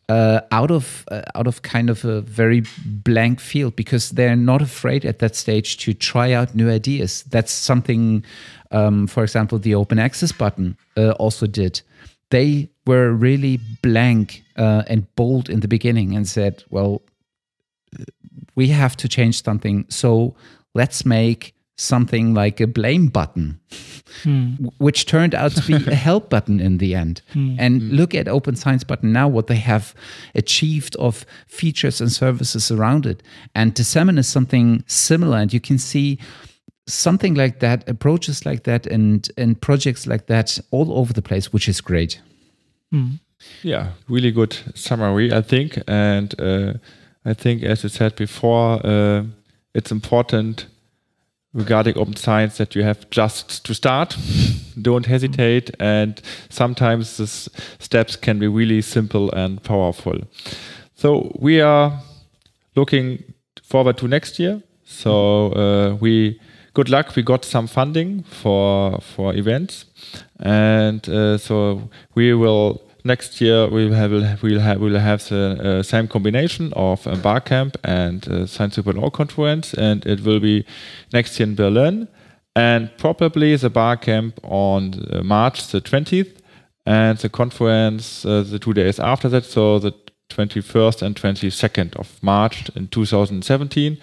uh, 0.08 0.40
out 0.52 0.70
of 0.70 1.04
uh, 1.10 1.22
out 1.34 1.46
of 1.46 1.62
kind 1.62 1.90
of 1.90 2.04
a 2.04 2.20
very 2.20 2.62
blank 2.84 3.40
field 3.40 3.74
because 3.74 4.10
they're 4.10 4.36
not 4.36 4.62
afraid 4.62 5.04
at 5.04 5.18
that 5.18 5.34
stage 5.34 5.78
to 5.78 5.92
try 5.92 6.32
out 6.32 6.54
new 6.54 6.70
ideas. 6.70 7.24
That's 7.24 7.50
something, 7.50 8.24
um, 8.70 9.08
for 9.08 9.24
example, 9.24 9.58
the 9.58 9.74
open 9.74 9.98
access 9.98 10.30
button 10.30 10.76
uh, 10.96 11.10
also 11.12 11.46
did. 11.46 11.80
They 12.30 12.68
were 12.86 13.12
really 13.12 13.58
blank 13.82 14.44
uh, 14.56 14.82
and 14.86 15.12
bold 15.16 15.50
in 15.50 15.60
the 15.60 15.68
beginning 15.68 16.14
and 16.14 16.28
said, 16.28 16.62
"Well, 16.70 17.02
we 18.56 18.68
have 18.68 18.96
to 18.96 19.08
change 19.08 19.44
something. 19.44 19.86
So 19.88 20.34
let's 20.74 21.06
make 21.06 21.54
something 21.76 22.32
like 22.32 22.58
a 22.58 22.66
blame 22.66 23.08
button, 23.08 23.60
hmm. 24.22 24.54
which 24.78 25.04
turned 25.04 25.34
out 25.34 25.52
to 25.52 25.62
be 25.62 25.74
a 25.90 25.94
help 25.94 26.30
button 26.30 26.58
in 26.58 26.78
the 26.78 26.94
end. 26.94 27.20
Hmm. 27.32 27.56
And 27.58 27.82
hmm. 27.82 27.90
look 27.90 28.14
at 28.14 28.28
Open 28.28 28.56
Science 28.56 28.82
Button 28.82 29.12
now, 29.12 29.28
what 29.28 29.46
they 29.46 29.56
have 29.56 29.94
achieved 30.34 30.96
of 30.96 31.26
features 31.46 32.00
and 32.00 32.10
services 32.10 32.70
around 32.70 33.06
it. 33.06 33.22
And 33.54 33.74
Dissemin 33.74 34.18
is 34.18 34.26
something 34.26 34.84
similar. 34.86 35.38
And 35.38 35.52
you 35.52 35.60
can 35.60 35.78
see 35.78 36.18
something 36.88 37.34
like 37.34 37.60
that, 37.60 37.88
approaches 37.88 38.46
like 38.46 38.62
that, 38.64 38.86
and, 38.86 39.28
and 39.36 39.60
projects 39.60 40.06
like 40.06 40.26
that 40.26 40.58
all 40.70 40.98
over 40.98 41.12
the 41.12 41.22
place, 41.22 41.52
which 41.52 41.68
is 41.68 41.80
great. 41.80 42.20
Hmm. 42.90 43.16
Yeah, 43.62 43.92
really 44.08 44.30
good 44.30 44.56
summary, 44.74 45.32
I 45.32 45.42
think. 45.42 45.78
And 45.86 46.34
uh, 46.40 46.74
I 47.26 47.34
think, 47.34 47.64
as 47.64 47.82
you 47.82 47.88
said 47.88 48.14
before, 48.14 48.80
uh, 48.86 49.24
it's 49.74 49.90
important 49.90 50.66
regarding 51.52 51.98
open 51.98 52.14
science 52.14 52.58
that 52.58 52.76
you 52.76 52.84
have 52.84 53.10
just 53.10 53.64
to 53.66 53.74
start. 53.74 54.16
Don't 54.80 55.06
hesitate, 55.06 55.70
and 55.80 56.22
sometimes 56.50 57.16
the 57.16 57.26
steps 57.26 58.14
can 58.14 58.38
be 58.38 58.46
really 58.46 58.80
simple 58.80 59.32
and 59.32 59.60
powerful. 59.60 60.20
So 60.94 61.32
we 61.40 61.60
are 61.60 62.00
looking 62.76 63.24
forward 63.62 63.98
to 63.98 64.06
next 64.06 64.38
year. 64.38 64.62
So 64.84 65.52
uh, 65.52 65.96
we 65.96 66.38
good 66.74 66.88
luck. 66.88 67.16
We 67.16 67.22
got 67.22 67.44
some 67.44 67.66
funding 67.66 68.22
for 68.22 69.00
for 69.00 69.34
events, 69.34 69.86
and 70.38 71.08
uh, 71.08 71.38
so 71.38 71.90
we 72.14 72.34
will 72.34 72.85
next 73.06 73.40
year 73.40 73.68
we'll 73.68 73.92
have 73.92 74.10
we'll 74.10 74.60
have 74.60 74.80
we'll 74.80 74.98
have 74.98 75.28
the 75.28 75.78
uh, 75.78 75.82
same 75.82 76.08
combination 76.08 76.72
of 76.74 77.06
a 77.06 77.16
Barcamp 77.16 77.76
and 77.84 78.26
uh, 78.28 78.46
Science 78.46 78.76
2.0 78.76 79.12
conference, 79.12 79.74
and 79.74 80.04
it 80.04 80.24
will 80.24 80.40
be 80.40 80.66
next 81.12 81.38
year 81.38 81.48
in 81.48 81.54
Berlin, 81.54 82.08
and 82.54 82.90
probably 82.98 83.56
the 83.56 83.70
Barcamp 83.70 84.38
on 84.42 85.06
uh, 85.10 85.22
March 85.22 85.68
the 85.68 85.80
twentieth, 85.80 86.42
and 86.84 87.18
the 87.18 87.28
conference 87.28 88.24
uh, 88.26 88.42
the 88.42 88.58
two 88.58 88.74
days 88.74 88.98
after 88.98 89.28
that, 89.28 89.44
so 89.44 89.78
the 89.78 89.92
21st 90.28 91.02
and 91.02 91.14
22nd 91.14 91.96
of 91.96 92.20
March 92.20 92.68
in 92.74 92.88
2017 92.88 93.98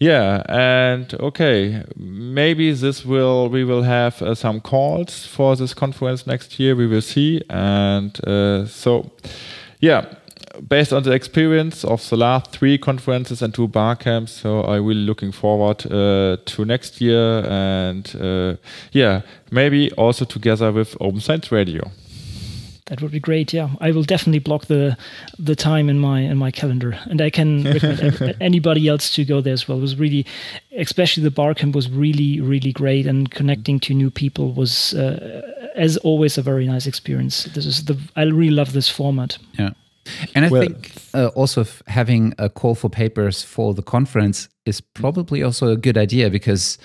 yeah, 0.00 0.42
and 0.48 1.12
okay, 1.20 1.84
maybe 1.94 2.72
this 2.72 3.04
will 3.04 3.50
we 3.50 3.64
will 3.64 3.82
have 3.82 4.22
uh, 4.22 4.34
some 4.34 4.62
calls 4.62 5.26
for 5.26 5.56
this 5.56 5.74
conference 5.74 6.26
next 6.26 6.58
year. 6.58 6.74
We 6.74 6.86
will 6.86 7.02
see, 7.02 7.42
and 7.50 8.18
uh, 8.26 8.64
so 8.64 9.10
yeah, 9.80 10.06
based 10.66 10.94
on 10.94 11.02
the 11.02 11.12
experience 11.12 11.84
of 11.84 12.08
the 12.08 12.16
last 12.16 12.50
three 12.50 12.78
conferences 12.78 13.42
and 13.42 13.54
two 13.54 13.68
bar 13.68 13.94
camps, 13.94 14.32
so 14.32 14.62
I'm 14.64 14.86
really 14.86 15.04
looking 15.04 15.32
forward 15.32 15.84
uh, 15.84 16.38
to 16.46 16.64
next 16.64 17.02
year, 17.02 17.44
and 17.46 18.16
uh, 18.18 18.56
yeah, 18.92 19.20
maybe 19.50 19.92
also 19.92 20.24
together 20.24 20.72
with 20.72 20.96
Open 20.98 21.20
Science 21.20 21.52
Radio. 21.52 21.90
That 22.90 23.00
would 23.02 23.12
be 23.12 23.20
great. 23.20 23.52
Yeah, 23.52 23.68
I 23.80 23.92
will 23.92 24.02
definitely 24.02 24.40
block 24.40 24.66
the 24.66 24.96
the 25.38 25.54
time 25.54 25.88
in 25.88 26.00
my 26.00 26.22
in 26.22 26.36
my 26.38 26.50
calendar, 26.50 26.98
and 27.04 27.22
I 27.22 27.30
can 27.30 27.62
recommend 27.62 28.36
anybody 28.40 28.88
else 28.88 29.14
to 29.14 29.24
go 29.24 29.40
there 29.40 29.52
as 29.52 29.68
well. 29.68 29.78
It 29.78 29.82
was 29.82 29.96
really, 29.96 30.26
especially 30.76 31.22
the 31.22 31.30
barcamp 31.30 31.76
was 31.76 31.88
really 31.88 32.40
really 32.40 32.72
great, 32.72 33.06
and 33.06 33.30
connecting 33.30 33.78
to 33.80 33.94
new 33.94 34.10
people 34.10 34.52
was, 34.54 34.92
uh, 34.94 35.70
as 35.76 35.98
always, 35.98 36.36
a 36.36 36.42
very 36.42 36.66
nice 36.66 36.88
experience. 36.88 37.44
This 37.44 37.64
is 37.64 37.84
the 37.84 37.96
I 38.16 38.22
really 38.24 38.50
love 38.50 38.72
this 38.72 38.88
format. 38.88 39.38
Yeah. 39.56 39.70
And 40.34 40.44
I 40.44 40.48
well, 40.48 40.62
think 40.62 40.90
uh, 41.14 41.28
also 41.36 41.64
having 41.86 42.34
a 42.38 42.48
call 42.48 42.74
for 42.74 42.90
papers 42.90 43.44
for 43.44 43.72
the 43.72 43.82
conference 43.82 44.48
is 44.66 44.80
probably 44.80 45.44
also 45.44 45.68
a 45.68 45.76
good 45.76 45.96
idea 45.96 46.28
because 46.28 46.76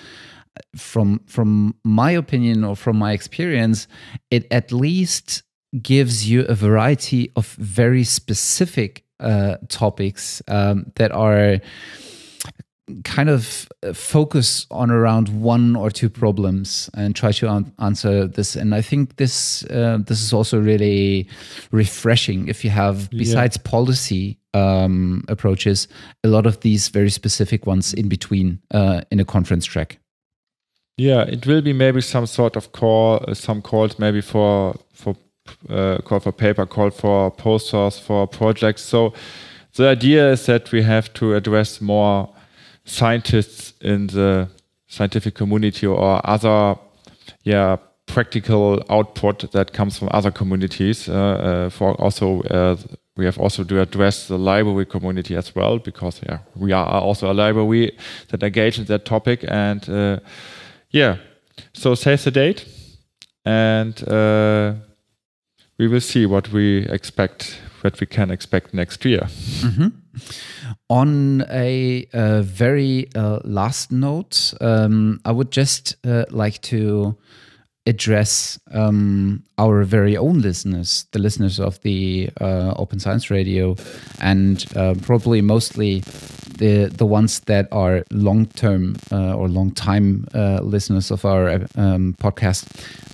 uh, 0.56 0.60
from 0.76 1.20
from 1.26 1.74
my 1.82 2.12
opinion 2.12 2.62
or 2.62 2.76
from 2.76 2.96
my 2.96 3.12
experience, 3.12 3.88
it 4.30 4.46
at 4.52 4.70
least 4.70 5.42
gives 5.82 6.28
you 6.28 6.42
a 6.42 6.54
variety 6.54 7.30
of 7.36 7.46
very 7.54 8.04
specific 8.04 9.04
uh, 9.20 9.56
topics 9.68 10.42
um, 10.48 10.92
that 10.96 11.12
are 11.12 11.58
kind 13.04 13.28
of 13.28 13.68
uh, 13.82 13.92
focus 13.92 14.66
on 14.70 14.90
around 14.90 15.28
one 15.28 15.74
or 15.74 15.90
two 15.90 16.08
problems 16.08 16.88
and 16.94 17.16
try 17.16 17.32
to 17.32 17.50
an- 17.50 17.72
answer 17.80 18.28
this 18.28 18.54
and 18.54 18.74
i 18.74 18.80
think 18.80 19.16
this 19.16 19.64
uh, 19.70 19.98
this 20.06 20.22
is 20.22 20.32
also 20.32 20.60
really 20.60 21.28
refreshing 21.72 22.46
if 22.46 22.64
you 22.64 22.70
have 22.70 23.10
besides 23.10 23.56
yeah. 23.56 23.70
policy 23.70 24.38
um, 24.54 25.24
approaches 25.28 25.88
a 26.22 26.28
lot 26.28 26.46
of 26.46 26.60
these 26.60 26.88
very 26.88 27.10
specific 27.10 27.66
ones 27.66 27.92
in 27.92 28.08
between 28.08 28.60
uh, 28.70 29.00
in 29.10 29.18
a 29.18 29.24
conference 29.24 29.66
track 29.66 29.98
yeah 30.96 31.22
it 31.22 31.44
will 31.44 31.62
be 31.62 31.72
maybe 31.72 32.00
some 32.00 32.26
sort 32.26 32.54
of 32.54 32.70
call 32.70 33.24
uh, 33.26 33.34
some 33.34 33.60
calls 33.60 33.98
maybe 33.98 34.20
for 34.20 34.76
for 34.92 35.16
uh, 35.68 35.98
call 35.98 36.20
for 36.20 36.32
paper 36.32 36.66
call 36.66 36.90
for 36.90 37.30
posters 37.30 37.98
for 37.98 38.26
projects. 38.26 38.82
So 38.82 39.12
the 39.74 39.88
idea 39.88 40.32
is 40.32 40.46
that 40.46 40.72
we 40.72 40.82
have 40.82 41.12
to 41.14 41.34
address 41.34 41.80
more 41.80 42.28
scientists 42.84 43.74
in 43.80 44.06
the 44.06 44.48
scientific 44.86 45.34
community 45.34 45.86
or 45.86 46.20
other 46.24 46.76
yeah 47.42 47.76
practical 48.06 48.82
output 48.88 49.50
that 49.52 49.72
comes 49.72 49.98
from 49.98 50.08
other 50.12 50.30
communities. 50.30 51.08
Uh, 51.08 51.12
uh, 51.12 51.70
for 51.70 51.94
also 52.00 52.40
uh, 52.42 52.76
we 53.16 53.24
have 53.24 53.38
also 53.38 53.64
to 53.64 53.80
address 53.80 54.28
the 54.28 54.38
library 54.38 54.86
community 54.86 55.36
as 55.36 55.54
well 55.54 55.78
because 55.78 56.20
yeah 56.28 56.38
we 56.54 56.72
are 56.72 56.86
also 57.00 57.30
a 57.30 57.34
library 57.34 57.96
that 58.28 58.42
engage 58.42 58.78
in 58.78 58.84
that 58.84 59.04
topic 59.04 59.44
and 59.48 59.88
uh, 59.88 60.18
yeah. 60.90 61.16
So 61.72 61.94
save 61.94 62.22
the 62.22 62.30
date 62.30 62.66
and 63.44 64.08
uh, 64.08 64.74
we 65.78 65.88
will 65.88 66.00
see 66.00 66.26
what 66.26 66.52
we 66.52 66.86
expect 66.88 67.60
what 67.82 68.00
we 68.00 68.06
can 68.06 68.30
expect 68.30 68.72
next 68.74 69.04
year 69.04 69.28
mm 69.62 69.70
-hmm. 69.76 69.92
On 70.88 71.42
a, 71.50 72.06
a 72.12 72.42
very 72.42 73.08
uh, 73.14 73.40
last 73.44 73.90
note, 73.90 74.54
um, 74.60 75.20
I 75.24 75.32
would 75.32 75.50
just 75.50 75.96
uh, 76.06 76.24
like 76.30 76.60
to 76.70 77.16
address 77.86 78.58
um, 78.72 79.42
our 79.58 79.84
very 79.84 80.16
own 80.16 80.40
listeners, 80.40 81.06
the 81.12 81.18
listeners 81.18 81.60
of 81.60 81.80
the 81.82 82.28
uh, 82.40 82.74
Open 82.76 82.98
Science 82.98 83.30
Radio, 83.30 83.76
and 84.20 84.64
uh, 84.76 84.94
probably 85.02 85.40
mostly 85.40 86.02
the 86.58 86.86
the 86.86 87.06
ones 87.06 87.40
that 87.40 87.68
are 87.70 88.04
long 88.10 88.46
term 88.46 88.96
uh, 89.12 89.34
or 89.34 89.48
long 89.48 89.70
time 89.70 90.26
uh, 90.34 90.60
listeners 90.62 91.10
of 91.10 91.24
our 91.24 91.66
um, 91.76 92.14
podcast. 92.18 92.66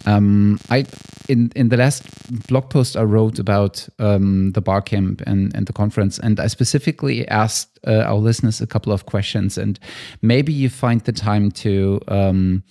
Um, 0.06 0.58
I 0.70 0.86
in 1.28 1.52
in 1.54 1.68
the 1.68 1.76
last 1.76 2.04
blog 2.48 2.70
post 2.70 2.96
I 2.96 3.02
wrote 3.02 3.38
about 3.38 3.88
um, 3.98 4.52
the 4.52 4.60
Barcamp 4.60 5.22
and 5.26 5.54
and 5.54 5.66
the 5.66 5.72
conference, 5.72 6.18
and 6.18 6.40
I 6.40 6.46
specifically 6.48 7.28
asked 7.28 7.78
uh, 7.86 8.04
our 8.06 8.18
listeners 8.18 8.60
a 8.60 8.66
couple 8.66 8.92
of 8.92 9.06
questions, 9.06 9.58
and 9.58 9.78
maybe 10.22 10.52
you 10.52 10.70
find 10.70 11.00
the 11.02 11.12
time 11.12 11.50
to 11.50 12.00
um, 12.08 12.62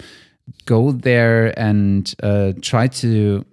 go 0.66 0.92
there 0.92 1.58
and 1.60 2.14
uh, 2.24 2.54
try 2.62 2.88
to 2.88 3.46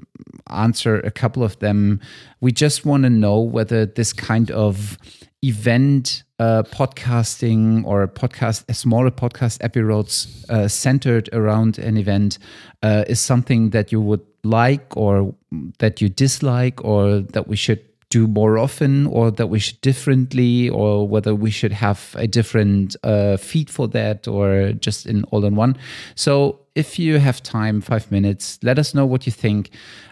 answer 0.50 1.00
a 1.00 1.10
couple 1.10 1.42
of 1.42 1.58
them. 1.58 2.00
We 2.40 2.52
just 2.52 2.84
want 2.84 3.04
to 3.04 3.10
know 3.10 3.40
whether 3.40 3.86
this 3.86 4.12
kind 4.12 4.50
of 4.50 4.98
event 5.42 6.24
uh, 6.38 6.62
podcasting 6.64 7.84
or 7.84 8.06
podcast, 8.08 8.64
a 8.68 8.74
smaller 8.74 9.10
podcast 9.10 9.58
episodes 9.62 10.44
uh, 10.48 10.68
centered 10.68 11.28
around 11.32 11.78
an 11.78 11.96
event 11.96 12.38
uh, 12.82 13.04
is 13.06 13.20
something 13.20 13.70
that 13.70 13.92
you 13.92 14.00
would 14.00 14.24
like 14.44 14.96
or 14.96 15.34
that 15.78 16.00
you 16.00 16.08
dislike 16.08 16.84
or 16.84 17.20
that 17.20 17.48
we 17.48 17.56
should 17.56 17.84
do 18.10 18.26
more 18.26 18.56
often 18.56 19.06
or 19.08 19.30
that 19.30 19.48
we 19.48 19.58
should 19.58 19.80
differently 19.82 20.68
or 20.70 21.06
whether 21.06 21.34
we 21.34 21.50
should 21.50 21.72
have 21.72 22.14
a 22.18 22.26
different 22.26 22.96
uh, 23.02 23.36
feed 23.36 23.68
for 23.68 23.86
that 23.86 24.26
or 24.26 24.72
just 24.72 25.06
in 25.06 25.24
all 25.24 25.44
in 25.44 25.54
one 25.54 25.76
so 26.14 26.58
if 26.78 26.96
you 26.96 27.18
have 27.18 27.42
time 27.42 27.80
five 27.80 28.10
minutes 28.12 28.58
let 28.62 28.78
us 28.78 28.94
know 28.94 29.04
what 29.04 29.26
you 29.26 29.32
think 29.32 29.70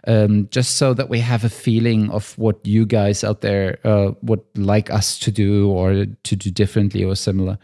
um, 0.08 0.48
just 0.50 0.76
so 0.76 0.92
that 0.94 1.08
we 1.08 1.20
have 1.20 1.44
a 1.44 1.48
feeling 1.48 2.10
of 2.10 2.36
what 2.36 2.58
you 2.66 2.84
guys 2.84 3.22
out 3.22 3.40
there 3.40 3.78
uh, 3.84 4.10
would 4.22 4.42
like 4.56 4.90
us 4.90 5.16
to 5.20 5.30
do 5.30 5.70
or 5.70 6.06
to 6.24 6.36
do 6.36 6.50
differently 6.50 7.04
or 7.04 7.14
similar. 7.14 7.56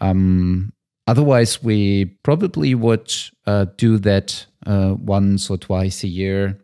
Um, 0.00 0.72
otherwise 1.06 1.62
we 1.62 2.06
probably 2.22 2.74
would 2.74 3.12
uh, 3.46 3.66
do 3.76 3.98
that 3.98 4.46
uh, 4.66 4.94
once 4.98 5.50
or 5.50 5.58
twice 5.58 6.02
a 6.02 6.08
year 6.08 6.58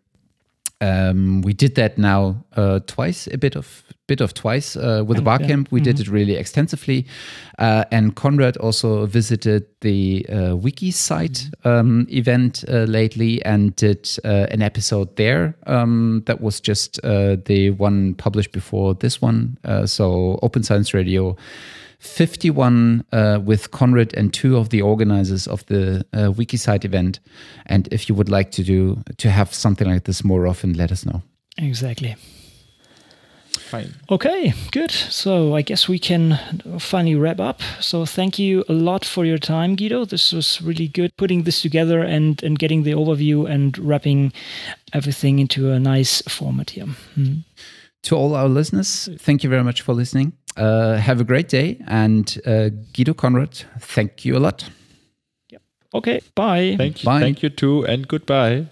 um, 0.81 1.43
we 1.43 1.53
did 1.53 1.75
that 1.77 1.99
now 1.99 2.45
uh, 2.57 2.81
twice, 2.87 3.29
a 3.33 3.39
bit 3.39 3.57
of 3.57 3.83
bit 4.07 4.21
of 4.21 4.35
twice 4.35 4.77
uh, 4.77 5.03
with 5.07 5.17
the 5.17 5.23
Barcamp. 5.23 5.69
Yeah. 5.69 5.75
We 5.75 5.81
mm-hmm. 5.81 5.85
did 5.85 6.01
it 6.01 6.09
really 6.09 6.35
extensively, 6.35 7.07
uh, 7.59 7.85
and 7.91 8.15
Konrad 8.15 8.57
also 8.59 9.07
visited 9.07 9.67
the 9.81 10.27
uh, 10.29 10.35
WikiCite 10.57 11.67
um, 11.67 12.07
event 12.11 12.65
uh, 12.69 12.85
lately 12.85 13.43
and 13.45 13.75
did 13.77 14.11
uh, 14.25 14.47
an 14.51 14.61
episode 14.63 15.17
there. 15.17 15.57
Um, 15.67 16.23
that 16.27 16.41
was 16.41 16.61
just 16.61 17.01
the 17.03 17.75
one 17.79 18.15
published 18.15 18.53
before 18.53 18.95
this 18.95 19.23
one. 19.23 19.57
so 19.87 20.39
Open 20.43 20.63
Science 20.63 20.93
Radio 20.93 21.37
51 22.05 23.05
uh, 23.13 23.41
with 23.43 23.71
Konrad 23.71 24.13
and 24.15 24.33
two 24.33 24.57
of 24.57 24.69
the 24.69 24.83
organizers 24.83 25.47
of 25.47 25.65
the 25.67 26.05
uh, 26.13 26.31
WikiCite 26.33 26.85
event. 26.85 27.19
And 27.67 27.89
if 27.91 28.09
you 28.09 28.15
would 28.15 28.29
like 28.29 28.51
to 28.53 28.63
do 28.63 29.03
to 29.17 29.31
have 29.31 29.55
something 29.55 29.89
like 29.89 30.05
this 30.05 30.23
more 30.23 30.47
often, 30.47 30.75
let 30.75 30.93
us 30.93 31.07
know. 31.07 31.23
Exactly. 31.57 32.17
Fine. 33.53 33.95
Okay, 34.11 34.53
good. 34.73 34.91
So 34.91 35.55
I 35.55 35.63
guess 35.63 35.89
we 35.89 35.99
can 35.99 36.39
finally 36.79 37.15
wrap 37.15 37.41
up. 37.41 37.61
So 37.81 38.05
thank 38.05 38.39
you 38.39 38.65
a 38.69 38.73
lot 38.73 39.05
for 39.05 39.25
your 39.25 39.39
time, 39.39 39.75
Guido. 39.75 40.05
This 40.05 40.33
was 40.33 40.61
really 40.61 40.89
good 40.89 41.17
putting 41.17 41.45
this 41.45 41.63
together 41.63 42.01
and, 42.01 42.43
and 42.43 42.59
getting 42.59 42.83
the 42.83 42.93
overview 42.93 43.49
and 43.49 43.77
wrapping 43.79 44.33
everything 44.93 45.39
into 45.39 45.71
a 45.71 45.81
nice 45.81 46.23
format 46.23 46.71
here. 46.71 46.87
Hmm. 47.15 47.35
To 48.05 48.17
all 48.17 48.35
our 48.35 48.49
listeners, 48.49 49.09
thank 49.19 49.43
you 49.43 49.49
very 49.49 49.65
much 49.65 49.81
for 49.81 49.95
listening. 49.95 50.35
Uh, 50.57 50.97
have 50.97 51.21
a 51.21 51.25
great 51.25 51.49
day. 51.49 51.81
And 51.87 52.41
uh, 52.47 52.71
Guido 52.93 53.15
Konrad, 53.15 53.65
thank 53.81 54.25
you 54.25 54.37
a 54.37 54.41
lot. 54.41 54.69
Yep. 55.51 55.63
Okay, 55.95 56.21
bye. 56.35 56.75
Thank 56.79 57.03
you, 57.03 57.07
bye. 57.07 57.21
thank 57.21 57.43
you 57.43 57.51
too, 57.51 57.85
and 57.87 58.07
goodbye. 58.07 58.67